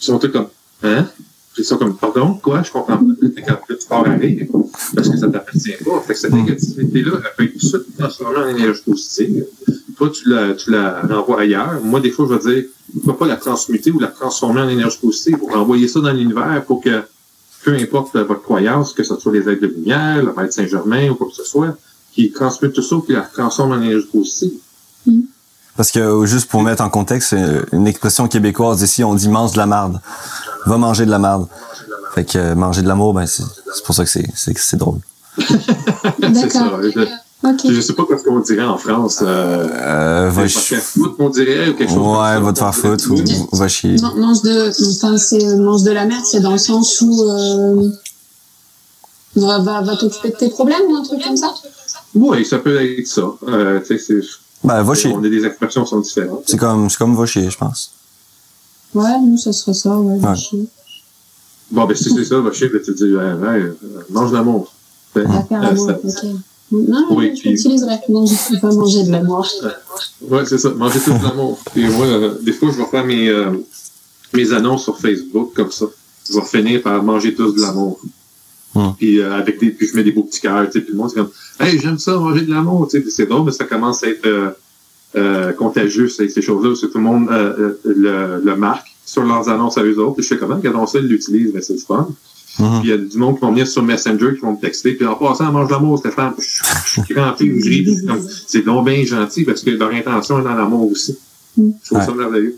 [0.00, 0.48] Ils sont tous comme,
[0.82, 1.06] hein?
[1.58, 2.62] Ils sont comme, pardon, quoi?
[2.62, 3.04] Je comprends pas.
[3.68, 4.46] Tu pars à rire,
[4.94, 6.00] parce que ça t'appartient pas.
[6.00, 9.44] Fait que cette négativité-là, elle peut être tout de suite transformée en énergie positive.
[9.96, 11.80] Toi, tu la, tu la renvoies ailleurs.
[11.84, 14.98] Moi, des fois, je vais dire, pourquoi pas la transmuter ou la transformer en énergie
[14.98, 17.02] positive pour envoyer ça dans l'univers pour que,
[17.64, 21.14] peu importe votre croyance, que ce soit les aides de lumière, le maître Saint-Germain ou
[21.16, 21.76] quoi que ce soit,
[22.12, 24.52] qui transmute tout ça qui la transforme en énergie positive.
[25.76, 29.28] Parce que euh, juste pour mettre en contexte, c'est une expression québécoise ici, on dit
[29.28, 30.00] mange de la marde.
[30.66, 31.46] Va manger de la marde.
[32.14, 33.42] Fait que euh, manger de l'amour, ben c'est
[33.84, 34.98] pour ça que c'est drôle.
[35.38, 36.60] C'est ça.
[36.60, 36.82] D'accord.
[36.82, 37.00] Je,
[37.44, 37.60] Ok.
[37.72, 39.18] je sais pas ce qu'on dirait en France.
[39.22, 41.96] Euh, Euh, va va ch- faire foutre, on dirait, ou quelque chose.
[41.98, 42.34] comme ça.
[42.36, 43.96] Ouais, va te faire foutre ou va chier.
[44.00, 47.88] Man- mange de, enfin, c'est mange de la merde, c'est dans le sens où euh,
[49.36, 51.52] va, va, va t'occuper de tes problèmes ou un truc comme ça?
[52.14, 53.22] Oui, ça peut être ça.
[53.48, 54.28] Euh, tu sais, c'est-
[54.64, 55.12] Ben va chier.
[55.12, 56.44] on a des expressions qui sont différentes.
[56.46, 57.92] C'est comme c'est comme va chier, je pense.
[58.94, 60.18] Ouais, nous, ça serait ça, ouais.
[60.18, 60.36] Ouais.
[60.36, 60.66] chier.
[61.70, 63.74] Bon, ben si c'est ça, va chier, ben, tu te dis, ouais, ouais, euh,
[64.10, 64.72] mange l'amour.
[65.16, 65.24] Ouais.
[65.26, 66.30] À faire Euh, l'amour, ça- ok.
[66.72, 67.96] Non, Oui, je puis- l'utiliserai.
[68.08, 69.46] Non, je peux pas manger de l'amour.
[70.22, 70.70] Ouais, c'est ça.
[70.70, 71.58] Manger tout l'amour.
[71.72, 73.50] Puis moi, euh, des fois, je vais faire mes, euh,
[74.32, 75.86] mes annonces sur Facebook comme ça.
[76.30, 78.00] Je vais finir par manger tous de l'amour.
[78.98, 80.98] Puis euh, avec des, puis je mets des beaux petits cœurs, tu sais, puis le
[80.98, 83.64] monde c'est comme, hey, j'aime ça, manger de l'amour, tu sais, c'est drôle, mais ça
[83.64, 84.50] commence à être euh,
[85.16, 88.86] euh, contagieux ces, ces choses-là, parce que tout le monde euh, euh, le, le marque
[89.04, 90.14] sur leurs annonces à eux autres.
[90.14, 92.08] Puis je fais comment, regardons ça, ils l'utilisent, mais c'est du fun.
[92.56, 94.92] Puis il y a du monde qui vont venir sur Messenger, qui vont me texter,
[94.94, 96.32] puis en passant, mange de l'amour, Stéphane.
[96.38, 96.46] Puis
[96.86, 99.90] Je suis crampé, je ris, puis c'est comme, c'est donc bien gentil, parce que leur
[99.90, 101.16] intention est dans l'amour aussi.
[101.58, 102.04] Je trouve Ouais.
[102.06, 102.56] ça merveilleux.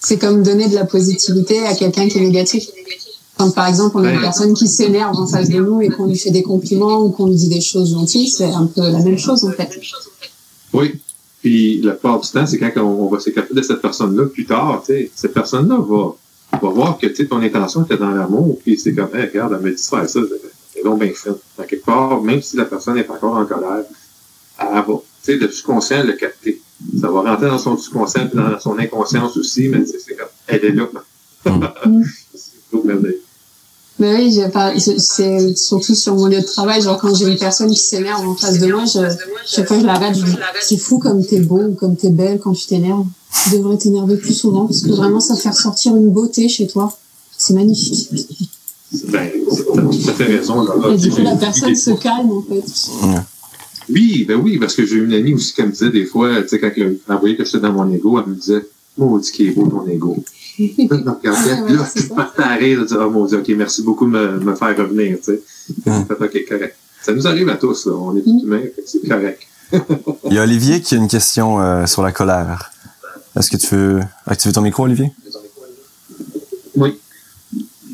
[0.00, 2.64] C'est comme donner de la positivité à quelqu'un qui est négatif.
[3.36, 6.06] Quand par exemple, on a une personne qui s'énerve en face de nous et qu'on
[6.06, 9.00] lui fait des compliments ou qu'on lui dit des choses gentilles, c'est un peu la
[9.00, 9.70] même chose en fait.
[10.72, 11.00] Oui.
[11.40, 14.46] Puis la plupart du temps, c'est quand on, on va s'écarter de cette personne-là, plus
[14.46, 16.16] tard, tu sais, cette personne-là va,
[16.52, 19.52] va voir que tu sais, ton intention était dans l'amour, puis c'est comme, hey, regarde,
[19.52, 20.20] elle m'a dit faire ça,
[20.72, 21.30] c'est donc bien fait.
[21.58, 23.84] À quelque part, même si la personne est encore en colère,
[24.58, 26.62] elle va, tu sais, le subconscient le capter.
[26.98, 30.16] Ça va rentrer dans son subconscient, puis dans son inconscience aussi, mais tu sais, c'est
[30.16, 30.88] comme, elle est là.
[32.34, 33.23] c'est trop merveilleux.
[34.00, 37.38] Mais oui, j'ai pas, c'est- surtout sur mon lieu de travail, genre quand j'ai une
[37.38, 38.98] personne qui s'énerve en face de moi, je,
[39.46, 42.10] chaque fois que je l'arrête, je dis, c'est fou comme t'es beau ou comme t'es
[42.10, 43.06] belle quand tu t'énerves.
[43.44, 46.96] Tu devrais t'énerver plus souvent parce que vraiment ça fait ressortir une beauté chez toi.
[47.36, 48.10] C'est magnifique.
[49.08, 50.62] Ben, t'as tout à fait raison.
[50.62, 50.92] Là.
[50.92, 52.62] Et du coup, la personne se calme, en fait.
[53.90, 56.48] Oui, ben oui, parce que j'ai une amie aussi qui me disait des fois, tu
[56.48, 58.64] sais, quand elle voyait que j'étais dans mon ego, elle me disait,
[58.96, 60.16] maudit qui est beau ton ego.
[60.58, 63.82] Je me regardais, là, je partais à rire, je disais, oh mon dieu, ok, merci
[63.82, 65.42] beaucoup de me, me faire revenir, tu sais.
[65.86, 66.02] Mm.
[66.10, 66.76] ok, correct.
[67.02, 67.92] Ça nous arrive à tous, là.
[67.92, 69.42] On est tous humains, c'est correct.
[70.24, 72.70] Il y a Olivier qui a une question euh, sur la colère.
[73.36, 75.10] Est-ce que tu veux activer ton micro, Olivier?
[76.76, 76.98] Oui.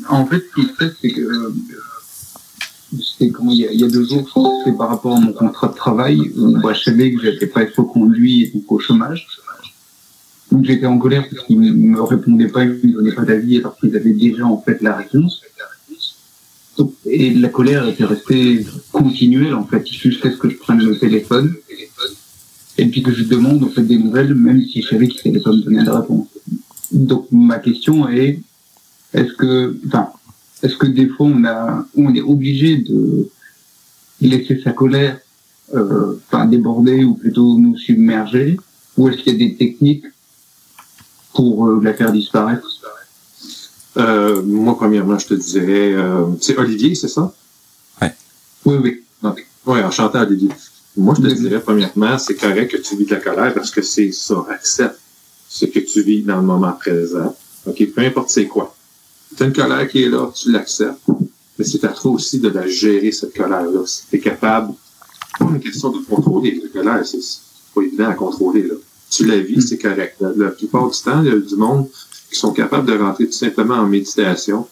[0.07, 1.53] En fait, ce qui se passe, c'est que euh,
[3.19, 4.27] il y, a, il y a deux jours,
[4.65, 7.63] c'est par rapport à mon contrat de travail, où bah, je savais que j'étais pas
[7.63, 9.27] être reconduit et donc au chômage.
[10.51, 13.77] Donc j'étais en colère parce qu'ils me répondaient pas, ils me donnaient pas d'avis alors
[13.77, 15.41] qu'ils avaient déjà en fait la réponse.
[17.05, 21.53] Et la colère était restée continuelle en fait jusqu'à ce que je prenne le téléphone
[22.77, 25.43] et puis que je demande en fait des nouvelles même si je savais qu'ils n'allaient
[25.43, 26.27] pas me donner la réponse.
[26.91, 28.39] Donc ma question est
[29.13, 30.09] est-ce que enfin
[30.63, 33.29] est-ce que des fois on a on est obligé de
[34.21, 35.19] laisser sa colère
[35.75, 38.57] euh, enfin déborder ou plutôt nous submerger?
[38.97, 40.05] Ou est-ce qu'il y a des techniques
[41.33, 42.67] pour euh, la faire disparaître
[43.97, 47.33] euh, Moi, premièrement, je te dirais, euh, c'est Olivier, c'est ça?
[48.01, 48.07] Oui.
[48.65, 49.03] Oui, oui.
[49.23, 49.45] Okay.
[49.65, 50.49] Oui, enchanté, Olivier.
[50.97, 53.81] Moi, je te dirais, premièrement, c'est correct que tu vis de la colère parce que
[53.81, 54.45] c'est ça.
[54.49, 54.99] Accepte
[55.47, 57.35] ce que tu vis dans le moment présent.
[57.65, 58.75] OK, peu importe c'est quoi.
[59.35, 60.99] Tu as une colère qui est là, tu l'acceptes.
[61.57, 63.81] Mais c'est à toi aussi de la gérer, cette colère-là.
[63.85, 64.73] Si tu es capable,
[65.37, 66.61] pas une question de contrôler.
[66.63, 67.19] La colère, c'est
[67.73, 68.63] pas évident à contrôler.
[68.63, 68.75] Là.
[69.11, 70.15] Tu la vis, c'est correct.
[70.19, 71.87] La, la, plupart du temps, il y a du monde
[72.31, 74.65] qui sont capables de rentrer tout simplement en méditation,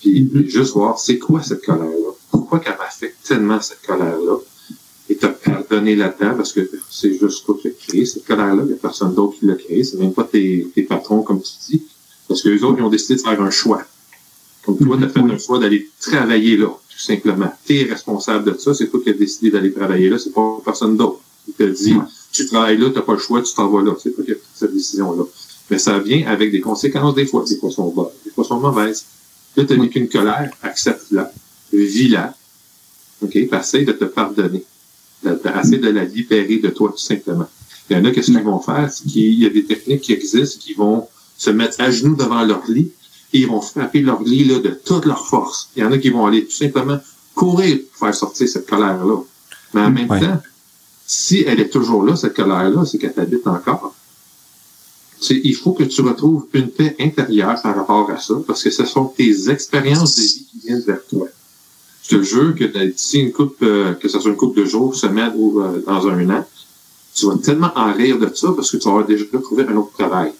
[0.00, 0.48] puis mm-hmm.
[0.48, 2.10] juste voir c'est quoi cette colère-là?
[2.30, 4.36] Pourquoi qu'elle m'affecte tellement cette colère-là?
[5.08, 8.62] Et te pardonner là-dedans, parce que c'est juste toi qui as créé cette colère-là.
[8.62, 9.82] Il n'y a personne d'autre qui l'a créé.
[9.82, 11.82] C'est même pas tes, tes patrons, comme tu dis.
[12.28, 13.82] Parce que les autres, ils ont décidé de faire un choix.
[14.64, 17.52] Comme toi, tu as fait un choix d'aller travailler là, tout simplement.
[17.66, 18.72] Tu es responsable de ça.
[18.72, 20.18] C'est toi qui as décidé d'aller travailler là.
[20.18, 21.20] C'est pas personne d'autre.
[21.48, 21.96] Il te dit,
[22.34, 23.92] tu travailles là, tu n'as pas le choix, tu t'en vas là.
[24.02, 25.24] C'est toi qui as pris cette décision-là.
[25.70, 27.44] Mais ça vient avec des conséquences des fois.
[27.48, 29.04] Des fois sont bonnes, des fois sont mauvaises.
[29.56, 31.32] Là, tu n'as qu'une colère, accepte-la,
[31.72, 32.34] vis-la.
[33.22, 33.30] OK?
[33.30, 34.64] Puis essaye de te pardonner.
[35.24, 37.48] Essaye de la libérer de toi, tout simplement.
[37.88, 38.90] Il y en a, qu'est-ce qu'ils vont faire?
[38.90, 41.06] C'est qu'il y a des techniques qui existent qui vont
[41.36, 42.90] se mettre à genoux devant leur lit
[43.32, 45.70] et ils vont frapper leur lit là, de toute leur force.
[45.76, 46.98] Il y en a qui vont aller tout simplement
[47.34, 49.18] courir pour faire sortir cette colère-là.
[49.72, 50.20] Mais en même Ouais.
[50.20, 50.40] temps,
[51.06, 53.94] si elle est toujours là, cette colère-là, c'est qu'elle t'habite encore.
[55.30, 58.84] Il faut que tu retrouves une paix intérieure par rapport à ça, parce que ce
[58.84, 61.28] sont tes expériences de vie qui viennent vers toi.
[62.02, 64.94] Je te jure que d'ici une coupe, euh, que ce soit une coupe de jours,
[64.94, 66.46] semaine ou euh, dans un an,
[67.14, 69.92] tu vas tellement en rire de ça parce que tu avoir déjà trouvé un autre
[69.96, 70.32] travail.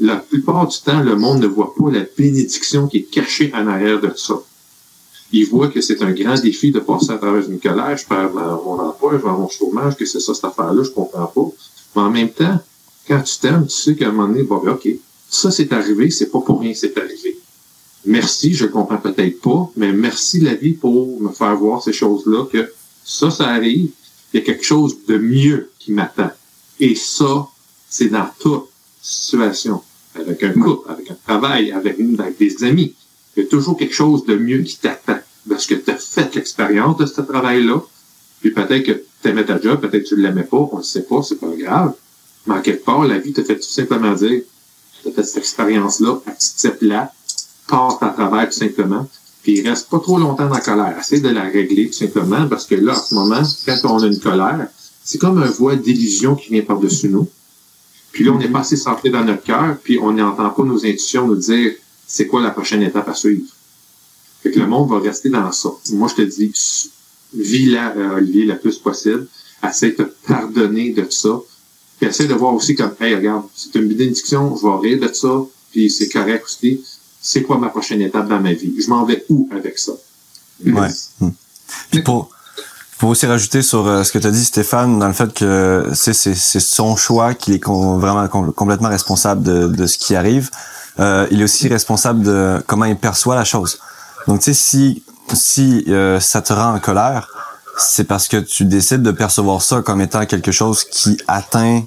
[0.00, 3.66] La plupart du temps, le monde ne voit pas la bénédiction qui est cachée en
[3.66, 4.40] arrière de ça.
[5.32, 8.32] Il voit que c'est un grand défi de passer à travers une colère, je perds
[8.32, 11.48] mon emploi, je mon chômage, que c'est ça cette affaire-là, je comprends pas.
[11.96, 12.60] Mais en même temps,
[13.08, 14.88] quand tu t'aimes, tu sais qu'à un moment donné, bon, ben, OK,
[15.28, 17.38] ça c'est arrivé, c'est pas pour rien, c'est arrivé.
[18.04, 22.46] Merci, je comprends peut-être pas, mais merci la vie pour me faire voir ces choses-là,
[22.52, 22.70] que
[23.04, 23.90] ça, ça arrive,
[24.32, 26.30] il y a quelque chose de mieux qui m'attend.
[26.80, 27.46] Et ça,
[27.88, 28.64] c'est dans toute
[29.00, 29.82] situation.
[30.14, 32.94] Avec un couple, avec un travail, avec, avec des amis.
[33.36, 35.18] Il y a toujours quelque chose de mieux qui t'attend.
[35.48, 37.82] Parce que tu as fait l'expérience de ce travail-là.
[38.40, 40.82] Puis peut-être que tu aimais ta job, peut-être que tu ne l'aimais pas, on ne
[40.82, 41.94] sait pas, c'est pas grave.
[42.46, 44.42] Mais en quelque part, la vie te fait tout simplement dire,
[45.02, 47.12] tu as fait cette expérience-là, accepte-la,
[47.68, 49.08] passe à travers tout simplement,
[49.42, 50.96] puis il reste pas trop longtemps dans la colère.
[50.98, 54.06] Essaye de la régler tout simplement, parce que là, en ce moment, quand on a
[54.06, 54.68] une colère,
[55.04, 57.28] c'est comme un voile d'illusion qui vient par-dessus nous.
[58.12, 60.84] Puis là, on est pas assez centré dans notre cœur, puis on n'entend pas nos
[60.84, 61.72] intuitions nous dire
[62.14, 63.46] c'est quoi la prochaine étape à suivre?
[64.42, 65.70] Fait que le monde va rester dans ça.
[65.92, 66.52] Moi, je te dis,
[67.34, 69.26] vis-la, euh, Olivier, le plus possible.
[69.66, 71.40] Essaye de te pardonner de ça.
[71.98, 75.14] Puis essaye de voir aussi comme, hey, regarde, c'est une bénédiction, je vais rire de
[75.14, 75.32] ça,
[75.70, 76.84] puis c'est correct aussi.
[77.20, 78.74] C'est quoi ma prochaine étape dans ma vie?
[78.78, 79.92] Je m'en vais où avec ça?
[80.66, 80.88] Ouais.
[81.20, 81.30] Hmm.
[81.90, 82.28] Puis pour,
[82.98, 85.88] pour aussi rajouter sur euh, ce que tu as dit, Stéphane, dans le fait que
[85.94, 89.96] c'est, c'est, c'est son choix qu'il est com- vraiment com- complètement responsable de, de ce
[89.96, 90.50] qui arrive.
[91.00, 93.78] Euh, il est aussi responsable de comment il perçoit la chose.
[94.26, 95.02] Donc, tu sais, si,
[95.32, 97.28] si euh, ça te rend en colère,
[97.78, 101.82] c'est parce que tu décides de percevoir ça comme étant quelque chose qui atteint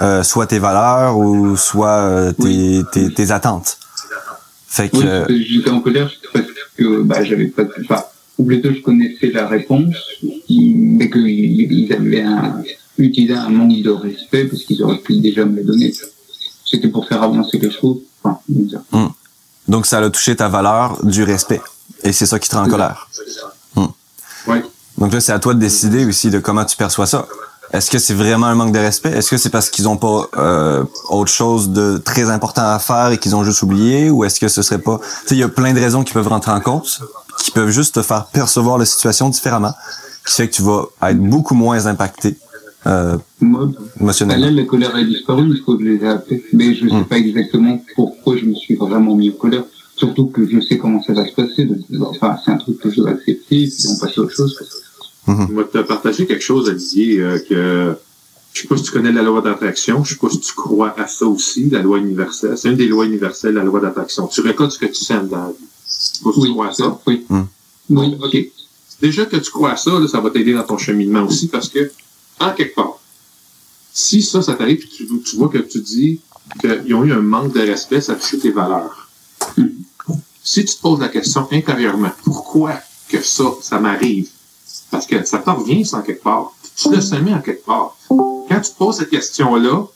[0.00, 3.78] euh, soit tes valeurs ou soit euh, tes, tes, tes attentes.
[4.66, 6.46] Fait que, Oui, euh, j'étais en colère parce
[6.76, 8.04] que bah, j'avais pas, enfin,
[8.38, 9.94] ou plutôt je connaissais la réponse,
[10.48, 12.62] mais qu'ils ils avaient un,
[12.98, 15.92] utilisé un manque de respect parce qu'ils auraient pu déjà me le donner.
[16.72, 17.98] C'était pour faire avancer les choses.
[18.22, 18.80] Enfin, dire.
[19.68, 21.60] Donc, ça a touché ta valeur du respect.
[22.02, 23.08] Et c'est ça qui te rend en colère.
[23.76, 23.86] Hmm.
[24.48, 24.62] Oui.
[24.98, 27.26] Donc là, c'est à toi de décider aussi de comment tu perçois ça.
[27.72, 29.10] Est-ce que c'est vraiment un manque de respect?
[29.10, 33.12] Est-ce que c'est parce qu'ils ont pas euh, autre chose de très important à faire
[33.12, 34.10] et qu'ils ont juste oublié?
[34.10, 34.98] Ou est-ce que ce serait pas...
[34.98, 37.00] Tu sais, il y a plein de raisons qui peuvent rentrer en compte,
[37.38, 39.74] qui peuvent juste te faire percevoir la situation différemment,
[40.26, 42.38] qui fait que tu vas être beaucoup moins impacté
[42.86, 43.16] euh,
[44.36, 46.44] là, la colère a disparu, il faut que je les ai appelés.
[46.52, 47.04] Mais je ne sais Mm.
[47.04, 49.64] pas exactement pourquoi je me suis vraiment mis en colère.
[49.96, 51.64] Surtout que je sais comment ça va se passer.
[51.66, 51.78] donc,
[52.10, 54.58] Enfin, c'est un truc que je dois accepter, puis on passe à autre chose.
[55.28, 57.94] Je vais te partager quelque chose, Olivier, euh, que
[58.52, 60.94] je sais pas si tu connais la loi d'attraction, je sais pas si tu crois
[60.98, 62.58] à ça aussi, la loi universelle.
[62.58, 64.26] C'est une des lois universelles, la loi d'attraction.
[64.26, 65.54] Tu récoltes ce que tu sens dans la vie.
[65.86, 67.00] Je sais pas si tu crois à ça.
[67.06, 67.24] Oui.
[67.28, 67.40] Mm.
[67.90, 68.16] Oui.
[68.22, 68.36] OK.
[69.00, 71.68] Déjà que tu crois à ça, là, ça va t'aider dans ton cheminement aussi parce
[71.68, 71.90] que,
[72.40, 72.98] en quelque part,
[73.92, 76.20] si ça, ça t'arrive, puis tu, tu vois que tu dis
[76.60, 79.08] qu'ils ont eu un manque de respect, ça touche tes valeurs.
[80.42, 82.74] Si tu te poses la question intérieurement, pourquoi
[83.08, 84.28] que ça, ça m'arrive?
[84.90, 86.52] Parce que ça t'en revient, ça, en quelque part.
[86.74, 87.96] Tu le semé en quelque part.
[88.08, 89.86] Quand tu te poses cette question-là,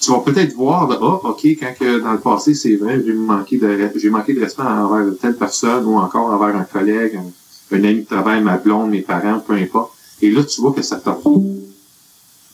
[0.00, 3.12] tu vas peut-être voir de, ah, OK, quand que dans le passé, c'est vrai, j'ai
[3.12, 7.76] manqué de, j'ai manqué de respect envers telle personne ou encore envers un collègue, un,
[7.76, 9.92] un ami de travail, ma blonde, mes parents, peu importe.
[10.22, 11.60] Et là, tu vois que ça te revient.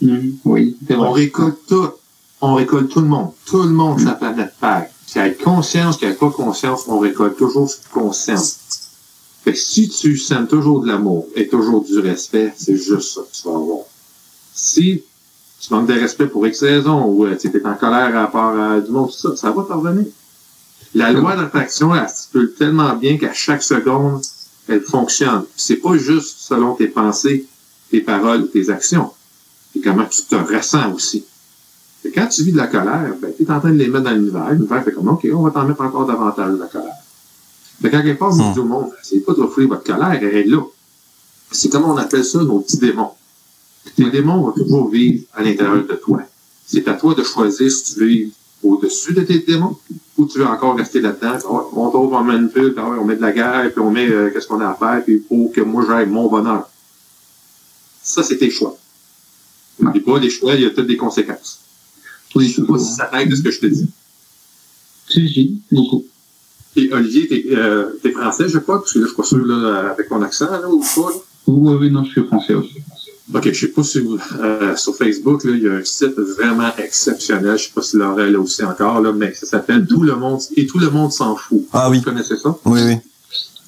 [0.00, 0.30] Mm.
[0.44, 1.88] Oui, On récolte tout.
[2.40, 3.32] On récolte tout le monde.
[3.46, 4.88] Tout le monde sur la planète Terre.
[5.06, 8.58] Qu'il ait conscience, qu'il ait pas conscience, on récolte toujours ce qu'on sent.
[9.44, 13.20] Fait que si tu sens toujours de l'amour et toujours du respect, c'est juste ça
[13.20, 13.84] que tu vas avoir.
[14.52, 15.02] Si
[15.60, 18.58] tu manques de respect pour X raison ou euh, tu es en colère à part
[18.58, 20.06] à du monde, tout ça, ça va te revenir.
[20.94, 24.22] La loi d'attraction, elle stipule tellement bien qu'à chaque seconde,
[24.68, 25.44] elle fonctionne.
[25.56, 27.46] C'est pas juste selon tes pensées,
[27.90, 29.10] tes paroles tes actions.
[29.74, 31.24] Et comment tu te ressens aussi.
[32.04, 34.04] Et quand tu vis de la colère, ben, tu es en train de les mettre
[34.04, 34.50] dans l'univers.
[34.52, 36.94] L'univers fait comme, OK, on va t'en mettre encore davantage de la colère.
[37.82, 38.52] Fait qu'à quelque part, je Hmm.
[38.54, 40.62] dis au monde, c'est pas de refouler votre colère, elle est là.
[41.50, 43.10] C'est comme on appelle ça nos petits démons.
[43.96, 46.20] Tes démons vont toujours vivre à l'intérieur de toi.
[46.66, 48.32] C'est à toi de choisir si tu veux vivre
[48.62, 49.76] au-dessus de tes démons
[50.16, 51.34] ou tu veux encore rester là-dedans.
[51.34, 54.08] Ouais, on trouve, on manipule, ah ouais, on met de la guerre, puis on met
[54.08, 56.68] euh, qu'est-ce qu'on a à faire, puis pour que moi j'aille mon bonheur.
[58.06, 58.78] Ça, c'est tes choix.
[59.80, 61.58] N'oublie pas, les choix, il y a toutes des conséquences.
[62.36, 63.88] Oui, Je sais pas si ça t'aide de ce que je te dis.
[65.08, 66.04] Si, si, beaucoup.
[66.76, 69.44] Et Olivier, t'es euh, t'es français, je crois, parce que là, je suis pas sûr,
[69.44, 71.16] là, avec ton accent, là, ou pas, là.
[71.48, 72.76] Oui, oui, non, je suis français aussi.
[73.34, 76.16] OK, je sais pas si vous, euh, sur Facebook, là, il y a un site
[76.16, 77.58] vraiment exceptionnel.
[77.58, 80.40] Je sais pas si Laurel là aussi encore, là, mais ça s'appelle Tout le monde,
[80.56, 81.66] et tout le monde s'en fout.
[81.72, 81.98] Ah oui.
[81.98, 82.56] Vous connaissez ça?
[82.64, 82.96] Oui, oui.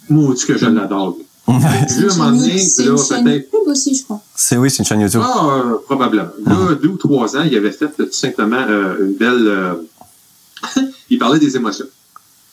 [0.08, 1.18] Moi, que je l'adore.
[1.88, 4.20] C'est Là, à un moment donné, c'est là, une chaîne peut-être, pub aussi, je crois.
[4.34, 5.22] c'est oui, c'est une chaîne YouTube.
[5.24, 6.28] ah, euh, probablement.
[6.44, 9.74] Là, deux ou trois ans, il avait fait tout simplement euh, une belle, euh,
[11.10, 11.86] il parlait des émotions.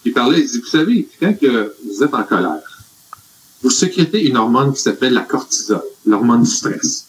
[0.06, 2.62] Il parlait, il dit, vous savez, quand que vous êtes en colère,
[3.64, 7.06] vous sécrétez une hormone qui s'appelle la cortisol, l'hormone du stress.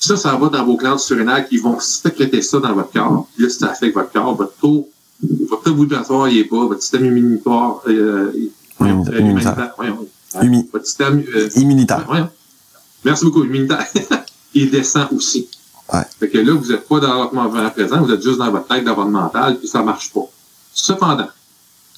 [0.00, 3.28] Ça, ça va dans vos glandes surrénales qui vont sécréter ça dans votre corps.
[3.34, 4.88] Puis là, ça affecte votre corps, votre taux,
[5.48, 8.32] votre taux vibratoire, il est bas, votre système immunitaire, euh,
[8.80, 9.74] Immunitaire.
[10.36, 10.40] Euh,
[11.34, 12.06] euh, immunitaire.
[13.04, 13.86] Merci beaucoup, immunitaire.
[14.54, 15.48] il descend aussi.
[15.92, 16.00] Ouais.
[16.20, 18.66] Fait que là, vous n'êtes pas dans votre moment présent, vous êtes juste dans votre
[18.68, 20.24] tête, dans votre mental, puis ça marche pas.
[20.74, 21.28] Cependant,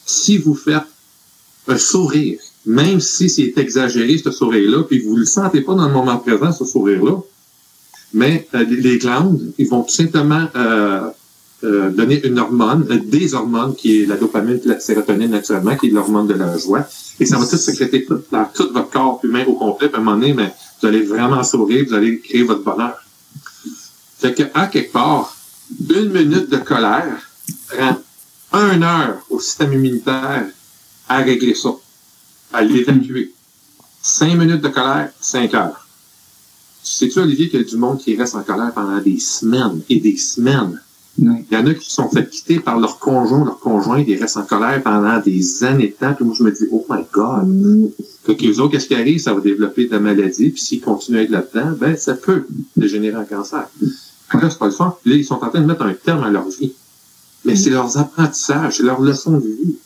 [0.06, 0.82] si vous faites
[1.69, 5.86] un sourire, même si c'est exagéré, ce sourire-là, puis vous ne le sentez pas dans
[5.86, 7.19] le moment présent, ce sourire-là,
[8.12, 11.11] mais euh, les- les glandes, ils vont tout simplement euh,
[11.65, 15.86] euh, donner une hormone, des hormones, qui est la dopamine et la sérotonine naturellement, qui
[15.86, 16.86] est l'hormone de la joie.
[17.19, 19.91] Et ça va tout sécréter tout, dans tout votre corps humain au complet.
[19.93, 22.97] À un moment donné, mais vous allez vraiment sourire, vous allez créer votre bonheur.
[24.19, 25.35] Fait que, à quelque part,
[25.89, 27.31] une minute de colère
[28.51, 30.47] prend une heure au système immunitaire
[31.09, 31.70] à régler ça,
[32.53, 33.32] à l'évacuer.
[34.03, 35.86] Cinq minutes de colère, cinq heures.
[36.82, 39.99] Sais-tu, Olivier, qu'il y a du monde qui reste en colère pendant des semaines et
[39.99, 40.81] des semaines?
[41.16, 41.45] Oui.
[41.51, 44.36] Il y en a qui sont fait quitter par leur conjoint, leur conjoint, ils restent
[44.36, 46.12] en colère pendant des années de temps.
[46.15, 47.47] Puis moi, je me dis, oh my God.
[47.49, 47.89] Mm.
[48.27, 49.20] Fait que les autres, qu'est-ce qui arrive?
[49.20, 50.51] Ça va développer de la maladie.
[50.51, 52.47] Puis s'ils continuent à être là-dedans, ben, ça peut
[52.77, 53.69] dégénérer en cancer.
[54.28, 54.97] Que Là, c'est pas le fun.
[55.05, 56.73] Là, ils sont en train de mettre un terme à leur vie.
[57.45, 59.77] Mais c'est leurs apprentissages, c'est leurs leçons de vie.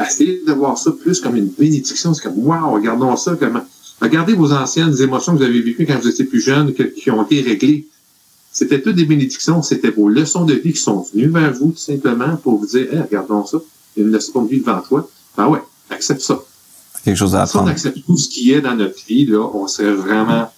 [0.00, 2.14] Essayez de voir ça plus comme une bénédiction.
[2.14, 3.62] C'est comme, wow, regardons ça comment.
[4.00, 7.10] Regardez vos anciennes émotions que vous avez vécues quand vous étiez plus jeune, que- qui
[7.10, 7.86] ont été réglées.
[8.52, 11.78] C'était toutes des bénédictions, c'était vos leçons de vie qui sont venues vers vous, tout
[11.78, 13.58] simplement, pour vous dire, hey, regardons ça.
[13.96, 15.08] Il y a une leçon de vie devant toi.
[15.36, 15.60] Ben ouais,
[15.90, 16.38] accepte ça.
[17.04, 17.70] Quelque chose à Si on apprendre.
[17.72, 20.52] accepte tout ce qui est dans notre vie, là, on serait vraiment,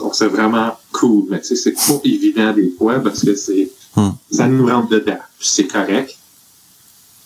[0.00, 1.24] on serait vraiment cool.
[1.28, 4.10] Mais tu sais, c'est pas évident des fois parce que c'est, Hmm.
[4.30, 5.18] ça nous rentre dedans.
[5.38, 6.16] Puis C'est correct.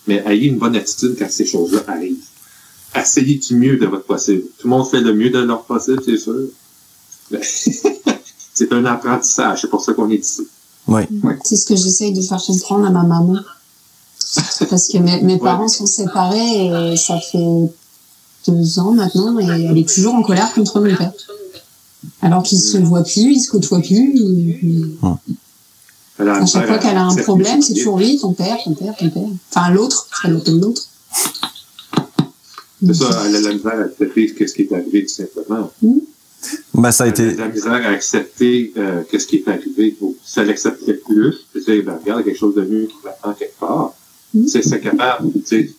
[0.06, 2.16] Mais ayez une bonne attitude quand ces choses-là arrivent.
[2.96, 4.44] essayez du mieux de votre possible.
[4.59, 6.34] Tout le monde fait le mieux de leur possible, c'est sûr.
[8.55, 10.47] c'est un apprentissage, c'est pour ça qu'on est ici.
[10.86, 11.02] Oui.
[11.44, 13.39] C'est ce que j'essaye de faire comprendre à ma maman.
[14.70, 17.47] Parce que mes, mes parents sont séparés et ça fait
[18.48, 21.12] deux ans maintenant et elle est toujours en colère contre mon père.
[22.20, 24.14] Alors qu'ils se voient plus, ils se côtoient plus.
[24.18, 24.90] et-
[26.18, 29.10] à chaque fois qu'elle a un problème, c'est toujours lui, ton père, ton père, ton
[29.10, 29.22] père.
[29.51, 30.82] Enfin, l'autre, l'appelle l'autre.
[32.86, 35.70] C'est ça, elle a la misère à accepter ce qui est arrivé, tout simplement.
[36.74, 39.96] Ben, ça a été, la misère à accepter euh, qu'est-ce qui est arrivé.
[40.24, 42.86] Si elle acceptait plus, puis dire, ben, regarde, il y a quelque chose de mieux
[42.86, 43.92] qui m'attend quelque part.
[44.34, 44.48] Mhm.
[44.48, 45.70] C'est c'est capable, tu sais,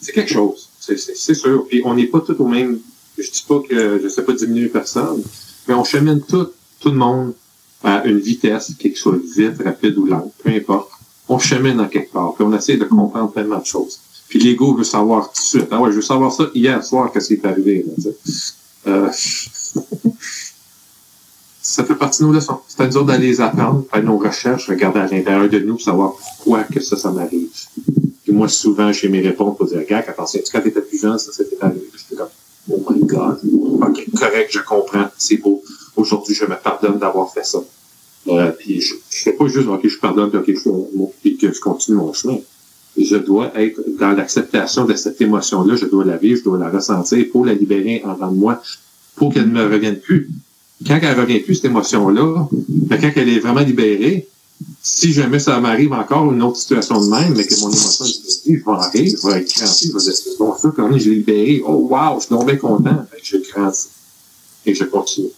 [0.00, 0.68] c'est quelque chose.
[0.80, 1.66] C'est- C'est c'est sûr.
[1.68, 2.78] Puis on n'est pas tous au même.
[3.18, 5.22] Je dis pas que je sais pas diminuer personne,
[5.66, 6.48] mais on chemine tout,
[6.80, 7.34] tout le monde
[7.82, 10.90] à une vitesse, quelque soit vite, rapide ou lente, peu importe.
[11.28, 12.34] On chemine en quelque part.
[12.34, 13.98] Puis on essaie de comprendre tellement de choses.
[14.28, 15.68] Puis l'ego veut savoir tout de suite.
[15.70, 17.84] Ah ouais, je veux savoir ça hier soir, qu'est-ce qui est arrivé.
[18.04, 18.10] Là,
[18.88, 19.08] euh,
[21.62, 22.60] ça fait partie de nos leçons.
[22.68, 25.78] C'est à nous autres d'aller les apprendre, faire nos recherches, regarder à l'intérieur de nous,
[25.78, 27.48] savoir pourquoi que ça, ça m'arrive.
[28.22, 31.32] Puis moi, souvent, j'ai mes réponses pour dire, regarde, attention, quand t'étais plus jeune, ça
[31.32, 31.88] s'était arrivé.
[31.96, 32.28] J'étais comme,
[32.70, 33.40] oh my God.
[33.82, 35.62] OK, correct, je comprends, c'est beau.
[35.96, 37.58] Aujourd'hui, je me pardonne d'avoir fait ça.
[38.28, 41.60] Euh, puis je, je fais pas juste, OK, je pardonne, OK, je, mon- que je
[41.60, 42.38] continue mon chemin.
[42.96, 46.70] Je dois être dans l'acceptation de cette émotion-là, je dois la vivre, je dois la
[46.70, 48.60] ressentir pour la libérer en de moi,
[49.16, 50.30] pour qu'elle ne me revienne plus.
[50.86, 52.48] Quand elle revient plus, cette émotion-là,
[52.90, 54.28] mais quand elle est vraiment libérée,
[54.82, 58.46] si jamais ça m'arrive encore une autre situation de même, mais que mon émotion est
[58.46, 60.72] libérée, je vais en rire, je vais être crampé, je vais dire, c'est bon, ça,
[60.76, 63.88] quand je l'ai libéré, oh wow, je suis bien content, Fait que je grandis.
[64.66, 65.28] Et je continue.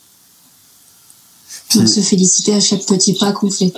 [1.71, 3.73] Puis- se féliciter à chaque petit pas qu'on fait.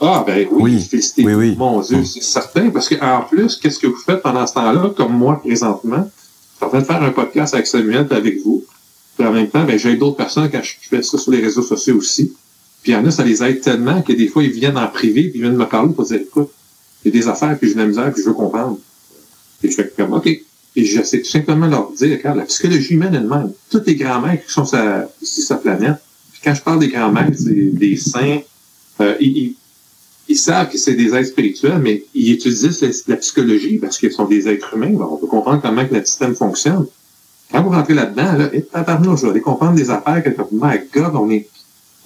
[0.00, 0.80] Ah, ben oui, Oui.
[0.82, 1.24] félicité.
[1.24, 1.54] Oui, oui.
[1.56, 4.92] Mon Dieu, c'est certain, parce que en plus, qu'est-ce que vous faites pendant ce temps-là,
[4.96, 6.08] comme moi présentement?
[6.08, 8.64] Je suis en train de faire un podcast avec Samuel et avec vous.
[9.20, 11.60] Puis en même temps, ben, j'ai d'autres personnes quand je fais ça sur les réseaux
[11.60, 12.32] sociaux aussi.
[12.82, 14.86] Puis il y en a, ça les aide tellement que des fois, ils viennent en
[14.88, 16.48] privé, puis ils viennent me parler pour dire, écoute,
[17.06, 18.78] a des affaires, puis j'ai de la misère, puis je veux comprendre.
[19.62, 20.26] Et je fais comme, OK.
[20.26, 24.42] Et j'essaie tout simplement de leur dire, regarde, la psychologie humaine elle-même, tous les grands-mères
[24.42, 24.64] qui sont
[25.20, 25.96] ici sur la planète,
[26.32, 28.40] puis quand je parle des grands-mères, c'est des saints,
[29.02, 29.56] euh, ils, ils-
[30.28, 34.24] ils savent que c'est des êtres spirituels, mais ils utilisent la, psychologie parce qu'ils sont
[34.26, 34.94] des êtres humains.
[34.98, 36.86] On peut comprendre comment que notre système fonctionne.
[37.52, 41.30] Quand vous rentrez là-dedans, là, et vous allez comprendre des affaires que, my God, on
[41.30, 41.48] est,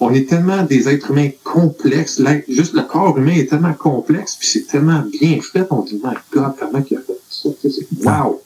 [0.01, 2.23] on est tellement des êtres humains complexes.
[2.49, 6.15] Juste le corps humain est tellement complexe, puis c'est tellement bien fait, on dit, my
[6.33, 7.49] God, comment il a fait ça?
[8.05, 8.43] Wow!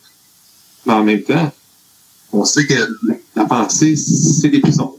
[0.86, 1.52] Mais en même temps,
[2.32, 2.74] on sait que
[3.36, 4.96] la, pensée, c'est des prisons.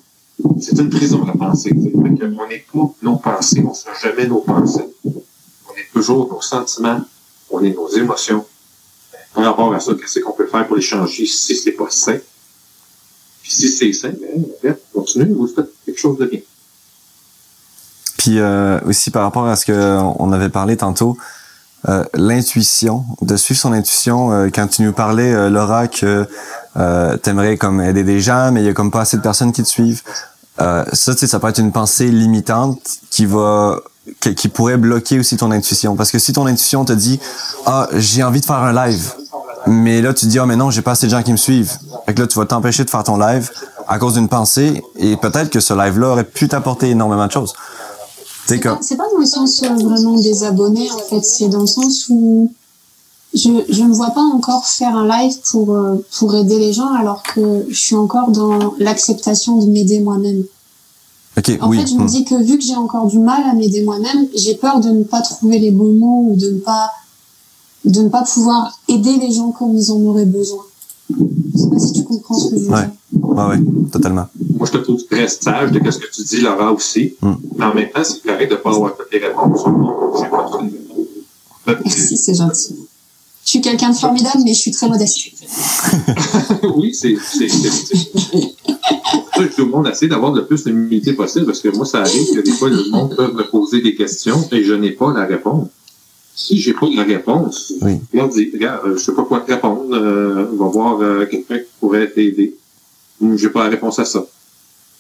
[0.60, 1.72] C'est une prison, la pensée.
[1.74, 4.86] on n'est pas nos pensées, on ne sera jamais nos pensées.
[5.06, 7.02] On est toujours nos sentiments,
[7.50, 8.46] on est nos émotions.
[9.34, 12.18] Par rapport à ça, qu'est-ce qu'on peut faire pour les changer si c'est pas sain?
[13.42, 14.12] Puis si c'est sain,
[14.64, 16.40] ben, continuez, vous faites quelque chose de bien.
[18.18, 21.18] Puis euh, aussi par rapport à ce que on avait parlé tantôt,
[21.88, 24.34] euh, l'intuition, de suivre son intuition.
[24.34, 26.28] euh, quand tu nous parlais, euh, Laura, que
[26.76, 29.54] euh, t'aimerais comme aider des gens, mais il y a comme pas assez de personnes
[29.54, 30.02] qui te suivent.
[30.60, 33.80] Euh, ça, tu sais, ça peut être une pensée limitante qui va
[34.20, 35.96] qui, qui pourrait bloquer aussi ton intuition.
[35.96, 37.20] Parce que si ton intuition te dit
[37.66, 39.14] ah j'ai envie de faire un live,
[39.68, 41.38] mais là tu te dis ah mais non j'ai pas assez de gens qui me
[41.38, 41.72] suivent.
[42.06, 43.50] Fait que là tu vas t'empêcher de faire ton live
[43.88, 47.54] à cause d'une pensée et peut-être que ce live-là aurait pu t'apporter énormément de choses.
[48.50, 51.24] C'est comme pas, c'est pas dans le sens euh, vraiment des abonnés, en fait.
[51.24, 52.52] C'est dans le sens où
[53.34, 56.92] je, je ne vois pas encore faire un live pour, euh, pour aider les gens
[56.94, 60.44] alors que je suis encore dans l'acceptation de m'aider moi-même.
[61.40, 61.80] Ok En oui.
[61.80, 64.56] fait, je me dis que vu que j'ai encore du mal à m'aider moi-même, j'ai
[64.56, 66.90] peur de ne pas trouver les bons mots ou de ne pas,
[67.86, 70.64] de ne pas pouvoir aider les gens comme ils en auraient besoin.
[71.10, 71.16] Je
[71.62, 72.82] sais pas si tu comprends ce que je veux Ouais.
[72.82, 73.30] dire.
[73.30, 73.60] Ouais, ouais,
[73.92, 74.28] totalement.
[74.58, 77.16] Moi, je te trouve très sage de ce que tu dis, Laura, aussi.
[77.22, 77.32] Mm.
[77.58, 79.62] Mais en même temps, c'est correct de ne pas avoir toutes les réponses.
[81.66, 82.76] Merci, c'est gentil.
[83.50, 85.18] Je suis quelqu'un de formidable, mais je suis très modeste.
[86.76, 90.64] oui, c'est c'est- c'est- c'est- pour ça que tout le monde essaie d'avoir le plus
[90.66, 93.82] d'humilité possible, parce que moi, ça arrive que des fois, le monde peut me poser
[93.82, 95.70] des questions et je n'ai pas la réponse.
[96.36, 97.94] Si j'ai pas la réponse, Oui.
[98.14, 98.38] regarde,
[98.86, 102.08] euh, je sais pas quoi te répondre, euh, on va voir euh, quelqu'un qui pourrait
[102.12, 102.56] t'aider.
[103.20, 104.24] Hum, J'ai pas la réponse à ça.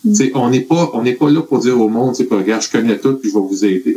[0.05, 0.11] Mm.
[0.11, 2.37] Tu sais, on n'est pas, on n'est pas là pour dire au monde, c'est pas,
[2.37, 3.95] regarde, je connais tout, puis je vais vous aider.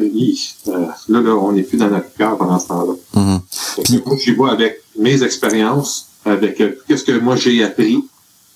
[0.69, 3.41] Euh, là, là, on n'est plus dans notre cœur pendant ce temps-là.
[3.77, 8.05] Fait que Moi, j'y vois avec mes expériences, avec euh, qu'est-ce que moi j'ai appris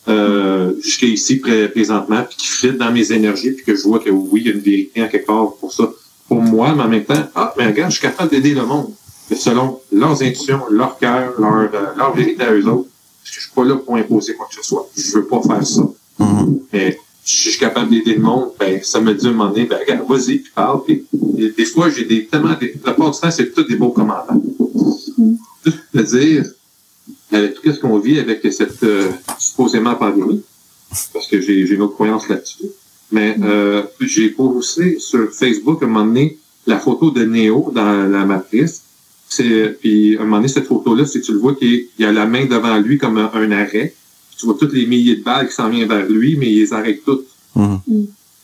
[0.08, 3.98] euh, jusqu'à ici pré- présentement, puis qui fit dans mes énergies, puis que je vois
[3.98, 5.90] que oui, il y a une vérité en quelque part pour ça,
[6.28, 8.90] pour moi, mais en même temps, ah, mais regarde, je suis capable d'aider le monde.
[9.30, 12.88] Mais selon leurs intuitions, leur cœur, leur, euh, leur vérité à eux autres.
[13.22, 14.88] parce que je suis pas là pour imposer quoi que ce soit.
[14.96, 15.82] Je veux pas faire ça.
[16.20, 16.60] Mhm.
[16.72, 16.96] Mais
[17.26, 19.78] je suis capable d'aider le monde, ben, ça me dit à un moment donné, ben,
[19.80, 20.84] regarde, vas-y, puis parle.
[20.84, 23.90] Puis, des fois, j'ai des, tellement, des, la plupart du temps, c'est tous des beaux
[23.90, 24.36] commentaires.
[25.64, 26.44] Tout à dire,
[27.32, 30.42] avec tout ce qu'on vit avec cette, euh, supposément pandémie,
[31.12, 32.62] parce que j'ai, j'ai une autre croyance là-dessus.
[33.10, 36.38] Mais, euh, j'ai posté sur Facebook, à un moment donné,
[36.68, 38.82] la photo de Néo dans la matrice.
[39.28, 42.12] C'est, puis, à un moment donné, cette photo-là, si tu le vois, qu'il y a
[42.12, 43.94] la main devant lui comme un, un arrêt.
[44.38, 46.72] Tu vois tous les milliers de balles qui s'en viennent vers lui, mais il les
[46.72, 47.26] arrête toutes.
[47.54, 47.80] Mhm.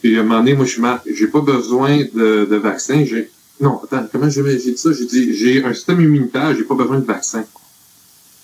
[0.00, 3.04] Puis à un moment donné, moi, je marque, j'ai pas besoin de, de vaccin.
[3.04, 4.90] J'ai, non, attends, comment j'ai, dit ça?
[4.92, 7.44] J'ai dit, j'ai un système immunitaire, j'ai pas besoin de vaccin.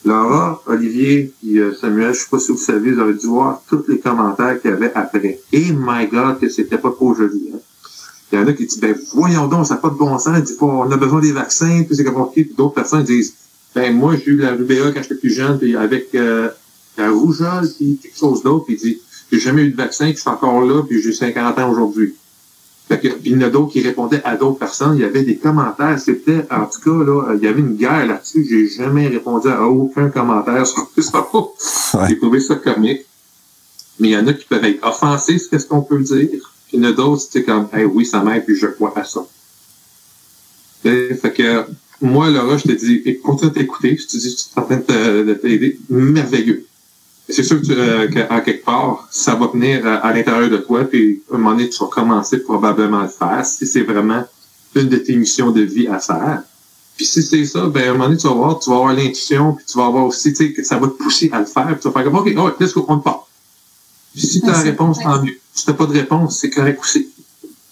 [0.05, 3.63] Laura, Olivier et euh, Samuel, je sais pas si vous savez, vous avez dû voir
[3.69, 5.41] tous les commentaires qu'il y avait après.
[5.53, 7.51] Et my God, que c'était pas trop joli.
[7.53, 7.59] Hein.
[8.31, 10.41] Il y en a qui disent, ben voyons donc, ça n'a pas de bon sens.
[10.43, 12.45] Disent, on a besoin des vaccins, puis c'est compliqué.
[12.45, 13.35] Puis d'autres personnes disent,
[13.75, 16.49] ben moi, j'ai eu la rubéole quand j'étais plus jeune, puis avec euh,
[16.99, 19.01] la rougeole, puis quelque chose d'autre, puis il dit,
[19.31, 22.15] j'ai jamais eu de vaccin, puis je suis encore là, puis j'ai 50 ans aujourd'hui.
[22.89, 24.97] Fait que, puis il y en a d'autres qui répondaient à d'autres personnes.
[24.97, 25.99] Il y avait des commentaires.
[26.01, 28.47] C'était, en tout cas, là, il y avait une guerre là-dessus.
[28.49, 31.27] J'ai jamais répondu à aucun commentaire sur ça.
[31.35, 32.09] Ouais.
[32.09, 33.03] J'ai trouvé ça comique.
[34.01, 36.29] Mais il y en a qui peuvent être offensés, c'est ce qu'on peut dire.
[36.67, 38.93] Puis il y en a d'autres, c'est comme, hey, oui, ça m'aide, puis je crois
[38.97, 39.27] à ça.
[40.85, 41.65] Et, fait que,
[42.01, 43.99] moi, Laura, je te dis, continue de t'écouter.
[43.99, 45.79] Je te dis, tu es en train de t'aider.
[45.91, 46.68] Merveilleux.
[47.29, 50.57] C'est sûr que, tu- euh, qu'en quelque part, ça va venir à, à l'intérieur de
[50.59, 53.83] toi, puis à un moment donné, tu vas commencer probablement à le faire, si c'est
[53.83, 54.25] vraiment
[54.75, 56.43] une de tes missions de vie à faire.
[56.97, 58.95] Puis si c'est ça, ben à un moment donné, tu vas voir, tu vas avoir
[58.95, 61.47] l'intuition, puis tu vas avoir aussi, tu sais, que ça va te pousser à le
[61.47, 63.27] faire, puis tu vas faire comme, OK, oh, let's go, on part.
[64.15, 65.39] Puis si tu as la réponse, tant mieux.
[65.55, 67.09] Si tu n'as pas de réponse, c'est correct aussi.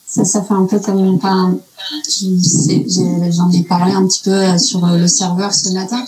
[0.07, 1.57] Ça, ça fait un peu comme, enfin,
[2.05, 5.71] je sais- j'ai- j'en ai parlé un petit peu euh, sur euh, le serveur ce
[5.73, 6.05] matin.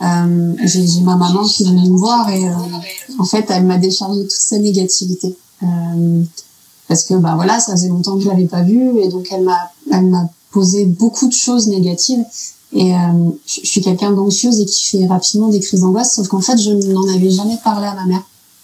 [0.00, 2.52] Euh, j'ai ma maman qui est venue me voir et euh,
[3.18, 5.36] en fait, elle m'a déchargé toute sa négativité.
[5.62, 6.22] Euh,
[6.88, 9.42] parce que, bah voilà, ça faisait longtemps que je l'avais pas vue et donc elle
[9.42, 12.24] m'a, elle m'a posé beaucoup de choses négatives.
[12.72, 12.98] Et euh,
[13.46, 16.72] je suis quelqu'un d'anxieuse et qui fait rapidement des crises d'angoisse, sauf qu'en fait, je
[16.72, 18.22] n'en avais jamais parlé à ma mère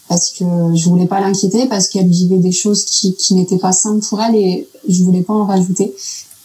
[0.08, 0.44] parce que
[0.74, 4.20] je voulais pas l'inquiéter parce qu'elle vivait des choses qui, qui n'étaient pas simples pour
[4.20, 5.94] elle et je voulais pas en rajouter.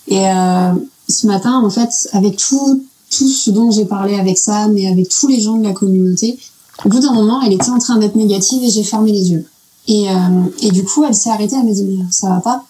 [0.07, 0.73] Et euh,
[1.09, 2.83] ce matin, en fait, avec tout
[3.15, 6.37] tout ce dont j'ai parlé avec Sam et avec tous les gens de la communauté,
[6.83, 9.45] au bout d'un moment, elle était en train d'être négative et j'ai fermé les yeux.
[9.87, 10.13] Et, euh,
[10.61, 12.65] et du coup, elle s'est arrêtée, elle m'a dit, mais ça va pas?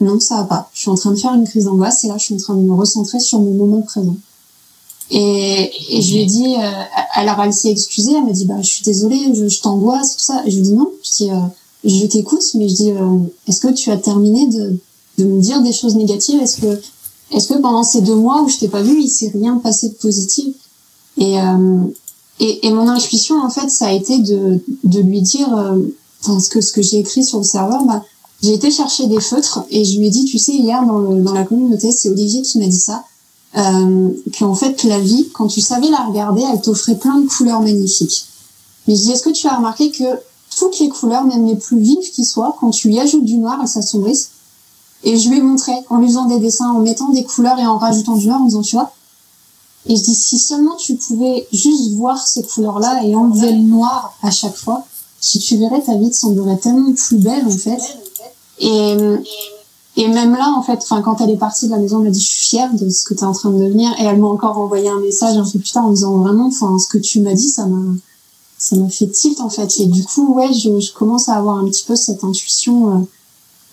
[0.00, 0.70] Non, ça va pas.
[0.74, 2.54] Je suis en train de faire une crise d'angoisse et là, je suis en train
[2.54, 4.16] de me recentrer sur mon moment présent.
[5.10, 6.70] Et, et je lui ai dit, euh,
[7.14, 10.42] alors elle s'est excusée, elle m'a dit, bah, je suis désolée, je, t'angoisse, tout ça.
[10.46, 11.36] Et je lui ai non, je dis, euh,
[11.84, 13.18] je t'écoute, mais je dis, euh,
[13.48, 14.78] est-ce que tu as terminé de,
[15.18, 16.40] de me dire des choses négatives?
[16.40, 16.80] Est-ce que,
[17.30, 19.88] est-ce que pendant ces deux mois où je t'ai pas vu, il s'est rien passé
[19.90, 20.54] de positif?
[21.16, 21.82] Et, euh,
[22.40, 25.78] et, et mon intuition, en fait, ça a été de, de lui dire, euh,
[26.22, 28.02] enfin, ce que, ce que j'ai écrit sur le serveur, bah,
[28.42, 31.22] j'ai été chercher des feutres et je lui ai dit, tu sais, hier dans, le,
[31.22, 33.04] dans la communauté, c'est Olivier qui m'a dit ça,
[33.56, 37.60] euh, qu'en fait, la vie, quand tu savais la regarder, elle t'offrait plein de couleurs
[37.60, 38.26] magnifiques.
[38.86, 40.04] Mais je dis, est-ce que tu as remarqué que
[40.56, 43.58] toutes les couleurs, même les plus vives qui soient, quand tu y ajoutes du noir,
[43.60, 44.30] elles s'assombrissent
[45.04, 47.66] Et je lui ai montré, en lui faisant des dessins, en mettant des couleurs et
[47.66, 48.92] en rajoutant du noir, en disant, tu vois,
[49.86, 54.14] et je dis, si seulement tu pouvais juste voir ces couleurs-là et enlever le noir
[54.22, 54.84] à chaque fois,
[55.20, 57.80] si tu verrais, ta vie te semblerait tellement plus belle, en fait.
[58.58, 58.96] Et,
[59.96, 62.10] et même là, en fait, enfin, quand elle est partie de la maison, elle m'a
[62.10, 63.90] dit, je suis fière de ce que tu es en train de devenir.
[63.98, 66.78] Et elle m'a encore envoyé un message un peu plus tard en disant, vraiment, enfin,
[66.78, 67.94] ce que tu m'as dit, ça m'a,
[68.58, 69.80] ça m'a fait tilt, en fait.
[69.80, 72.98] Et du coup, ouais, je, je commence à avoir un petit peu cette intuition, euh,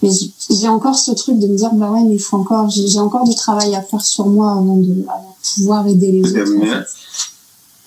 [0.06, 3.00] mais j'ai encore ce truc de me dire, bah ouais, mais il faut encore, j'ai
[3.00, 6.56] encore du travail à faire sur moi avant de, avant pouvoir aider les autres.
[6.58, 6.86] en fait.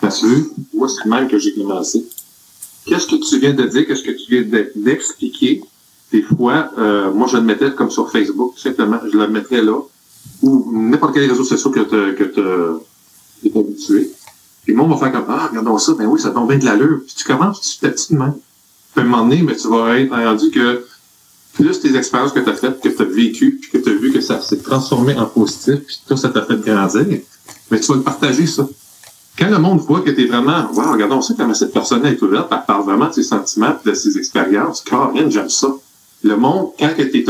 [0.00, 2.06] Parce que moi, c'est le même que j'ai commencé.
[2.86, 5.62] Qu'est-ce que tu viens de dire, qu'est-ce que tu viens de- d'expliquer?
[6.12, 8.98] Des fois, euh, moi, je le mettais comme sur Facebook, tout simplement.
[9.12, 9.78] Je le mettrais là.
[10.42, 12.80] Ou n'importe quel réseau social que tu que
[13.44, 14.10] es habitué.
[14.62, 16.64] Puis le monde va faire comme, ah, regardons ça, ben oui, ça tombe bien de
[16.64, 17.00] l'allure.
[17.06, 18.34] Puis tu commences petit à petit de même.
[18.94, 20.86] Puis à un moment donné, mais tu vas être rendu que
[21.58, 23.94] plus tes expériences que tu as faites, que tu as vécues, puis que tu as
[23.94, 27.04] vu que ça s'est transformé en positif, puis toi, ça t'a fait grandir,
[27.70, 28.66] mais tu vas le partager, ça.
[29.36, 32.20] Quand le monde voit que tu es vraiment, wow, regardons ça, comment cette personne est
[32.22, 35.68] ouverte, elle parle vraiment de ses sentiments, de ses expériences, Corinne, j'aime ça.
[36.22, 37.24] Le monde, quand tu es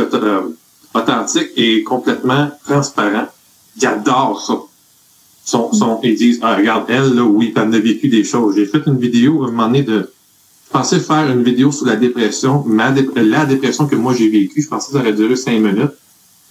[0.95, 3.29] authentique et complètement transparent,
[3.77, 5.59] il adore ça.
[6.03, 8.57] Ils disent, ah, regarde, elle, là, oui, elle a vécu des choses.
[8.57, 10.11] J'ai fait une vidéo, à un moment donné, de,
[10.69, 14.61] je pensais faire une vidéo sur la dépression, la dépression que moi j'ai vécue.
[14.61, 15.93] Je pensais que ça aurait duré cinq minutes.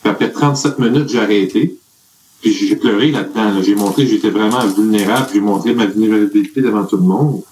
[0.02, 1.78] Puis après 37 minutes, j'ai arrêté.
[2.42, 3.54] Puis j'ai pleuré là-dedans.
[3.54, 3.62] là.
[3.62, 5.28] J'ai montré que j'étais vraiment vulnérable.
[5.32, 7.44] J'ai montré ma vulnérabilité devant tout le monde.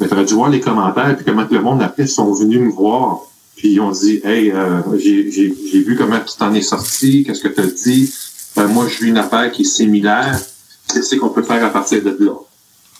[0.00, 2.70] Mais tu aurais dû voir les commentaires, puis comment le monde après sont venus me
[2.70, 3.18] voir,
[3.54, 7.48] puis ils ont dit Hey, euh, j'ai vu comment tu t'en es sorti, qu'est-ce que
[7.48, 8.10] tu as dit?
[8.56, 10.40] Ben, moi, je vis une affaire qui est similaire.
[10.90, 12.32] Qu'est-ce qu'on peut faire à partir de là?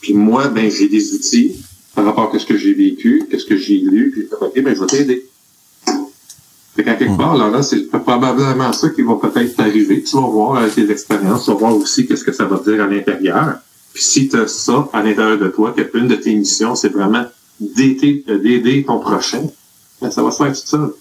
[0.02, 1.56] Puis moi, ben, j'ai des outils
[1.94, 4.80] par rapport à ce que j'ai vécu, qu'est-ce que j'ai lu, puis OK, ben, je
[4.80, 5.26] vais t'aider.
[6.76, 10.02] Fait qu'à quelque part, là, là c'est probablement ça qui va peut-être t'arriver.
[10.02, 12.82] Tu vas voir avec tes expériences, tu vas voir aussi qu'est-ce que ça va dire
[12.82, 13.58] à l'intérieur.
[13.92, 16.90] Puis si tu as ça à l'intérieur de toi, que une de tes missions, c'est
[16.90, 17.24] vraiment
[17.60, 19.42] d'aider ton prochain,
[20.00, 20.92] ben, ça va se faire tout seul.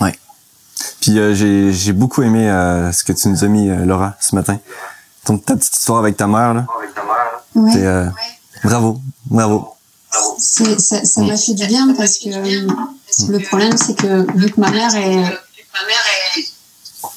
[0.00, 0.18] Ouais.
[1.00, 1.34] Puis euh,
[1.72, 4.58] j'ai beaucoup aimé euh, ce que tu nous as mis, euh, Laura, ce matin.
[5.24, 6.66] Ton, ta petite histoire avec ta mère, là.
[7.54, 7.76] Ouais.
[7.76, 8.08] Euh,
[8.64, 9.68] bravo, bravo.
[10.38, 14.70] Ça, ça m'a fait du bien parce que le problème, c'est que vu que ma
[14.70, 15.24] mère est,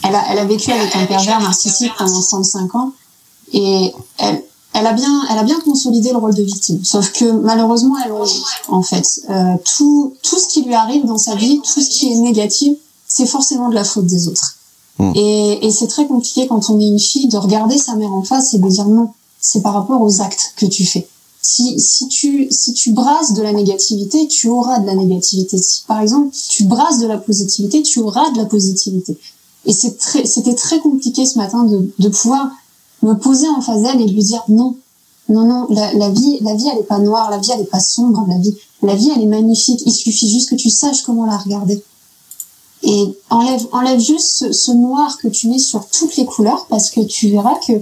[0.03, 2.93] elle a, elle a vécu avec un pervers narcissique pendant 35 ans
[3.53, 4.43] et elle,
[4.73, 6.83] elle a bien, elle a bien consolidé le rôle de victime.
[6.83, 8.11] Sauf que malheureusement, elle
[8.67, 9.21] en fait.
[9.29, 12.77] Euh, tout, tout ce qui lui arrive dans sa vie, tout ce qui est négatif,
[13.07, 14.55] c'est forcément de la faute des autres.
[14.99, 15.11] Mm.
[15.15, 18.23] Et, et c'est très compliqué quand on est une fille de regarder sa mère en
[18.23, 19.13] face et de dire non,
[19.45, 21.07] c'est par rapport aux actes que tu fais.
[21.41, 25.57] Si, si tu si tu brasses de la négativité, tu auras de la négativité.
[25.57, 29.17] Si par exemple tu brasses de la positivité, tu auras de la positivité.
[29.65, 32.49] Et très c'était très compliqué ce matin de, de pouvoir
[33.03, 34.75] me poser en face d'elle et lui dire non,
[35.29, 37.69] non, non, la, la, vie, la vie, elle est pas noire, la vie, elle est
[37.69, 39.81] pas sombre, la vie, la vie, elle est magnifique.
[39.85, 41.83] Il suffit juste que tu saches comment la regarder.
[42.83, 46.91] Et enlève, enlève juste ce, ce noir que tu mets sur toutes les couleurs parce
[46.91, 47.73] que tu verras que,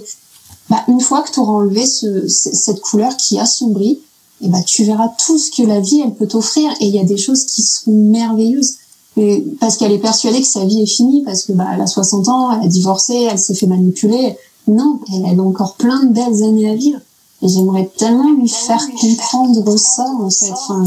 [0.69, 3.99] bah, une fois que tu auras enlevé ce, cette couleur qui assombrit,
[4.41, 6.72] et bah, tu verras tout ce que la vie, elle peut t'offrir.
[6.80, 8.76] Et il y a des choses qui seront merveilleuses.
[9.15, 11.88] Et parce qu'elle est persuadée que sa vie est finie, parce que bah, elle a
[11.88, 14.35] 60 ans, elle a divorcé, elle s'est fait manipuler,
[14.68, 16.99] non, elle a encore plein de belles années à vivre.
[17.41, 20.52] Et j'aimerais tellement lui faire comprendre ça, en fait.
[20.52, 20.84] Enfin,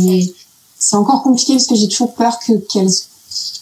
[0.79, 2.91] c'est encore compliqué parce que j'ai toujours peur que qu'elle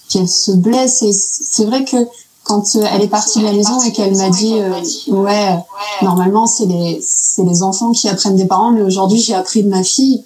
[0.09, 1.03] qu'elle se blesse.
[1.03, 1.97] Et c'est vrai que
[2.45, 5.59] quand euh, elle est partie de la maison et qu'elle m'a dit, euh, ouais,
[6.03, 9.69] normalement c'est les c'est les enfants qui apprennent des parents, mais aujourd'hui j'ai appris de
[9.69, 10.25] ma fille.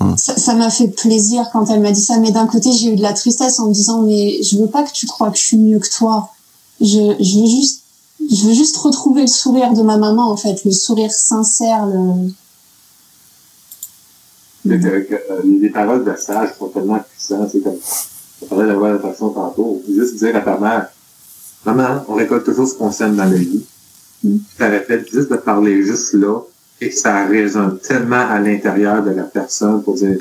[0.00, 0.16] Hmm.
[0.16, 3.02] Ça m'a fait plaisir quand elle m'a dit ça, mais d'un côté j'ai eu de
[3.02, 5.58] la tristesse en me disant, mais je veux pas que tu crois que je suis
[5.58, 6.30] mieux que toi.
[6.80, 7.80] Je, je veux juste
[8.28, 11.86] je veux juste retrouver le sourire de ma maman, en fait, le sourire sincère.
[11.86, 12.32] Le...
[14.66, 17.48] Le, euh, les paroles de sage sont tellement puissantes.
[17.50, 17.78] C'est comme,
[18.40, 19.82] je parlais de la de façon tantôt.
[19.88, 20.88] Juste dire à ta mère,
[21.64, 23.64] maman, on récolte toujours ce qu'on sème dans la vie.
[24.24, 24.36] Mm.
[24.58, 26.40] Ça fait juste de parler juste là
[26.80, 30.18] et que ça résonne tellement à l'intérieur de la personne pour dire,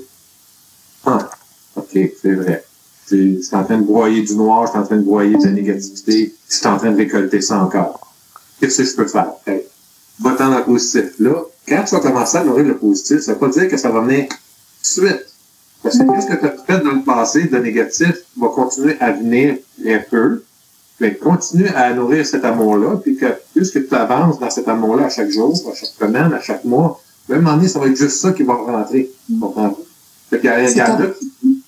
[1.05, 1.29] ah,
[1.75, 2.65] ok, c'est vrai.
[3.09, 5.43] Je suis en train de broyer du noir, je suis en train de broyer de
[5.43, 8.13] la négativité, je suis en train de récolter ça encore.
[8.59, 9.31] Qu'est-ce que je peux faire?
[9.47, 9.63] Hey,
[10.19, 11.13] va-t'en dans le positif.
[11.19, 13.77] Là, quand tu vas commencer à nourrir le positif, ça ne veut pas dire que
[13.77, 14.35] ça va venir tout
[15.01, 15.28] de suite.
[15.81, 18.97] Parce que tout ce que tu as fait dans le passé de négatif va continuer
[18.99, 20.43] à venir un peu.
[20.99, 25.06] Mais continue à nourrir cet amour-là, puis que plus que tu avances dans cet amour-là
[25.06, 27.80] à chaque jour, à chaque semaine, à chaque mois, même à un moment donné, ça
[27.80, 29.10] va être juste ça qui va rentrer.
[29.39, 29.85] Comprends-vous?
[30.30, 31.07] Fait qu'il y a, il y a là,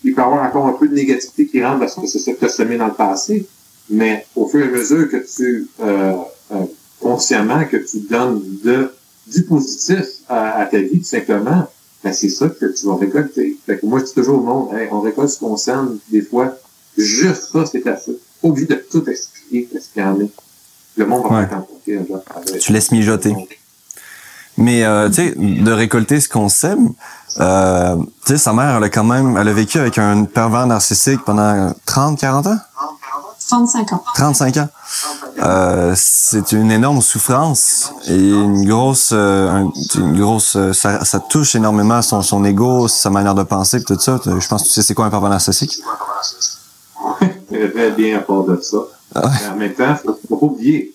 [0.04, 2.34] il peut y avoir encore un peu de négativité qui rentre parce que c'est ça
[2.34, 3.48] que tu as semé dans le passé.
[3.90, 6.14] Mais au fur et à mesure que tu, euh,
[6.52, 6.66] euh,
[7.00, 8.92] consciemment, que tu donnes de,
[9.28, 11.68] du positif à, à ta vie, tout simplement,
[12.04, 13.58] ben c'est ça que tu vas récolter.
[13.66, 16.22] Fait que moi, je dis toujours au monde, hey, on récolte ce qu'on sème, des
[16.22, 16.56] fois,
[16.98, 18.18] juste ça, c'est assez.
[18.44, 20.30] Obligé de tout expliquer ce qu'il y en est.
[20.98, 21.46] Le monde va Ouais.
[21.48, 22.00] pas t'emporter.
[22.60, 23.36] Tu laisses mijoter.
[24.58, 26.94] Mais euh, tu sais, de récolter ce qu'on sème,
[27.40, 27.96] euh,
[28.26, 31.22] tu sais, sa mère, elle a quand même, elle a vécu avec un pervers narcissique
[31.26, 32.58] pendant 30, 40 ans?
[33.56, 34.04] 35 ans.
[34.16, 34.70] 35 ans.
[35.44, 41.20] Euh, c'est une énorme souffrance et une grosse, euh, un- une grosse, euh, ça, ça
[41.20, 44.20] touche énormément son, son ego, sa manière de penser, tout ça.
[44.26, 45.82] Je pense que tu sais c'est quoi un pervers narcissique?
[47.50, 48.78] Très, très bien à part de ça.
[49.14, 49.48] Ah ouais.
[49.54, 50.94] En même temps, faut, faut pas oublier.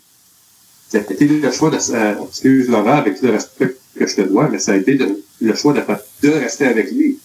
[0.89, 4.17] Ça a été le choix de, euh, excuse Laura, avec tout le respect que je
[4.17, 5.83] te dois, mais ça a été de- le choix de,
[6.23, 7.19] de rester avec lui.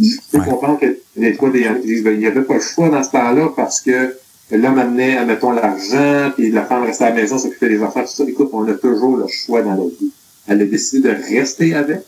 [0.00, 0.44] Je peux Ouais.
[0.48, 3.50] comprendre que des fois, des ben, il n'y avait pas le choix dans ce temps-là
[3.54, 4.16] parce que
[4.50, 8.08] l'homme amenait, admettons, l'argent, puis la femme restait à la maison, s'occupait des enfants, tout
[8.08, 8.24] ça.
[8.26, 10.12] Écoute, on a toujours le choix dans la vie.
[10.46, 12.00] Elle a décidé de rester avec,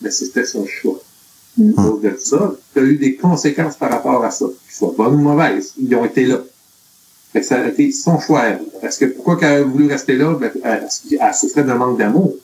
[0.00, 1.00] mais c'était son choix.
[1.56, 1.72] Mm.
[1.72, 5.14] Cause de ça, tu as eu des conséquences par rapport à ça, qu'elles soient bonnes
[5.14, 5.74] ou mauvaises.
[5.78, 6.40] Ils ont été là.
[7.32, 8.42] Fait que ça a été son choix.
[8.80, 10.34] Parce que pourquoi qu'elle a voulu rester là?
[10.34, 12.34] Ben, elle, elle souffrait d'un manque d'amour.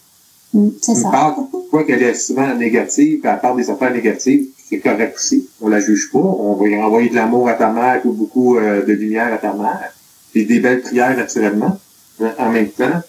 [0.53, 1.11] Mm, C'est ça.
[1.11, 5.49] parle pourquoi qu'elle est souvent négative, puis elle parle des affaires négatives, c'est correct aussi.
[5.61, 6.19] On la juge pas.
[6.19, 9.39] On va y envoyer de l'amour à ta mère ou beaucoup euh, de lumière à
[9.39, 9.93] ta mère.
[10.33, 11.79] Puis des belles prières naturellement.
[12.21, 13.03] Mais en même temps,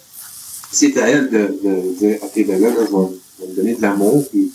[0.72, 4.24] c'est à elle de, dire, OK, ben là, là je, vais, me donner de l'amour,
[4.32, 4.52] puis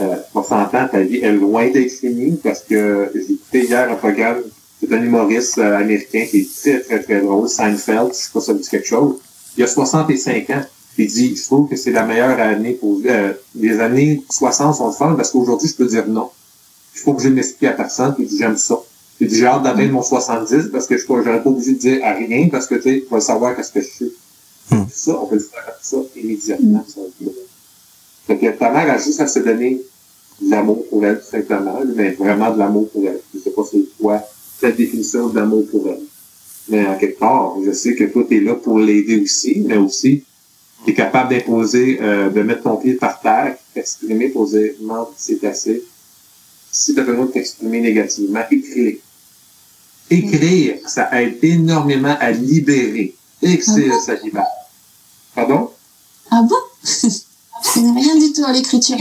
[0.00, 4.42] euh, on ta vie est loin d'être finie, parce que j'ai écouté hier un programme,
[4.80, 8.40] c'est un humoriste euh, américain qui est très, très, très drôle, Seinfeld, je sais pas
[8.40, 9.16] si ça dit quelque chose.
[9.56, 10.62] Il a 65 ans.
[10.96, 14.92] Il dit, je trouve que c'est la meilleure année pour euh, les années 60 sont
[14.92, 16.30] fun parce qu'aujourd'hui, je peux dire non.
[16.94, 18.78] Il faut que je m'explique à personne, puis j'aime ça.
[19.20, 22.12] Dit, j'ai hâte d'atteindre mon 70 parce que je n'aurais pas obligé de dire à
[22.12, 24.12] rien parce que, tu sais, tu vas savoir qu'est-ce que je suis.
[24.70, 24.84] Hmm.
[24.90, 26.84] Ça, on peut le faire comme ça immédiatement.
[26.86, 27.00] Ça,
[28.26, 29.82] fait que ta mère a juste à se donner
[30.40, 33.20] de l'amour pour elle, tout simplement, mais vraiment de l'amour pour elle.
[33.34, 34.22] Je sais pas c'est quoi
[34.60, 36.02] ta définition de l'amour pour elle.
[36.68, 39.76] Mais en quelque part, je sais que toi, tu es là pour l'aider aussi, mais
[39.76, 40.24] aussi,
[40.84, 45.82] tu es capable d'imposer, euh, de mettre ton pied par terre, t'exprimer posément, c'est assez.
[46.70, 48.96] Si tu as besoin de t'exprimer négativement, écrire.
[50.10, 53.14] Écrire, ça aide énormément à libérer.
[53.40, 54.46] Écrire, Ah ça libère.
[55.34, 55.70] Pardon?
[56.30, 56.56] Ah bon?
[57.64, 58.96] Je rien du tout à l'écriture.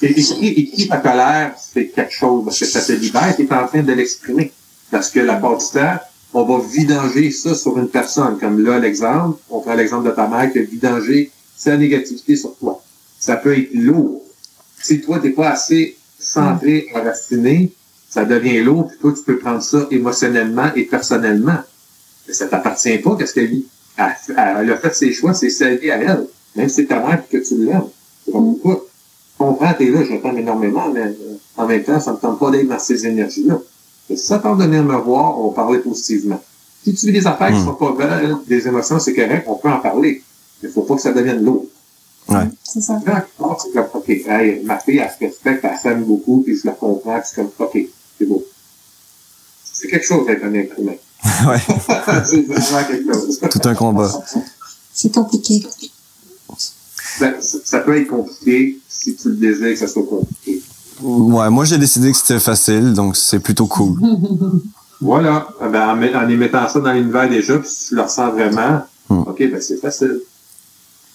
[0.00, 3.82] écrire ta colère, c'est quelque chose, parce que ça te libère, tu es en train
[3.82, 4.52] de l'exprimer.
[4.90, 5.98] Parce que la part du temps,
[6.34, 8.38] on va vidanger ça sur une personne.
[8.38, 12.56] Comme là, l'exemple, on prend l'exemple de ta mère qui a vidangé sa négativité sur
[12.56, 12.82] toi.
[13.18, 14.20] Ça peut être lourd.
[14.82, 17.72] Si toi, t'es pas assez centré, enraciné,
[18.10, 21.58] ça devient lourd, puis toi, tu peux prendre ça émotionnellement et personnellement.
[22.26, 23.66] Mais ça t'appartient pas, qu'est-ce qu'elle vit?
[23.96, 26.26] Elle, a fait ses choix, c'est sa vie à elle.
[26.56, 27.88] Même si c'est ta mère que tu l'aimes.
[28.26, 28.32] Je
[29.38, 32.50] comprends, t'es là, je t'aime énormément, mais euh, en même temps, ça me tente pas
[32.50, 33.60] d'être dans ces énergies-là.
[34.10, 36.42] Mais si ça tente de venir me voir, on va parler positivement.
[36.84, 37.64] Si tu vis des affaires qui Hmm.
[37.64, 40.22] sont pas belles, des émotions, c'est correct, on peut en parler.
[40.62, 41.66] Mais faut pas que ça devienne lourd.
[42.28, 42.44] Ouais.
[42.62, 42.98] C'est ça.
[43.38, 46.66] Oh, c'est comme, OK, hey, ma fille, elle se respecte, elle s'aime beaucoup, puis je
[46.66, 47.78] la comprends, puis c'est comme, OK,
[48.18, 48.44] c'est beau.
[49.72, 50.92] C'est quelque chose d'être un être humain.
[51.48, 51.58] ouais.
[52.24, 53.40] c'est vraiment quelque chose.
[53.50, 54.10] Tout un combat.
[54.92, 55.66] C'est compliqué.
[57.20, 60.62] Ben, ça, ça peut être compliqué si tu le désires que ça soit compliqué.
[61.02, 63.98] Ouais, moi j'ai décidé que c'était facile, donc c'est plutôt cool.
[65.00, 65.48] Voilà.
[65.62, 68.02] Eh Ben, en, met- en y mettant ça dans l'univers déjà, puis si tu le
[68.02, 69.18] ressens vraiment, Hmm.
[69.26, 70.18] OK, ben c'est facile.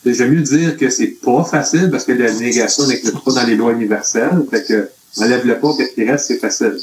[0.03, 3.43] C'est- J'aime mieux dire que c'est pas facile parce que la négation n'existe pas dans
[3.47, 4.45] les lois universelles.
[4.51, 4.89] Fait que
[5.19, 6.77] enlève-le pas, qu'est-ce qui reste, c'est facile.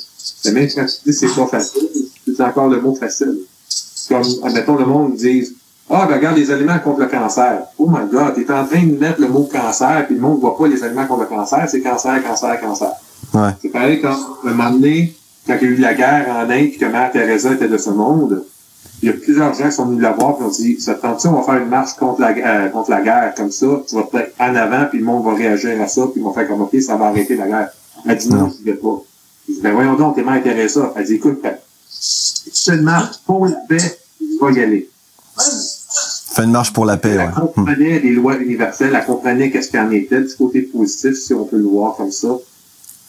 [0.47, 1.83] Mais même quand tu dis c'est pas facile,
[2.25, 3.37] tu dis encore le mot facile.
[4.09, 5.55] Comme, admettons, le monde dise
[5.89, 7.63] Ah, ben regarde les aliments contre le cancer.
[7.79, 10.59] Oh my god, t'es en train de mettre le mot cancer, puis le monde voit
[10.59, 12.91] pas les aliments contre le cancer, c'est cancer, cancer, cancer.
[13.33, 13.51] Ouais.
[13.63, 15.15] C'est pareil quand, un moment donné,
[15.47, 17.79] quand il y a eu la guerre en Inde, puis que Mère Teresa était de
[17.79, 18.45] ce monde,
[19.03, 21.03] il y a plusieurs gens qui sont venus la voir, puis ont dit, ça te
[21.03, 23.95] tente-tu, on va faire une marche contre la, euh, contre la guerre, comme ça, tu
[23.95, 26.49] vas peut-être en avant, puis le monde va réagir à ça, puis ils vont faire
[26.49, 27.69] comme, OK, ça va arrêter la guerre.
[28.09, 29.03] Elle dit, non, je ne vais pas.
[29.49, 30.93] Je dis, ben voyons donc, t'es Mère Teresa.
[30.97, 31.45] Elle dit, écoute,
[31.89, 34.91] si tu fais une marche pour la paix, tu vas y aller.
[36.37, 37.29] Fais une marche pour la paix, Elle ouais.
[37.29, 37.49] Hmm.
[37.55, 41.47] comprenait les lois universelles, elle comprenait qu'est-ce qu'il en était, du côté positif, si on
[41.47, 42.29] peut le voir comme ça.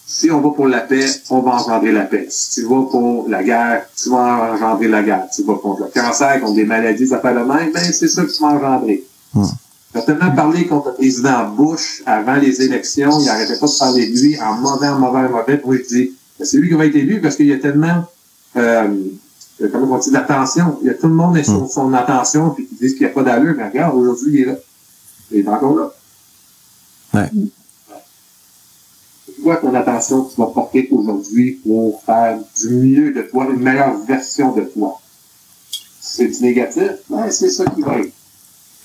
[0.06, 2.28] Si on va pour la paix, on va engendrer la paix.
[2.30, 5.26] Si tu vas pour la guerre, tu vas engendrer la guerre.
[5.36, 8.24] Tu vas contre le cancer, contre des maladies, ça fait le même, ben c'est ça
[8.24, 9.04] que tu vas engendrer.
[9.34, 9.44] Hmm.
[9.94, 14.08] J'ai tellement parlé contre le président Bush avant les élections, il n'arrêtait pas de parler
[14.08, 15.62] de lui en mauvais, en mauvais, en mauvais.
[15.66, 18.06] Moi, je dis, c'est lui qui va être élu parce qu'il y a tellement,
[18.56, 18.88] euh,
[19.62, 20.78] euh, comment on dit, d'attention.
[20.82, 21.70] Il y a tout le monde est sur Mm.
[21.70, 24.46] son attention, puis qui disent qu'il n'y a pas d'allure, mais regarde, aujourd'hui, il est
[24.46, 24.56] là.
[25.32, 25.92] Il est encore là.
[27.14, 27.30] Ouais.
[29.26, 33.48] C'est quoi ton attention que tu vas porter aujourd'hui pour faire du mieux de toi,
[33.50, 35.00] une meilleure version de toi?
[35.72, 38.14] Si c'est du négatif, ben, c'est ça qui va être.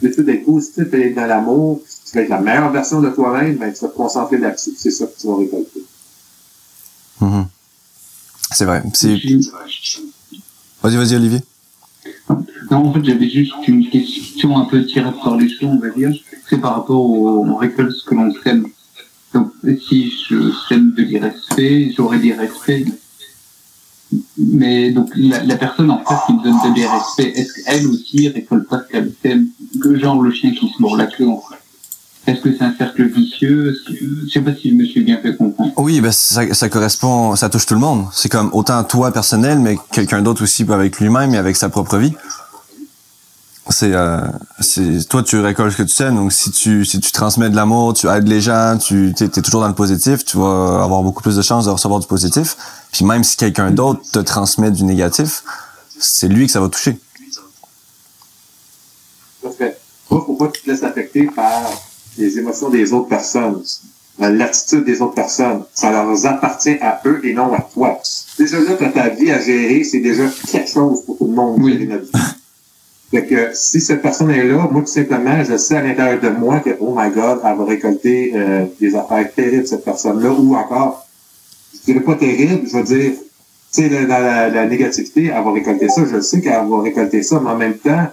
[0.00, 1.80] Le fait d'être positif et dans l'amour,
[2.10, 4.90] tu vas être la meilleure version de toi-même, ben, tu vas te concentrer là-dessus, c'est
[4.90, 5.84] ça que tu vas récolter.
[7.20, 7.46] Mhm.
[8.50, 8.82] C'est vrai.
[8.94, 9.16] C'est...
[10.82, 11.38] Vas-y, vas-y, Olivier.
[12.70, 15.90] Non, en fait, j'avais juste une question un peu tirée par les cheveux, on va
[15.90, 16.10] dire.
[16.48, 18.66] C'est par rapport au, on récolte ce que l'on sème.
[19.32, 19.52] Donc,
[19.88, 22.84] si je sème de l'irrespect, j'aurai des respects.
[24.36, 28.28] Mais donc, la, la personne en face qui me donne de l'irrespect, est-ce qu'elle aussi
[28.28, 29.48] récolte pas ce qu'elle sème?
[29.94, 31.61] Genre le chien qui se mord la queue, en fait?
[32.26, 33.76] Est-ce que c'est un cercle vicieux?
[33.86, 33.92] Que-
[34.26, 35.72] Je sais pas si je me suis bien fait comprendre.
[35.76, 38.06] Oui, ben ça, ça correspond, ça touche tout le monde.
[38.12, 41.98] C'est comme autant toi personnel, mais quelqu'un d'autre aussi avec lui-même et avec sa propre
[41.98, 42.12] vie.
[43.70, 44.20] C'est, euh,
[44.60, 46.10] c'est toi tu récoltes ce que tu sais.
[46.10, 49.40] Donc si tu si tu transmets de l'amour, tu aides les gens, tu t'es, t'es
[49.40, 52.56] toujours dans le positif, tu vas avoir beaucoup plus de chances de recevoir du positif.
[52.92, 55.42] Puis même si quelqu'un d'autre te transmet du négatif,
[55.98, 56.98] c'est lui que ça va toucher.
[59.42, 59.64] Parce que
[60.08, 61.62] toi, faut pas que tu te laisses affecter par
[62.18, 63.62] les émotions des autres personnes,
[64.18, 65.62] l'attitude des autres personnes.
[65.74, 68.01] Ça leur appartient à eux et non à toi.
[68.39, 71.59] Déjà là, t'as ta vie à gérer, c'est déjà quelque chose pour tout le monde.
[71.62, 71.89] Oui.
[73.10, 76.30] Fait que si cette personne est là, moi, tout simplement, je sais à l'intérieur de
[76.30, 80.55] moi que, oh my God, elle va récolter euh, des affaires terribles, cette personne-là, ou
[80.56, 81.06] encore,
[81.74, 83.12] je dirais pas terrible, je veux dire,
[83.70, 87.22] tu sais, dans la, la, négativité, elle va récolter ça, je sais qu'elle va récolter
[87.22, 88.06] ça, mais en même temps,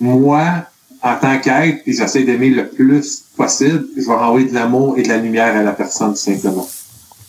[0.00, 0.66] moi,
[1.02, 5.02] en tant qu'être, puis j'essaie d'aimer le plus possible, je vais envoyer de l'amour et
[5.02, 6.68] de la lumière à la personne, tout simplement.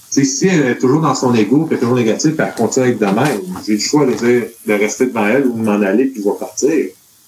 [0.10, 2.90] T'sais, si elle est toujours dans son ego, puis toujours négative, puis elle continue à
[2.90, 5.82] être de même, j'ai le choix de dire de rester devant elle ou de m'en
[5.82, 6.86] aller, puis je vais partir.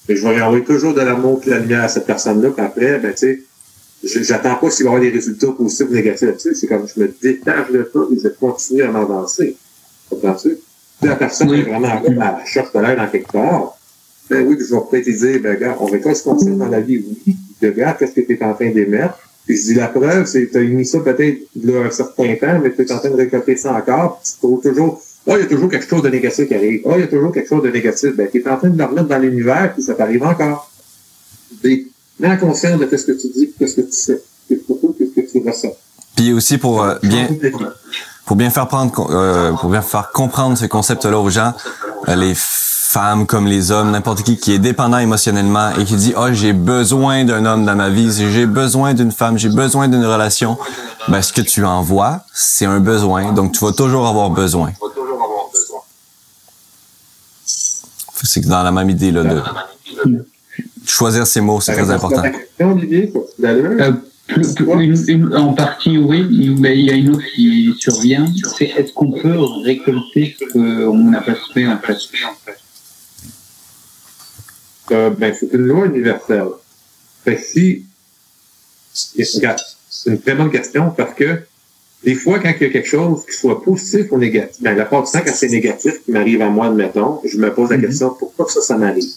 [0.09, 2.65] Mais je vais envoyer toujours de l'amour et de la lumière à cette personne-là, puis
[2.65, 3.45] après, ben, tu
[4.03, 6.55] sais, j'attends pas s'il va y avoir des résultats positifs ou négatifs là-dessus.
[6.55, 9.55] C'est comme je me détache de ça et je continue à m'avancer.
[10.09, 10.57] Comprends-tu?
[10.99, 13.77] Si la personne est vraiment à la cherche de l'air dans quelque part,
[14.29, 17.35] ben oui, je vais peut-être dire, ben, regarde, on sait dans la vie, oui.
[17.61, 19.17] Regarde, qu'est-ce que tu es en train d'émettre.
[19.45, 22.35] Puis je dis, la preuve, c'est que tu as mis ça peut-être là un certain
[22.35, 25.33] temps, mais tu es en train de récolter ça encore, puis tu trouves toujours, oh,
[25.35, 26.81] il y a toujours quelque chose de négatif qui arrive.
[26.85, 28.15] Oh, il y a toujours quelque chose de négatif.
[28.15, 30.71] Ben, tu es en train de le remettre dans l'univers, puis ça t'arrive encore.
[31.61, 35.47] Puis, mets conscience de ce que tu dis, ce que tu sais, ce que tu
[35.47, 35.75] ressens.
[36.15, 37.27] Puis aussi pour euh, bien
[38.25, 41.53] pour bien faire prendre euh, pour bien faire comprendre ce concept-là aux gens,
[42.07, 42.33] euh, les
[42.93, 46.53] femmes comme les hommes, n'importe qui qui est dépendant émotionnellement et qui dit oh j'ai
[46.53, 50.57] besoin d'un homme dans ma vie, j'ai besoin d'une femme, j'ai besoin d'une relation,
[51.07, 54.71] ben ce que tu envoies, c'est un besoin, donc tu vas toujours avoir besoin.
[58.23, 59.41] C'est dans la même idée là de
[60.85, 62.21] choisir ses mots, c'est très important.
[62.61, 63.91] Euh,
[65.35, 68.25] en partie, oui, mais il y a une autre qui survient.
[68.57, 71.97] C'est est-ce qu'on peut récolter ce qu'on n'a pas fait en fait?
[75.17, 76.47] Ben, c'est une loi universelle.
[77.23, 77.85] Fait si,
[78.93, 81.39] c'est une très bonne question parce que
[82.03, 84.85] des fois, quand il y a quelque chose qui soit positif ou négatif, ben, la
[84.85, 87.77] part du temps, quand c'est négatif qui m'arrive à moi, admettons, je me pose la
[87.77, 87.81] mm-hmm.
[87.81, 89.09] question, pourquoi ça, ça m'arrive?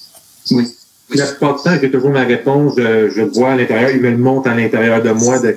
[0.52, 0.64] Oui.
[1.08, 4.00] Puis la plupart du temps, j'ai toujours ma réponse, je, je vois à l'intérieur, il
[4.00, 5.48] me le montre à l'intérieur de moi, de,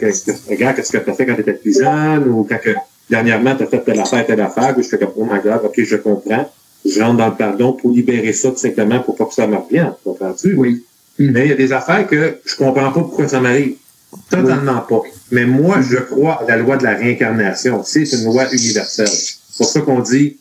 [0.50, 2.72] regarde, qu'est-ce que tu as fait quand tu étais plus jeune, ou quand que,
[3.10, 5.62] dernièrement, tu as fait telle affaire, telle affaire, puis je fais comme, oh my God,
[5.64, 6.52] ok, je comprends
[6.86, 9.58] je rentre dans le pardon pour libérer ça tout simplement pour pas que ça me
[9.58, 9.94] revienne.
[10.04, 10.54] Comprends-tu?
[10.56, 10.84] Oui.
[11.20, 13.76] Mais il y a des affaires que je comprends pas pourquoi ça m'arrive.
[14.30, 15.02] Totalement pas.
[15.32, 17.84] Mais moi, je crois à la loi de la réincarnation.
[17.84, 19.08] C'est une loi universelle.
[19.08, 20.38] C'est pour ça qu'on dit,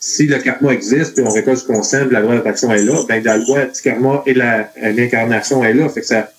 [0.00, 2.94] si le karma existe, puis on récolte ce qu'on sent, la loi d'attraction est là,
[3.08, 5.88] ben la loi du karma et la réincarnation est là.
[5.88, 6.32] Fait que ça,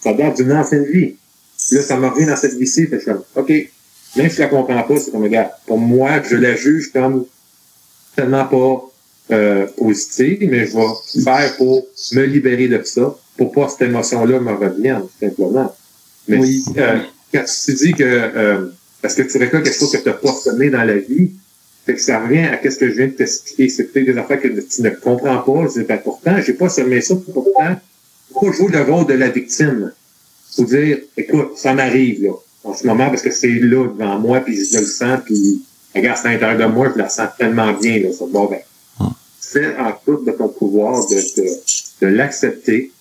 [0.00, 1.16] ça date d'une ancienne vie.
[1.72, 2.86] Là, ça me revient dans cette vie-ci.
[2.86, 3.52] Fait que je suis OK.
[4.16, 7.26] Même si je la comprends pas, c'est comme, regarde, pour moi, je la juge comme
[8.16, 8.90] tellement pas
[9.32, 14.40] euh, positive, mais je vais faire pour me libérer de ça, pour pas cette émotion-là
[14.40, 15.74] me revienne, simplement.
[16.28, 16.64] Mais oui.
[16.76, 16.98] euh,
[17.32, 18.66] quand tu dis que euh,
[19.02, 21.30] parce que tu récoltes quelque chose que tu n'as pas semé dans la vie,
[21.84, 23.68] fait que ça revient à ce que je viens de t'expliquer.
[23.68, 25.68] C'est peut-être des affaires que tu ne comprends pas.
[25.68, 27.76] Je dis, ben, pourtant, j'ai pas semé ça, pourtant,
[28.32, 29.92] pourquoi jouer le rôle de la victime?
[30.56, 32.32] Faut dire, écoute, ça m'arrive, là,
[32.64, 35.62] en ce moment, parce que c'est là, devant moi, puis je le sens, puis
[35.96, 38.24] regarde, c'est à l'intérieur de moi, je la sens tellement bien, là, ça.
[38.28, 38.60] Bon, ben,
[39.40, 41.48] fais en tout de ton pouvoir de, de,
[42.02, 42.92] de l'accepter,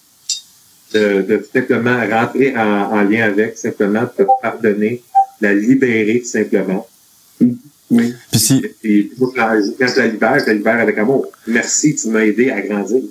[0.93, 5.03] de, de simplement rentrer en, en, lien avec, simplement te pardonner,
[5.41, 6.87] la libérer, tout simplement.
[7.91, 8.13] Oui.
[8.31, 8.65] Puis si...
[8.83, 11.27] Et, quand je la libère, je la libère avec amour.
[11.47, 13.01] Merci, tu m'as aidé à grandir.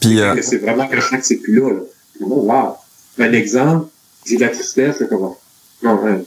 [0.00, 0.40] Puis, euh...
[0.42, 1.80] C'est vraiment que je sens que c'est plus là, là.
[2.20, 2.76] Oh, wow.
[3.18, 3.88] Un exemple,
[4.26, 5.38] j'ai de la tristesse, comment?
[5.82, 6.22] Non, hein,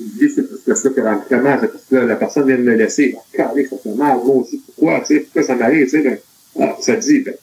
[0.00, 3.14] dis, c'est ça que vraiment, que la personne vient de me laisser.
[3.32, 4.62] Carré, ça fait mal, moi aussi.
[4.66, 6.18] Pourquoi, tu sais, pourquoi ça m'arrive, tu sais, ben,
[6.60, 7.34] ah, ça te dit, ben,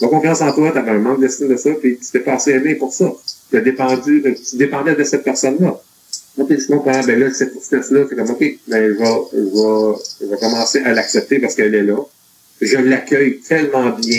[0.00, 2.52] pas confiance en toi, t'avais un manque d'estime de ça, puis tu t'es pas assez
[2.52, 3.12] aimé pour ça.
[3.50, 5.80] Tu as dépendu, tu dépendais de cette personne-là.
[6.38, 9.98] Ok, je comprends, ben là, cette tristesse-là, c'est comme, ok, ben, je vais, je vais,
[10.20, 11.96] je vais commencer à l'accepter parce qu'elle est là.
[12.60, 14.18] Je l'accueille tellement bien.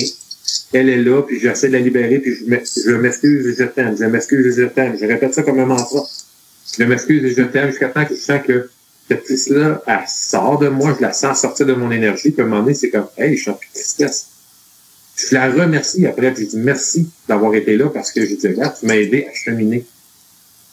[0.73, 4.55] Elle est là, puis j'essaie de la libérer, puis je m'excuse, je t'aime, je m'excuse,
[4.55, 4.63] je.
[4.63, 6.03] Je répète ça comme un mantra.
[6.77, 8.69] Je m'excuse et je t'aime jusqu'à temps que je sens que
[9.07, 12.45] cette tristesse-là, elle sort de moi, je la sens sortir de mon énergie, puis à
[12.45, 14.27] un moment donné, c'est comme, hey, je suis en plus de tristesse.
[15.15, 18.47] Je la remercie après, puis je dis merci d'avoir été là parce que je dis,
[18.47, 19.85] regarde, tu m'as aidé à cheminer.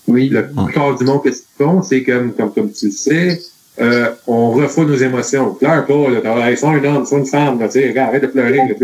[0.07, 0.29] Oui.
[0.29, 3.41] Le corps du monde que tu font, c'est comme, comme, comme tu le sais,
[3.81, 5.55] euh, on refoule nos émotions.
[5.55, 8.27] Pleure pas, là, hey, sois un homme, sois une femme, tu sais, regarde, arrête de
[8.29, 8.59] pleurer.
[8.59, 8.75] Là,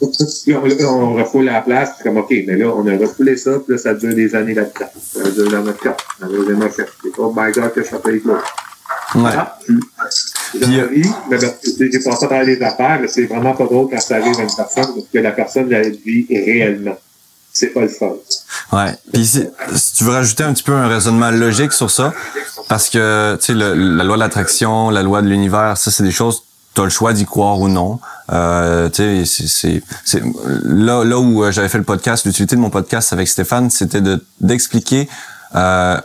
[0.00, 3.78] on refoule la place, puis comme, OK, mais là, on a refoulé ça, puis là,
[3.78, 4.90] ça dure des années là-dedans.
[5.00, 6.28] Ça dure dans notre cœur, dans.
[6.28, 8.42] C'est pas, my God, que ça fait là.
[9.14, 9.30] Ouais.
[9.36, 10.86] Ah, puis, euh,
[11.30, 14.16] mais ben, j'ai pensé à parler des affaires, mais c'est vraiment pas drôle quand ça
[14.16, 16.98] arrive à une personne, parce que la personne la vit réellement.
[17.52, 18.14] C'est pas le fun.
[18.72, 18.94] Ouais.
[19.12, 19.44] Puis si,
[19.76, 22.14] si, tu veux rajouter un petit peu un raisonnement logique sur ça,
[22.68, 26.10] parce que tu sais la loi de l'attraction, la loi de l'univers, ça c'est des
[26.10, 26.44] choses
[26.80, 28.00] as le choix d'y croire ou non.
[28.32, 30.22] Euh, tu sais, c'est, c'est, c'est
[30.64, 34.00] là, là où euh, j'avais fait le podcast, l'utilité de mon podcast avec Stéphane, c'était
[34.00, 35.08] de d'expliquer
[35.54, 36.00] euh,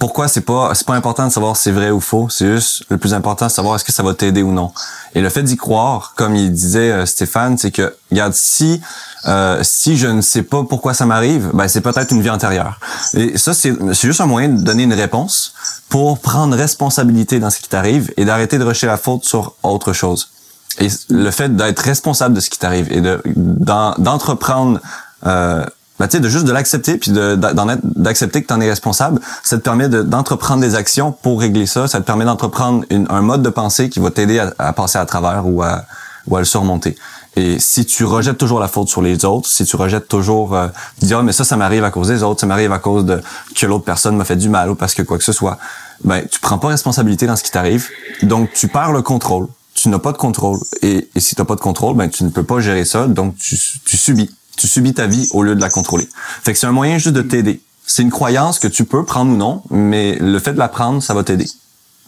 [0.00, 2.28] pourquoi c'est pas c'est pas important de savoir si c'est vrai ou faux.
[2.28, 4.72] C'est juste le plus important de savoir est-ce que ça va t'aider ou non.
[5.14, 8.80] Et le fait d'y croire, comme il disait euh, Stéphane, c'est que regarde si
[9.26, 12.80] euh, si je ne sais pas pourquoi ça m'arrive, ben c'est peut-être une vie antérieure.
[13.14, 15.52] Et ça c'est c'est juste un moyen de donner une réponse
[15.90, 19.92] pour prendre responsabilité dans ce qui t'arrive et d'arrêter de rejeter la faute sur autre
[19.92, 20.30] chose.
[20.78, 24.80] Et le fait d'être responsable de ce qui t'arrive et de d'en- d'entreprendre
[25.26, 25.66] euh,
[26.00, 29.56] ben, tu sais, de juste de l'accepter puis d'accepter que tu en es responsable, ça
[29.58, 33.42] te permet de- d'entreprendre des actions pour régler ça, ça te permet d'entreprendre un mode
[33.42, 35.84] de pensée qui va t'aider à, à passer à travers ou à
[36.26, 36.96] ou à le surmonter.
[37.36, 40.68] Et si tu rejettes toujours la faute sur les autres, si tu rejettes toujours euh,
[40.98, 43.04] tu dis ah mais ça ça m'arrive à cause des autres, ça m'arrive à cause
[43.04, 43.20] de
[43.54, 45.58] que l'autre personne m'a fait du mal ou parce que quoi que ce soit,
[46.04, 47.88] ben tu prends pas responsabilité dans ce qui t'arrive,
[48.22, 49.46] donc tu perds le contrôle.
[49.74, 52.24] Tu n'as pas de contrôle et, et si tu n'as pas de contrôle, ben tu
[52.24, 54.30] ne peux pas gérer ça, donc tu, tu subis.
[54.60, 56.06] Tu subis ta vie au lieu de la contrôler.
[56.42, 57.60] Fait que c'est un moyen juste de t'aider.
[57.86, 61.02] C'est une croyance que tu peux prendre ou non, mais le fait de la prendre,
[61.02, 61.46] ça va t'aider.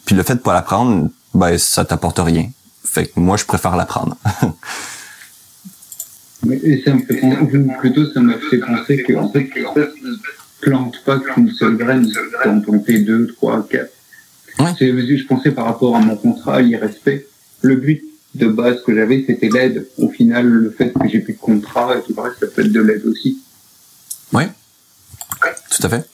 [0.05, 2.51] Puis le fait de pas la prendre, ben ça t'apporte rien.
[2.85, 4.15] Fait que moi je préfère la prendre.
[6.51, 9.49] Et ça me fait penser, plutôt ça m'a fait penser que en fait,
[10.61, 12.07] plante pas qu'une seule graine,
[12.45, 13.91] on en planter deux, trois, quatre.
[14.59, 14.73] Ouais.
[14.77, 17.25] C'est- Je pensais par rapport à mon contrat, à l'irrespect,
[17.61, 18.03] le but
[18.35, 19.87] de base que j'avais, c'était l'aide.
[19.97, 22.61] Au final, le fait que j'ai plus de contrat et tout le reste, ça peut
[22.61, 23.39] être de l'aide aussi.
[24.33, 24.43] oui.
[25.69, 26.05] Tout à fait.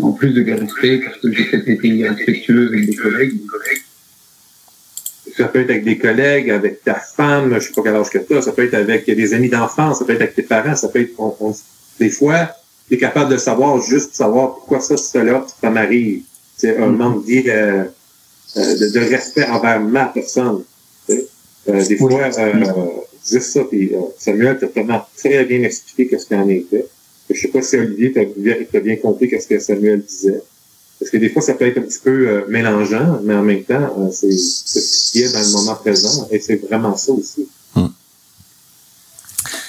[0.00, 3.40] En plus de respect, parce que j'ai peut-être été irrespectueux avec des collègues.
[5.36, 8.18] Ça peut être avec des collègues, avec ta femme, je sais pas quel âge que
[8.18, 10.74] tu as, ça peut être avec des amis d'enfance, ça peut être avec tes parents,
[10.74, 11.12] ça peut être...
[11.18, 11.56] on- on-
[12.00, 12.50] des fois,
[12.88, 16.22] tu es capable de savoir, juste savoir pourquoi ça, cela, ça m'arrive.
[16.56, 16.96] C'est un Mhm.
[16.96, 17.84] manque de, euh,
[18.56, 20.62] de, de respect envers ma personne.
[21.68, 22.10] Euh, des Oui.
[22.12, 22.86] fois, euh,
[23.30, 26.86] juste ça, puis euh, Samuel t'a tellement très bien expliqué qu'est-ce qu'il en était.
[27.30, 30.40] Je sais pas si Olivier t'a bien, compris qu'est-ce que Samuel disait.
[30.98, 33.62] Parce que des fois, ça peut être un petit peu euh, mélangeant, mais en même
[33.64, 36.26] temps, euh, c'est c'est ce qui est dans le moment présent.
[36.30, 37.46] Et c'est vraiment ça aussi.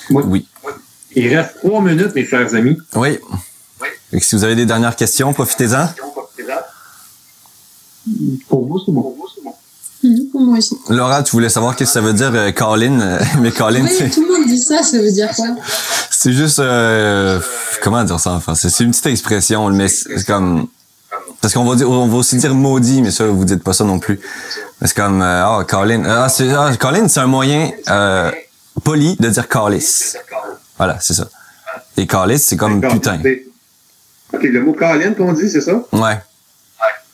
[0.09, 0.47] Oui.
[1.15, 2.77] Il reste trois minutes, mes chers amis.
[2.95, 3.19] Oui.
[4.11, 5.87] Que si vous avez des dernières questions, profitez-en.
[8.47, 9.01] Pour vous, c'est bon.
[9.01, 9.58] Mhm, pour
[10.33, 10.77] moi aussi.
[10.89, 13.89] Laura, tu voulais savoir qu'est-ce que ça veut dire euh, call-in, euh, mais call-in, Oui,
[13.95, 15.47] c'est- tout le monde dit ça, ça veut dire quoi?
[16.11, 17.39] c'est juste euh,
[17.81, 20.67] comment dire ça enfin, c'est c'est une petite expression, mais c'est comme
[21.41, 23.83] parce qu'on va dire, on va aussi dire maudit, mais ça vous dites pas ça
[23.85, 24.19] non plus.
[24.81, 28.31] Mais C'est comme euh, ah call-in, ah c'est ah, call-in, c'est un moyen euh,
[28.83, 30.17] poli de dire calice.
[30.77, 31.27] Voilà, c'est ça.
[31.97, 33.19] Et calice, c'est comme putain.
[33.21, 33.45] C'est-
[34.31, 35.73] OK, le mot Colin qu'on dit, c'est ça?
[35.91, 36.19] Ouais.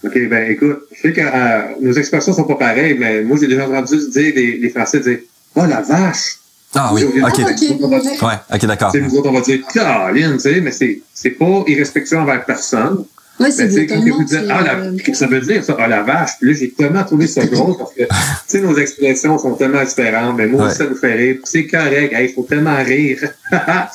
[0.05, 3.47] OK, ben écoute, je sais que euh, nos expressions sont pas pareilles, mais moi, j'ai
[3.47, 5.19] déjà entendu dire les, les Français dire
[5.55, 6.37] «Oh, la vache!
[6.75, 7.39] Ah oui, Ah, ok.
[7.39, 8.21] ok.
[8.21, 8.91] Ouais, ok, d'accord.
[8.91, 12.43] Sais, nous autres, on va dire «Colin», tu sais, mais c'est, c'est pas irrespectueux envers
[12.45, 13.05] personne.
[13.39, 15.41] Ouais, Mais c'est tu sais, des quand vous dites qui, «Ah, la, euh, ça veut
[15.41, 15.75] dire, ça?
[15.79, 18.07] Ah, la vache!» Puis là, j'ai tellement trouvé ça drôle parce que, tu
[18.47, 20.85] sais, nos expressions sont tellement différentes, mais moi aussi, Ouais.
[20.85, 21.35] ça nous fait rire.
[21.35, 23.19] Puis C'est correct, il faut tellement rire.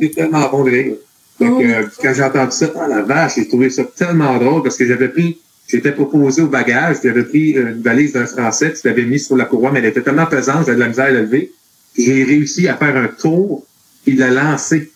[0.00, 0.94] c'est tellement bon de rire.
[1.40, 1.60] Fait que, Oh.
[1.62, 4.86] euh, quand j'ai entendu ça, ah la vache, j'ai trouvé ça tellement drôle parce que
[4.86, 8.88] j'avais pris, j'étais proposé au bagage, j'avais pris euh, une valise d'un Français, puis je
[8.88, 11.10] l'avais mis sur la courroie, mais elle était tellement pesante, j'avais de la misère à
[11.10, 11.50] la lever.
[11.96, 13.64] J'ai réussi à faire un tour,
[14.06, 14.92] il l'a lancé.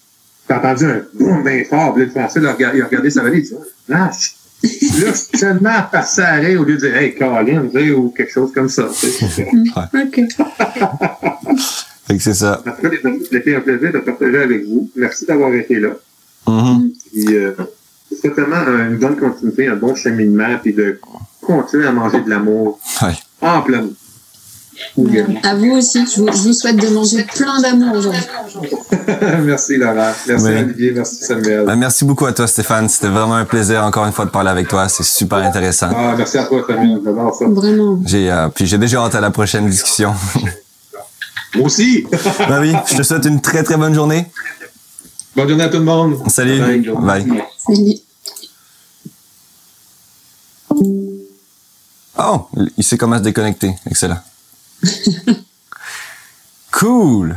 [0.48, 3.10] J'ai entendu un boum bien fort, puis le Français, il a regardé, il a regardé
[3.10, 4.34] sa valise, il dit, Ah, vache!
[4.62, 8.08] Là, je suis tellement passé à au lieu de dire, hey, Colin, tu sais, ou
[8.10, 8.88] quelque chose comme ça.
[8.98, 9.48] tu sais.
[9.94, 10.20] Ok.
[12.06, 12.62] Fait que c'est ça.
[12.66, 14.90] En tout cas, un plaisir de partager avec vous.
[14.96, 15.90] Merci d'avoir été là.
[16.46, 16.90] Mhm.
[17.12, 17.52] Puis, euh,
[18.08, 18.56] c'est certainement
[18.88, 20.98] une bonne continuité, un bon cheminement, puis de
[21.40, 23.14] continuer à manger de l'amour Ouais.
[23.40, 23.84] en plein.
[25.44, 28.20] À vous aussi, je vous, je vous souhaite de manger plein d'amour aujourd'hui.
[29.44, 30.52] merci Laura, merci Oui.
[30.58, 31.64] Olivier, merci Samuel.
[31.64, 32.88] Ben, merci beaucoup à toi, Stéphane.
[32.88, 34.88] C'était vraiment un plaisir encore une fois de parler avec toi.
[34.88, 35.90] C'est super intéressant.
[35.96, 37.44] Ah, merci à toi Samuel, j'adore ça.
[37.46, 38.00] Vraiment.
[38.04, 40.12] J'ai euh, puis j'ai déjà hâte à la prochaine discussion.
[41.54, 42.04] Moi aussi.
[42.48, 44.26] ben oui, je te souhaite une très très bonne journée.
[45.36, 46.30] Bonne journée à tout le monde.
[46.30, 46.60] Salut.
[46.60, 47.24] Bye.
[47.24, 47.44] Bye.
[47.58, 47.98] Salut.
[52.16, 53.74] Oh, il sait comment se déconnecter.
[53.86, 54.20] Excellent.
[56.70, 57.36] cool.